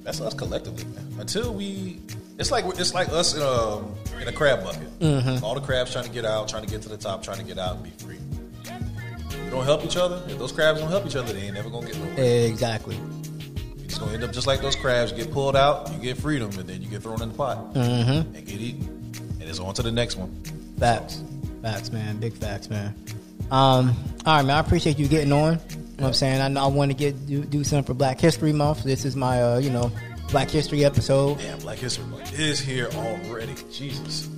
that's 0.04 0.20
us 0.20 0.34
collectively, 0.34 0.84
man. 0.86 1.08
Until 1.20 1.54
we, 1.54 2.00
it's 2.40 2.52
like 2.52 2.66
it's 2.80 2.94
like 2.94 3.10
us 3.10 3.36
in 3.36 3.42
a 3.42 3.82
in 4.22 4.28
a 4.28 4.32
crab 4.32 4.64
bucket. 4.64 5.00
Mhm. 5.00 5.42
All 5.44 5.56
the 5.56 5.62
crabs 5.62 5.92
trying 5.92 6.06
to 6.06 6.12
get 6.12 6.26
out, 6.26 6.48
trying 6.48 6.64
to 6.64 6.70
get 6.70 6.82
to 6.84 6.90
the 6.90 6.98
top, 6.98 7.24
trying 7.24 7.38
to 7.40 7.44
get 7.44 7.58
out 7.58 7.76
and 7.76 7.84
be 7.84 7.90
free. 8.04 8.18
We 9.44 9.50
don't 9.50 9.66
help 9.66 9.84
each 9.84 9.98
other. 9.98 10.22
If 10.28 10.38
those 10.40 10.52
crabs 10.52 10.80
don't 10.80 10.90
help 10.90 11.06
each 11.06 11.16
other, 11.16 11.34
they 11.34 11.42
ain't 11.42 11.56
never 11.56 11.70
gonna 11.70 11.88
get 11.88 11.98
nowhere. 11.98 12.46
exactly. 12.48 12.98
It's 13.84 13.98
gonna 13.98 14.14
end 14.14 14.24
up 14.24 14.32
just 14.32 14.48
like 14.48 14.62
those 14.62 14.76
crabs. 14.76 15.12
You 15.12 15.18
get 15.18 15.32
pulled 15.34 15.56
out, 15.56 15.92
you 15.94 16.00
get 16.00 16.18
freedom, 16.18 16.50
and 16.58 16.68
then 16.70 16.82
you 16.82 16.88
get 16.88 17.04
thrown 17.04 17.22
in 17.22 17.30
the 17.30 17.36
pot 17.36 17.74
Mhm. 17.74 18.34
and 18.36 18.46
get 18.46 18.48
eaten. 18.62 18.88
And 19.40 19.50
it's 19.50 19.60
on 19.60 19.74
to 19.74 19.82
the 19.84 19.92
next 19.92 20.16
one. 20.16 20.30
Facts. 20.80 21.22
Facts, 21.62 21.92
man. 21.92 22.18
Big 22.18 22.34
facts, 22.34 22.70
man. 22.70 22.94
Um, 23.52 23.96
all 24.26 24.36
right, 24.38 24.46
man. 24.46 24.56
I 24.56 24.60
appreciate 24.60 24.98
you 24.98 25.08
getting 25.08 25.34
on. 25.34 25.54
You 25.54 25.78
know 25.98 26.04
what 26.04 26.08
I'm 26.08 26.14
saying? 26.14 26.42
I 26.42 26.48
know 26.48 26.64
I 26.64 26.68
want 26.68 26.90
to 26.92 26.98
get 26.98 27.28
do, 27.28 27.44
do 27.44 27.64
something 27.64 27.84
for 27.84 27.94
Black 27.94 28.20
History 28.20 28.54
Month. 28.54 28.84
This 28.84 29.04
is 29.06 29.16
my 29.16 29.44
uh, 29.44 29.58
you 29.60 29.70
know, 29.70 29.92
Black 30.32 30.50
History 30.50 30.86
episode. 30.86 31.38
Damn, 31.40 31.60
Black 31.60 31.78
History 31.78 32.06
Month 32.06 32.40
is 32.40 32.60
here 32.60 32.88
already. 32.94 33.54
Jesus. 33.72 34.30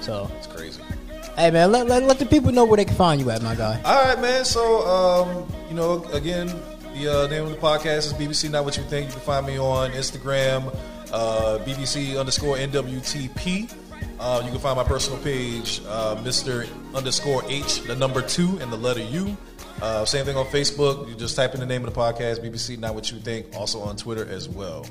So 0.00 0.30
it's 0.36 0.46
crazy. 0.46 0.82
Hey 1.36 1.50
man, 1.50 1.72
let, 1.72 1.88
let, 1.88 2.02
let 2.02 2.18
the 2.18 2.26
people 2.26 2.52
know 2.52 2.64
where 2.64 2.76
they 2.76 2.84
can 2.84 2.94
find 2.94 3.20
you 3.20 3.30
at, 3.30 3.42
my 3.42 3.54
guy. 3.54 3.80
All 3.84 4.04
right, 4.04 4.20
man. 4.20 4.44
So, 4.44 4.86
um, 4.86 5.52
you 5.68 5.74
know, 5.74 6.04
again, 6.12 6.48
the 6.94 7.24
uh, 7.24 7.26
name 7.28 7.44
of 7.44 7.50
the 7.50 7.56
podcast 7.56 8.06
is 8.06 8.12
BBC 8.12 8.50
Not 8.50 8.64
What 8.64 8.76
You 8.76 8.84
Think. 8.84 9.06
You 9.06 9.12
can 9.12 9.22
find 9.22 9.46
me 9.46 9.58
on 9.58 9.90
Instagram, 9.92 10.72
uh, 11.10 11.58
BBC 11.64 12.18
underscore 12.18 12.56
NWTP. 12.56 13.74
Uh, 14.20 14.42
you 14.44 14.50
can 14.50 14.60
find 14.60 14.76
my 14.76 14.84
personal 14.84 15.18
page, 15.20 15.80
uh, 15.88 16.16
Mr. 16.16 16.68
underscore 16.94 17.42
H, 17.48 17.82
the 17.82 17.96
number 17.96 18.22
two, 18.22 18.58
and 18.60 18.72
the 18.72 18.76
letter 18.76 19.02
U. 19.02 19.36
Uh, 19.82 20.04
same 20.04 20.24
thing 20.24 20.36
on 20.36 20.46
Facebook. 20.46 21.08
You 21.08 21.14
just 21.14 21.36
type 21.36 21.54
in 21.54 21.60
the 21.60 21.66
name 21.66 21.84
of 21.84 21.92
the 21.92 22.00
podcast, 22.00 22.38
BBC 22.44 22.78
Not 22.78 22.94
What 22.94 23.10
You 23.10 23.18
Think. 23.18 23.46
Also 23.56 23.80
on 23.80 23.96
Twitter 23.96 24.26
as 24.28 24.48
well. 24.48 24.86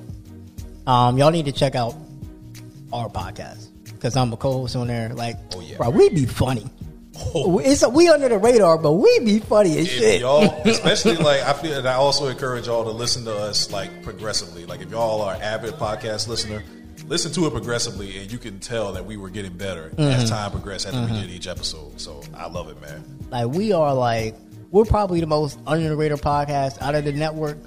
Um, 0.86 1.18
y'all 1.18 1.32
need 1.32 1.46
to 1.46 1.52
check 1.52 1.76
out 1.76 1.96
our 2.92 3.10
podcast 3.10 3.68
because 3.86 4.16
I'm 4.16 4.32
a 4.34 4.38
co-host 4.38 4.76
on 4.76 4.88
there. 4.88 5.10
Like, 5.10 5.38
Oh, 5.56 5.62
yeah. 5.62 5.78
bro, 5.78 5.90
we 5.90 6.10
be 6.10 6.26
funny. 6.26 6.66
Oh. 7.34 7.60
It's 7.60 7.84
a, 7.84 7.90
we 7.90 8.10
under 8.10 8.28
the 8.28 8.38
radar, 8.38 8.78
but 8.78 8.94
we 8.94 9.20
be 9.20 9.40
funny 9.40 9.78
as 9.78 9.86
if 9.86 9.92
shit. 9.92 10.22
y'all, 10.22 10.62
especially 10.66 11.16
like 11.16 11.42
I 11.44 11.54
feel, 11.54 11.78
and 11.78 11.88
I 11.88 11.94
also 11.94 12.28
encourage 12.28 12.66
y'all 12.68 12.84
to 12.84 12.90
listen 12.92 13.24
to 13.26 13.36
us 13.36 13.72
like 13.72 14.04
progressively. 14.04 14.66
Like 14.66 14.82
if 14.82 14.90
y'all 14.92 15.22
are 15.22 15.36
avid 15.36 15.76
podcast 15.76 16.28
listener, 16.28 16.64
listen 17.08 17.32
to 17.34 17.46
it 17.46 17.52
progressively, 17.52 18.18
and 18.18 18.32
you 18.32 18.40
can 18.40 18.60
tell 18.60 18.94
that 18.94 19.06
we 19.06 19.16
were 19.16 19.30
getting 19.30 19.54
better 19.54 19.92
as 19.98 20.26
Mhm. 20.26 20.30
time 20.30 20.52
progressed 20.52 20.88
after 20.88 21.00
Mhm. 21.00 21.12
we 21.12 21.22
did 21.22 21.30
each 21.30 21.48
episode. 21.48 22.02
So 22.02 22.22
I 22.36 22.50
love 22.50 22.68
it, 22.70 22.82
man. 22.82 23.04
Like 23.32 23.48
we 23.56 23.72
are 23.74 23.94
like 23.94 24.36
we're 24.74 24.84
probably 24.86 25.22
the 25.22 25.28
most 25.28 25.58
under 25.66 25.88
the 25.88 25.96
radar 25.96 26.18
podcast 26.18 26.82
out 26.82 26.96
of 26.96 27.06
the 27.06 27.14
network. 27.14 27.58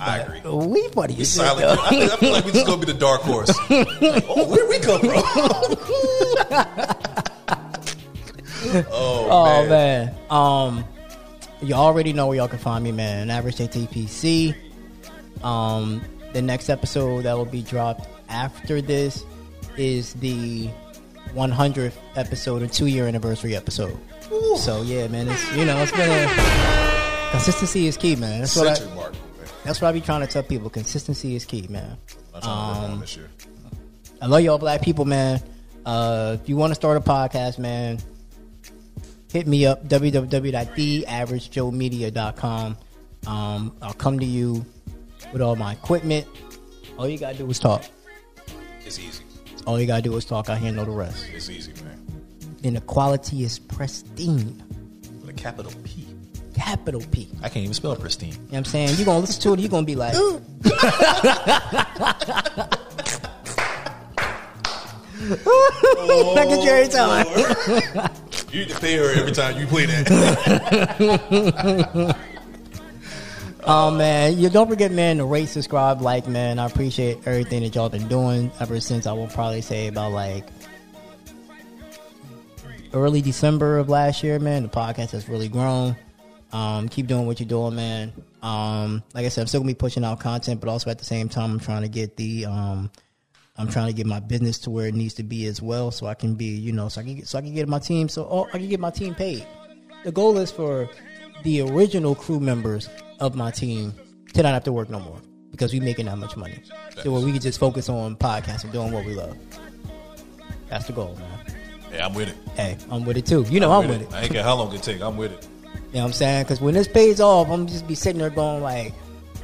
I 0.00 0.18
agree. 0.18 0.40
We 0.50 0.88
funny 0.88 1.14
We 1.14 1.24
silent. 1.24 1.78
I, 1.80 1.88
feel- 1.88 2.02
I 2.12 2.16
feel 2.16 2.32
like 2.32 2.44
we 2.44 2.52
just 2.52 2.66
gonna 2.66 2.84
be 2.84 2.92
the 2.92 2.98
dark 2.98 3.20
horse. 3.22 3.48
Like, 3.70 3.88
oh, 4.28 4.48
where 4.50 4.68
we 4.68 4.78
come 4.80 5.00
from? 5.00 5.22
oh, 8.90 9.28
Oh 9.30 9.66
man. 9.68 10.06
man. 10.06 10.14
Um 10.30 10.84
you 11.62 11.74
already 11.74 12.12
know 12.12 12.26
where 12.26 12.36
y'all 12.36 12.48
can 12.48 12.58
find 12.58 12.84
me, 12.84 12.92
man. 12.92 13.30
Average 13.30 13.56
ATPC. 13.56 14.54
Um 15.42 16.02
the 16.32 16.42
next 16.42 16.68
episode 16.68 17.22
that 17.22 17.36
will 17.36 17.44
be 17.46 17.62
dropped 17.62 18.08
after 18.28 18.82
this 18.82 19.24
is 19.78 20.12
the 20.14 20.68
100th 21.34 21.92
episode 22.16 22.62
and 22.62 22.72
two 22.72 22.86
year 22.86 23.06
anniversary 23.06 23.54
episode. 23.56 23.96
So 24.56 24.82
yeah, 24.82 25.06
man, 25.08 25.28
it's 25.28 25.56
you 25.56 25.64
know 25.64 25.78
it's 25.78 25.92
been 25.92 26.10
a 26.10 26.28
consistency 27.30 27.86
is 27.86 27.96
key, 27.96 28.16
man. 28.16 28.40
That's 28.40 28.56
what 28.56 28.80
I, 28.80 28.84
mark. 28.94 29.12
man. 29.12 29.20
that's 29.64 29.80
what 29.80 29.88
I 29.88 29.92
be 29.92 30.00
trying 30.00 30.22
to 30.22 30.26
tell 30.26 30.42
people. 30.42 30.68
Consistency 30.70 31.36
is 31.36 31.44
key, 31.44 31.66
man. 31.68 31.96
I'm 32.34 32.42
trying 32.42 32.74
to 32.74 32.80
work 32.80 32.90
on 32.90 32.92
Um. 32.92 33.04
I 34.20 34.26
love 34.26 34.40
y'all 34.42 34.58
black 34.58 34.82
people, 34.82 35.04
man. 35.04 35.40
Uh, 35.84 36.36
if 36.40 36.48
you 36.48 36.56
want 36.56 36.72
to 36.72 36.74
start 36.74 36.96
a 36.96 37.00
podcast, 37.00 37.58
man, 37.58 38.00
hit 39.32 39.46
me 39.46 39.66
up, 39.66 39.86
www.theaveragejoemedia.com. 39.86 42.76
Um, 43.26 43.76
I'll 43.82 43.92
come 43.94 44.18
to 44.18 44.26
you 44.26 44.64
with 45.32 45.42
all 45.42 45.56
my 45.56 45.72
equipment. 45.72 46.26
All 46.98 47.08
you 47.08 47.18
got 47.18 47.32
to 47.32 47.38
do 47.38 47.50
is 47.50 47.58
talk. 47.58 47.84
It's 48.84 48.98
easy. 48.98 49.24
All 49.66 49.80
you 49.80 49.86
got 49.86 49.96
to 49.96 50.02
do 50.02 50.16
is 50.16 50.24
talk. 50.24 50.48
I 50.48 50.56
handle 50.56 50.84
the 50.84 50.92
rest. 50.92 51.26
It's 51.32 51.50
easy, 51.50 51.72
man. 51.84 51.85
And 52.64 52.76
the 52.76 52.80
quality 52.80 53.44
is 53.44 53.58
pristine. 53.58 54.62
With 55.20 55.30
a 55.30 55.32
capital 55.32 55.72
P. 55.84 56.06
Capital 56.54 57.02
P. 57.12 57.28
I 57.42 57.48
can't 57.48 57.64
even 57.64 57.74
spell 57.74 57.94
pristine. 57.96 58.30
You 58.30 58.36
know 58.36 58.42
what 58.48 58.58
I'm 58.58 58.64
saying? 58.64 58.88
You're 58.96 59.04
going 59.04 59.18
to 59.18 59.26
listen 59.26 59.42
to 59.42 59.54
it, 59.54 59.60
you're 59.60 59.68
going 59.68 59.84
to 59.84 59.86
be 59.86 59.94
like, 59.94 60.14
Look 65.26 66.48
at 66.48 66.62
Jerry 66.64 66.88
time. 66.88 67.26
Oh, 67.28 68.08
you 68.52 68.60
need 68.60 68.68
to 68.70 68.80
pay 68.80 68.96
her 68.96 69.12
every 69.18 69.32
time 69.32 69.58
you 69.58 69.66
play 69.66 69.86
that. 69.86 70.06
Oh 73.68 73.90
man, 73.90 74.38
you 74.38 74.48
don't 74.48 74.68
forget, 74.68 74.92
man, 74.92 75.16
to 75.16 75.24
rate, 75.24 75.48
subscribe, 75.48 76.00
like, 76.00 76.28
man. 76.28 76.60
I 76.60 76.66
appreciate 76.66 77.18
everything 77.26 77.64
that 77.64 77.74
y'all 77.74 77.88
been 77.88 78.06
doing 78.06 78.52
ever 78.60 78.78
since 78.78 79.08
I 79.08 79.12
will 79.12 79.26
probably 79.26 79.60
say 79.60 79.88
about 79.88 80.12
like 80.12 80.44
early 82.96 83.20
December 83.20 83.78
of 83.78 83.88
last 83.88 84.22
year, 84.22 84.38
man. 84.38 84.62
The 84.62 84.68
podcast 84.68 85.10
has 85.10 85.28
really 85.28 85.48
grown. 85.48 85.96
Um, 86.52 86.88
keep 86.88 87.06
doing 87.06 87.26
what 87.26 87.40
you're 87.40 87.48
doing, 87.48 87.74
man. 87.74 88.12
Um, 88.42 89.02
like 89.14 89.26
I 89.26 89.28
said, 89.28 89.42
I'm 89.42 89.46
still 89.48 89.60
gonna 89.60 89.70
be 89.70 89.74
pushing 89.74 90.04
out 90.04 90.20
content, 90.20 90.60
but 90.60 90.68
also 90.68 90.90
at 90.90 90.98
the 90.98 91.04
same 91.04 91.28
time, 91.28 91.52
I'm 91.52 91.60
trying 91.60 91.82
to 91.82 91.88
get 91.88 92.16
the 92.16 92.46
um, 92.46 92.90
I'm 93.58 93.68
trying 93.68 93.86
to 93.88 93.92
get 93.92 94.06
my 94.06 94.20
business 94.20 94.58
to 94.60 94.70
where 94.70 94.86
it 94.86 94.94
needs 94.94 95.14
to 95.14 95.22
be 95.22 95.46
as 95.46 95.62
well, 95.62 95.90
so 95.90 96.06
I 96.06 96.14
can 96.14 96.34
be, 96.34 96.46
you 96.46 96.72
know, 96.72 96.88
so 96.88 97.00
I 97.00 97.04
can 97.04 97.16
get, 97.16 97.28
so 97.28 97.38
I 97.38 97.42
can 97.42 97.54
get 97.54 97.68
my 97.68 97.78
team, 97.78 98.08
so 98.08 98.26
oh, 98.30 98.46
I 98.52 98.58
can 98.58 98.68
get 98.68 98.80
my 98.80 98.90
team 98.90 99.14
paid. 99.14 99.46
The 100.04 100.12
goal 100.12 100.36
is 100.38 100.50
for 100.52 100.88
the 101.42 101.62
original 101.62 102.14
crew 102.14 102.38
members 102.38 102.88
of 103.18 103.34
my 103.34 103.50
team 103.50 103.94
to 104.34 104.42
not 104.42 104.52
have 104.52 104.64
to 104.64 104.72
work 104.72 104.90
no 104.90 105.00
more 105.00 105.20
because 105.50 105.72
we 105.72 105.80
making 105.80 106.06
that 106.06 106.18
much 106.18 106.36
money. 106.36 106.62
So 107.02 107.10
where 107.12 107.22
we 107.22 107.32
can 107.32 107.40
just 107.40 107.58
focus 107.58 107.88
on 107.88 108.16
podcasting, 108.16 108.72
doing 108.72 108.92
what 108.92 109.04
we 109.04 109.14
love. 109.14 109.36
That's 110.68 110.86
the 110.86 110.92
goal, 110.92 111.16
man. 111.18 111.65
Yeah, 111.92 112.06
I'm 112.06 112.14
with 112.14 112.28
it. 112.28 112.36
Hey, 112.56 112.76
I'm 112.90 113.04
with 113.04 113.16
it 113.16 113.26
too. 113.26 113.44
You 113.48 113.60
know 113.60 113.72
I'm, 113.72 113.88
with 113.88 114.02
it. 114.02 114.12
I 114.12 114.22
ain't 114.22 114.32
care 114.32 114.42
how 114.42 114.56
long 114.56 114.74
it 114.74 114.82
take. 114.82 115.00
I'm 115.00 115.16
with 115.16 115.32
it. 115.32 115.48
You 115.62 115.70
know 115.70 116.00
what 116.00 116.06
I'm 116.06 116.12
saying? 116.12 116.44
Because 116.44 116.60
when 116.60 116.74
this 116.74 116.88
pays 116.88 117.20
off, 117.20 117.48
I'm 117.48 117.66
just 117.66 117.86
be 117.86 117.94
sitting 117.94 118.20
there 118.20 118.30
going 118.30 118.62
like, 118.62 118.92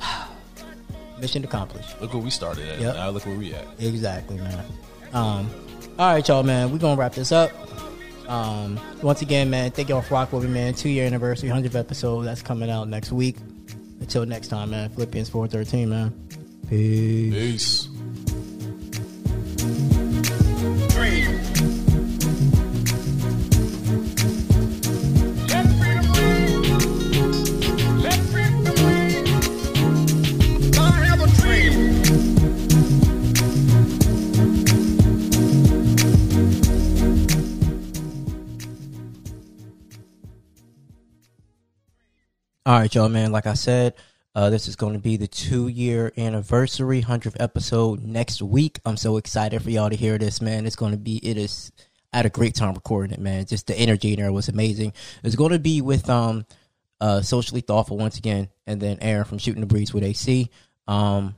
mission 1.20 1.44
accomplished. 1.44 2.00
Look 2.00 2.12
where 2.12 2.22
we 2.22 2.30
started 2.30 2.68
at. 2.68 2.80
Yep. 2.80 2.94
Now 2.96 3.10
look 3.10 3.24
where 3.26 3.38
we 3.38 3.54
at. 3.54 3.66
Exactly, 3.78 4.36
man. 4.38 4.64
Um, 5.12 5.50
all 5.98 6.12
right, 6.12 6.26
y'all, 6.26 6.42
man. 6.42 6.72
We're 6.72 6.78
gonna 6.78 6.98
wrap 6.98 7.14
this 7.14 7.32
up. 7.32 7.52
Um, 8.28 8.80
once 9.02 9.22
again, 9.22 9.50
man, 9.50 9.70
thank 9.70 9.88
y'all 9.88 10.00
for 10.02 10.14
rocking 10.14 10.38
with 10.38 10.48
me, 10.48 10.54
man. 10.54 10.74
Two 10.74 10.88
year 10.88 11.06
anniversary, 11.06 11.48
hundredth 11.48 11.76
episode. 11.76 12.22
That's 12.22 12.42
coming 12.42 12.70
out 12.70 12.88
next 12.88 13.12
week. 13.12 13.36
Until 14.00 14.26
next 14.26 14.48
time, 14.48 14.70
man. 14.70 14.88
Philippians 14.90 15.28
four 15.28 15.46
thirteen, 15.46 15.90
man. 15.90 16.12
Peace. 16.68 17.88
Peace. 19.58 20.01
All 42.72 42.78
right, 42.78 42.94
y'all, 42.94 43.10
man. 43.10 43.32
Like 43.32 43.46
I 43.46 43.52
said, 43.52 43.92
uh, 44.34 44.48
this 44.48 44.66
is 44.66 44.76
going 44.76 44.94
to 44.94 44.98
be 44.98 45.18
the 45.18 45.26
two 45.26 45.68
year 45.68 46.10
anniversary, 46.16 47.02
100th 47.02 47.36
episode 47.38 48.02
next 48.02 48.40
week. 48.40 48.80
I'm 48.86 48.96
so 48.96 49.18
excited 49.18 49.62
for 49.62 49.68
y'all 49.68 49.90
to 49.90 49.94
hear 49.94 50.16
this, 50.16 50.40
man. 50.40 50.64
It's 50.64 50.74
going 50.74 50.92
to 50.92 50.98
be, 50.98 51.18
it 51.18 51.36
is, 51.36 51.70
I 52.14 52.16
had 52.16 52.24
a 52.24 52.30
great 52.30 52.54
time 52.54 52.72
recording 52.72 53.12
it, 53.12 53.20
man. 53.20 53.44
Just 53.44 53.66
the 53.66 53.78
energy 53.78 54.14
in 54.14 54.20
there 54.20 54.32
was 54.32 54.48
amazing. 54.48 54.94
It's 55.22 55.36
going 55.36 55.52
to 55.52 55.58
be 55.58 55.82
with, 55.82 56.08
um, 56.08 56.46
uh, 56.98 57.20
Socially 57.20 57.60
Thoughtful 57.60 57.98
once 57.98 58.16
again, 58.16 58.48
and 58.66 58.80
then 58.80 58.96
Aaron 59.02 59.26
from 59.26 59.36
Shooting 59.36 59.60
the 59.60 59.66
Breeze 59.66 59.92
with 59.92 60.02
AC. 60.02 60.48
Um, 60.88 61.34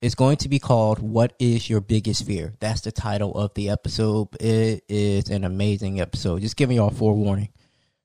it's 0.00 0.14
going 0.14 0.38
to 0.38 0.48
be 0.48 0.58
called 0.58 1.00
What 1.00 1.34
is 1.38 1.68
Your 1.68 1.82
Biggest 1.82 2.24
Fear? 2.24 2.54
That's 2.58 2.80
the 2.80 2.90
title 2.90 3.34
of 3.34 3.52
the 3.52 3.68
episode. 3.68 4.28
It 4.40 4.84
is 4.88 5.28
an 5.28 5.44
amazing 5.44 6.00
episode. 6.00 6.40
Just 6.40 6.56
giving 6.56 6.78
y'all 6.78 6.88
forewarning. 6.88 7.50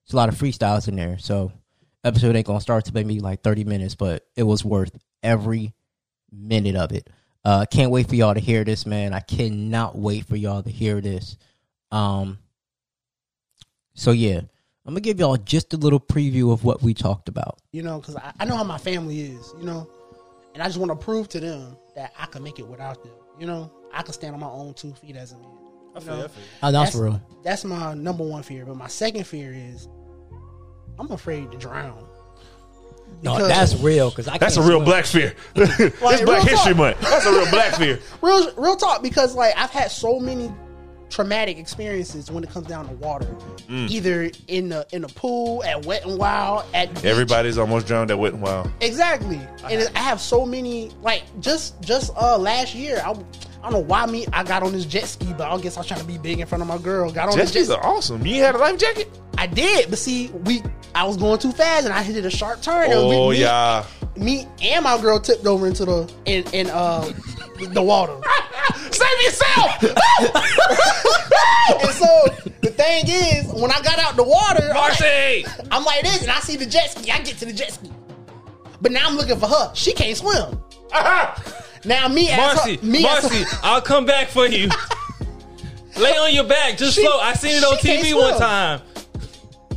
There's 0.04 0.12
a 0.12 0.16
lot 0.16 0.28
of 0.28 0.34
freestyles 0.34 0.88
in 0.88 0.96
there. 0.96 1.16
So 1.16 1.52
episode 2.06 2.36
ain't 2.36 2.46
gonna 2.46 2.60
start 2.60 2.84
to 2.86 2.94
maybe 2.94 3.20
like 3.20 3.42
30 3.42 3.64
minutes, 3.64 3.94
but 3.94 4.26
it 4.36 4.44
was 4.44 4.64
worth 4.64 4.96
every 5.22 5.74
minute 6.30 6.76
of 6.76 6.92
it. 6.92 7.10
Uh 7.44 7.64
can't 7.70 7.90
wait 7.90 8.08
for 8.08 8.14
y'all 8.14 8.34
to 8.34 8.40
hear 8.40 8.64
this, 8.64 8.86
man. 8.86 9.12
I 9.12 9.20
cannot 9.20 9.96
wait 9.96 10.26
for 10.26 10.36
y'all 10.36 10.62
to 10.62 10.70
hear 10.70 11.00
this. 11.00 11.36
Um 11.90 12.38
so 13.94 14.10
yeah, 14.12 14.40
I'm 14.84 14.92
gonna 14.92 15.00
give 15.00 15.18
y'all 15.18 15.36
just 15.36 15.74
a 15.74 15.76
little 15.76 16.00
preview 16.00 16.52
of 16.52 16.64
what 16.64 16.82
we 16.82 16.94
talked 16.94 17.28
about. 17.28 17.58
You 17.72 17.82
know, 17.82 17.98
because 17.98 18.16
I, 18.16 18.32
I 18.38 18.44
know 18.44 18.56
how 18.56 18.64
my 18.64 18.78
family 18.78 19.20
is. 19.20 19.52
You 19.58 19.64
know, 19.64 19.88
and 20.54 20.62
I 20.62 20.66
just 20.66 20.78
want 20.78 20.90
to 20.90 21.04
prove 21.04 21.28
to 21.30 21.40
them 21.40 21.76
that 21.96 22.12
I 22.18 22.26
can 22.26 22.42
make 22.42 22.58
it 22.58 22.66
without 22.66 23.02
them. 23.02 23.12
You 23.38 23.46
know, 23.46 23.72
I 23.92 24.02
can 24.02 24.12
stand 24.12 24.34
on 24.34 24.40
my 24.40 24.48
own 24.48 24.74
two 24.74 24.92
feet 24.94 25.16
as 25.16 25.32
a 25.32 25.38
man. 25.38 25.46
I 25.94 25.98
You 25.98 26.04
feel, 26.04 26.16
know? 26.16 26.24
I 26.24 26.28
feel. 26.28 26.44
Oh, 26.62 26.72
that's 26.72 26.94
real. 26.94 27.22
That's 27.42 27.64
my 27.64 27.94
number 27.94 28.24
one 28.24 28.42
fear. 28.42 28.64
But 28.64 28.76
my 28.76 28.88
second 28.88 29.26
fear 29.26 29.52
is 29.52 29.88
I'm 30.98 31.10
afraid 31.10 31.50
to 31.52 31.58
drown. 31.58 32.06
No, 33.22 33.46
that's 33.46 33.74
real 33.76 34.10
because 34.10 34.28
I 34.28 34.36
That's 34.38 34.56
a 34.56 34.60
real 34.60 34.78
swim. 34.78 34.84
black 34.84 35.04
fear. 35.06 35.34
it's 35.54 35.78
real 36.02 36.24
Black 36.26 36.42
History 36.42 36.72
talk. 36.72 36.76
Month. 36.76 37.00
That's 37.00 37.24
a 37.26 37.30
real 37.32 37.50
black 37.50 37.74
fear. 37.74 37.98
real 38.22 38.52
real 38.56 38.76
talk 38.76 39.02
because 39.02 39.34
like 39.34 39.54
I've 39.56 39.70
had 39.70 39.90
so 39.90 40.18
many 40.18 40.52
traumatic 41.08 41.56
experiences 41.56 42.30
when 42.30 42.42
it 42.42 42.50
comes 42.50 42.66
down 42.66 42.88
to 42.88 42.94
water. 42.94 43.26
Mm. 43.68 43.88
Either 43.90 44.30
in 44.48 44.68
the 44.68 44.86
in 44.92 45.02
the 45.02 45.08
pool, 45.08 45.64
at 45.64 45.86
Wet 45.86 46.04
and 46.04 46.18
Wild, 46.18 46.64
at 46.74 46.92
beach. 46.94 47.04
Everybody's 47.04 47.58
almost 47.58 47.86
drowned 47.86 48.10
at 48.10 48.18
Wet 48.18 48.34
and 48.34 48.42
Wild. 48.42 48.70
Exactly. 48.80 49.40
And 49.70 49.88
I 49.94 50.00
have 50.00 50.20
so 50.20 50.44
many 50.44 50.90
like 51.02 51.22
just 51.40 51.80
just 51.80 52.12
uh 52.16 52.36
last 52.36 52.74
year 52.74 53.00
I, 53.04 53.10
I 53.10 53.14
don't 53.62 53.72
know 53.72 53.78
why 53.78 54.04
me 54.06 54.26
I 54.32 54.42
got 54.44 54.62
on 54.62 54.72
this 54.72 54.84
jet 54.84 55.06
ski, 55.06 55.32
but 55.32 55.50
I 55.50 55.58
guess 55.60 55.76
I 55.76 55.80
was 55.80 55.86
trying 55.86 56.00
to 56.00 56.06
be 56.06 56.18
big 56.18 56.40
in 56.40 56.46
front 56.46 56.60
of 56.60 56.68
my 56.68 56.78
girl. 56.78 57.10
Got 57.10 57.28
on 57.28 57.34
Jet 57.36 57.42
this 57.42 57.52
jet 57.52 57.58
skis 57.60 57.70
are 57.70 57.84
awesome. 57.86 58.26
You 58.26 58.42
had 58.42 58.54
a 58.56 58.58
life 58.58 58.78
jacket? 58.78 59.08
I 59.38 59.46
did, 59.46 59.90
but 59.90 59.98
see, 59.98 60.28
we 60.44 60.62
I 60.94 61.04
was 61.04 61.16
going 61.16 61.38
too 61.38 61.52
fast 61.52 61.84
and 61.84 61.92
I 61.94 62.02
hit 62.02 62.24
a 62.24 62.30
sharp 62.30 62.62
turn. 62.62 62.84
and 62.84 62.94
Oh 62.94 63.28
we, 63.28 63.34
me, 63.36 63.40
yeah. 63.42 63.84
me 64.16 64.46
and 64.62 64.82
my 64.84 64.98
girl 65.00 65.20
tipped 65.20 65.46
over 65.46 65.66
into 65.66 65.84
the 65.84 66.12
in 66.24 66.44
in 66.52 66.70
uh 66.70 67.10
the 67.72 67.82
water. 67.82 68.16
Save 68.90 69.22
yourself. 69.22 69.82
and 71.82 71.90
so 71.92 72.06
the 72.62 72.70
thing 72.70 73.04
is, 73.08 73.46
when 73.52 73.70
I 73.70 73.80
got 73.82 73.98
out 73.98 74.16
the 74.16 74.22
water, 74.24 74.62
I'm 74.62 74.68
like- 74.68 75.00
Marcy! 75.00 75.44
I'm 75.70 75.84
like 75.84 76.02
this, 76.02 76.22
and 76.22 76.30
I 76.30 76.40
see 76.40 76.56
the 76.56 76.66
jet 76.66 76.90
ski. 76.90 77.10
I 77.10 77.18
get 77.20 77.36
to 77.38 77.46
the 77.46 77.52
jet 77.52 77.72
ski, 77.72 77.90
but 78.80 78.92
now 78.92 79.06
I'm 79.06 79.16
looking 79.16 79.38
for 79.38 79.46
her. 79.48 79.70
She 79.74 79.92
can't 79.92 80.16
swim. 80.16 80.60
Uh-huh. 80.92 81.52
Now 81.84 82.08
me 82.08 82.34
Marcy, 82.36 82.76
her, 82.78 82.84
me 82.84 83.02
Marcy, 83.04 83.44
her, 83.44 83.58
I'll 83.62 83.80
come 83.80 84.06
back 84.06 84.26
for 84.26 84.44
you. 84.46 84.68
Lay 85.96 86.10
on 86.16 86.34
your 86.34 86.42
back, 86.44 86.76
just 86.78 86.96
She- 86.96 87.02
float. 87.06 87.22
I 87.22 87.34
seen 87.34 87.58
it 87.58 87.62
on 87.64 87.76
TV 87.78 88.12
one 88.12 88.36
time. 88.40 88.80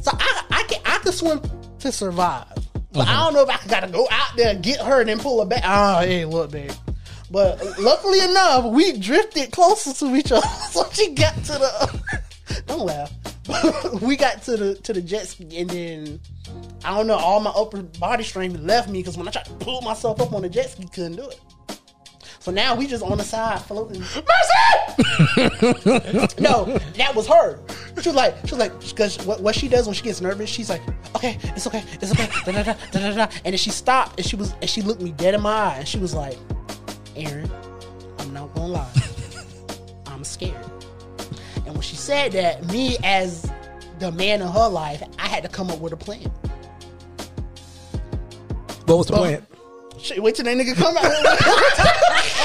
So 0.01 0.11
I 0.13 0.43
I 0.51 0.63
can 0.63 0.81
I 0.85 0.97
can 0.99 1.11
swim 1.11 1.41
to 1.79 1.91
survive, 1.91 2.47
but 2.91 3.01
Uh-huh. 3.01 3.11
I 3.11 3.23
don't 3.23 3.33
know 3.33 3.41
if 3.43 3.49
I 3.49 3.67
gotta 3.67 3.87
go 3.87 4.07
out 4.11 4.35
there 4.35 4.49
and 4.51 4.63
get 4.63 4.79
her 4.81 4.99
and 5.01 5.09
then 5.09 5.19
pull 5.19 5.39
her 5.39 5.45
back. 5.45 5.63
Oh, 5.65 5.99
hey, 5.99 6.25
look, 6.25 6.51
babe. 6.51 6.71
But 7.31 7.77
luckily 7.79 8.19
enough, 8.21 8.65
we 8.65 8.97
drifted 8.97 9.51
closer 9.51 9.93
to 9.93 10.15
each 10.15 10.31
other, 10.31 10.47
so 10.71 10.85
she 10.91 11.13
got 11.13 11.35
to 11.35 11.51
the. 11.53 12.01
don't 12.67 12.79
laugh. 12.85 13.11
we 14.01 14.15
got 14.15 14.41
to 14.43 14.57
the 14.57 14.75
to 14.75 14.93
the 14.93 15.01
jet 15.01 15.27
ski, 15.27 15.57
and 15.59 15.69
then 15.69 16.19
I 16.83 16.95
don't 16.97 17.07
know. 17.07 17.15
All 17.17 17.39
my 17.39 17.51
upper 17.51 17.81
body 17.83 18.23
strength 18.23 18.59
left 18.61 18.89
me 18.89 18.99
because 18.99 19.17
when 19.17 19.27
I 19.27 19.31
tried 19.31 19.45
to 19.45 19.53
pull 19.53 19.81
myself 19.81 20.19
up 20.21 20.33
on 20.33 20.41
the 20.41 20.49
jet 20.49 20.71
ski, 20.71 20.85
couldn't 20.93 21.15
do 21.15 21.27
it. 21.29 21.39
So 22.39 22.51
now 22.51 22.73
we 22.73 22.87
just 22.87 23.03
on 23.03 23.17
the 23.17 23.23
side 23.23 23.61
floating. 23.61 23.99
Mercy! 24.01 24.25
no, 26.39 26.65
that 26.95 27.13
was 27.15 27.27
her. 27.27 27.59
She 28.01 28.09
was 28.09 28.15
like, 28.15 28.35
she 28.45 28.55
was 28.55 28.59
like, 28.59 28.79
because 28.79 29.17
what, 29.25 29.41
what 29.41 29.55
she 29.55 29.67
does 29.67 29.85
when 29.85 29.93
she 29.93 30.03
gets 30.03 30.21
nervous, 30.21 30.49
she's 30.49 30.69
like, 30.69 30.81
okay, 31.15 31.37
it's 31.43 31.67
okay, 31.67 31.83
it's 32.01 32.11
okay, 32.11 32.27
da, 32.45 32.51
da, 32.51 32.63
da, 32.63 32.73
da, 32.91 32.99
da, 32.99 33.15
da. 33.15 33.27
and 33.43 33.53
then 33.53 33.57
she 33.57 33.69
stopped 33.69 34.17
and 34.17 34.25
she 34.25 34.35
was, 34.35 34.53
and 34.61 34.69
she 34.69 34.81
looked 34.81 35.01
me 35.01 35.11
dead 35.11 35.33
in 35.33 35.41
my 35.41 35.51
eye 35.51 35.75
and 35.79 35.87
she 35.87 35.97
was 35.97 36.13
like, 36.13 36.37
Aaron, 37.15 37.51
I'm 38.19 38.33
not 38.33 38.53
gonna 38.55 38.67
lie, 38.67 38.93
I'm 40.07 40.23
scared. 40.23 40.55
And 41.65 41.73
when 41.73 41.81
she 41.81 41.97
said 41.97 42.31
that, 42.31 42.65
me 42.67 42.97
as 43.03 43.51
the 43.99 44.11
man 44.13 44.41
of 44.41 44.53
her 44.53 44.69
life, 44.69 45.03
I 45.19 45.27
had 45.27 45.43
to 45.43 45.49
come 45.49 45.69
up 45.69 45.79
with 45.79 45.93
a 45.93 45.97
plan. 45.97 46.31
What 48.85 48.97
was 48.97 49.07
the 49.07 49.13
plan? 49.13 49.45
Wait 50.17 50.35
till 50.35 50.45
that 50.45 50.57
nigga 50.57 50.75
come 50.75 50.95
out. 50.97 52.35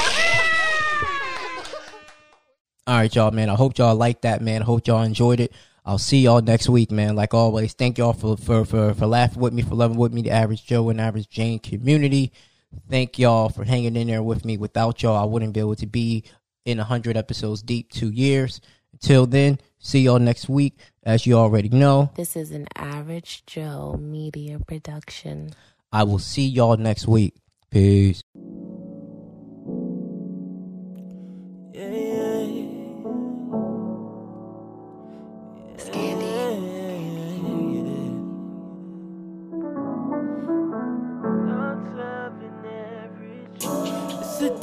All 2.87 2.97
right, 2.97 3.15
y'all, 3.15 3.31
man. 3.31 3.49
I 3.49 3.55
hope 3.55 3.79
y'all 3.79 3.95
liked 3.95 4.21
that, 4.21 4.43
man. 4.43 4.61
I 4.61 4.65
hope 4.65 4.85
y'all 4.85 5.01
enjoyed 5.01 5.39
it. 5.39 5.51
I'll 5.85 5.97
see 5.97 6.19
y'all 6.19 6.41
next 6.41 6.69
week, 6.69 6.91
man. 6.91 7.15
Like 7.15 7.33
always, 7.33 7.73
thank 7.73 7.97
y'all 7.97 8.13
for 8.13 8.37
for 8.37 8.63
for, 8.63 8.93
for 8.93 9.07
laughing 9.07 9.41
with 9.41 9.53
me, 9.53 9.63
for 9.63 9.73
loving 9.73 9.97
with 9.97 10.13
me, 10.13 10.21
the 10.21 10.29
average 10.29 10.65
Joe 10.65 10.89
and 10.89 11.01
average 11.01 11.27
Jane 11.27 11.57
community. 11.57 12.31
Thank 12.87 13.17
y'all 13.17 13.49
for 13.49 13.63
hanging 13.63 13.95
in 13.95 14.07
there 14.07 14.21
with 14.21 14.45
me. 14.45 14.57
Without 14.57 15.01
y'all, 15.01 15.15
I 15.15 15.25
wouldn't 15.25 15.53
be 15.53 15.61
able 15.61 15.75
to 15.77 15.87
be 15.87 16.25
in 16.65 16.77
hundred 16.77 17.17
episodes 17.17 17.63
deep, 17.63 17.91
two 17.91 18.11
years. 18.11 18.61
Until 18.93 19.25
then, 19.25 19.59
see 19.79 20.01
y'all 20.01 20.19
next 20.19 20.47
week. 20.47 20.77
As 21.03 21.25
you 21.25 21.33
already 21.35 21.69
know, 21.69 22.11
This 22.15 22.35
is 22.35 22.51
an 22.51 22.67
Average 22.75 23.45
Joe 23.47 23.97
media 23.99 24.59
production. 24.59 25.51
I 25.91 26.03
will 26.03 26.19
see 26.19 26.47
y'all 26.47 26.77
next 26.77 27.07
week. 27.07 27.35
Peace. 27.71 28.23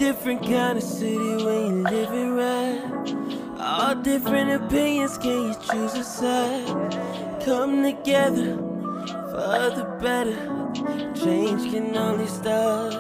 Different 0.03 0.42
kind 0.42 0.76
of 0.76 0.82
city 0.82 1.16
when 1.16 1.76
you 1.76 1.82
live 1.84 2.12
it 2.12 2.30
right. 2.42 2.82
All 3.61 3.94
different 3.94 4.50
opinions, 4.50 5.16
can 5.16 5.50
you 5.50 5.55
choose 5.55 5.94
a 5.94 6.03
side? 6.03 6.66
Come 7.44 7.84
together 7.84 8.57
for 9.30 9.61
the 9.78 9.86
better. 10.03 10.34
Change 11.14 11.72
can 11.72 11.96
only 11.96 12.26
start 12.26 12.92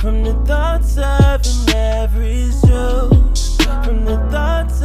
from 0.00 0.24
the 0.24 0.32
thoughts 0.46 0.96
of 0.96 1.42
an 1.44 1.76
average 1.76 2.54
Joe. 2.66 3.10
From 3.84 4.06
the 4.06 4.16
thoughts 4.30 4.82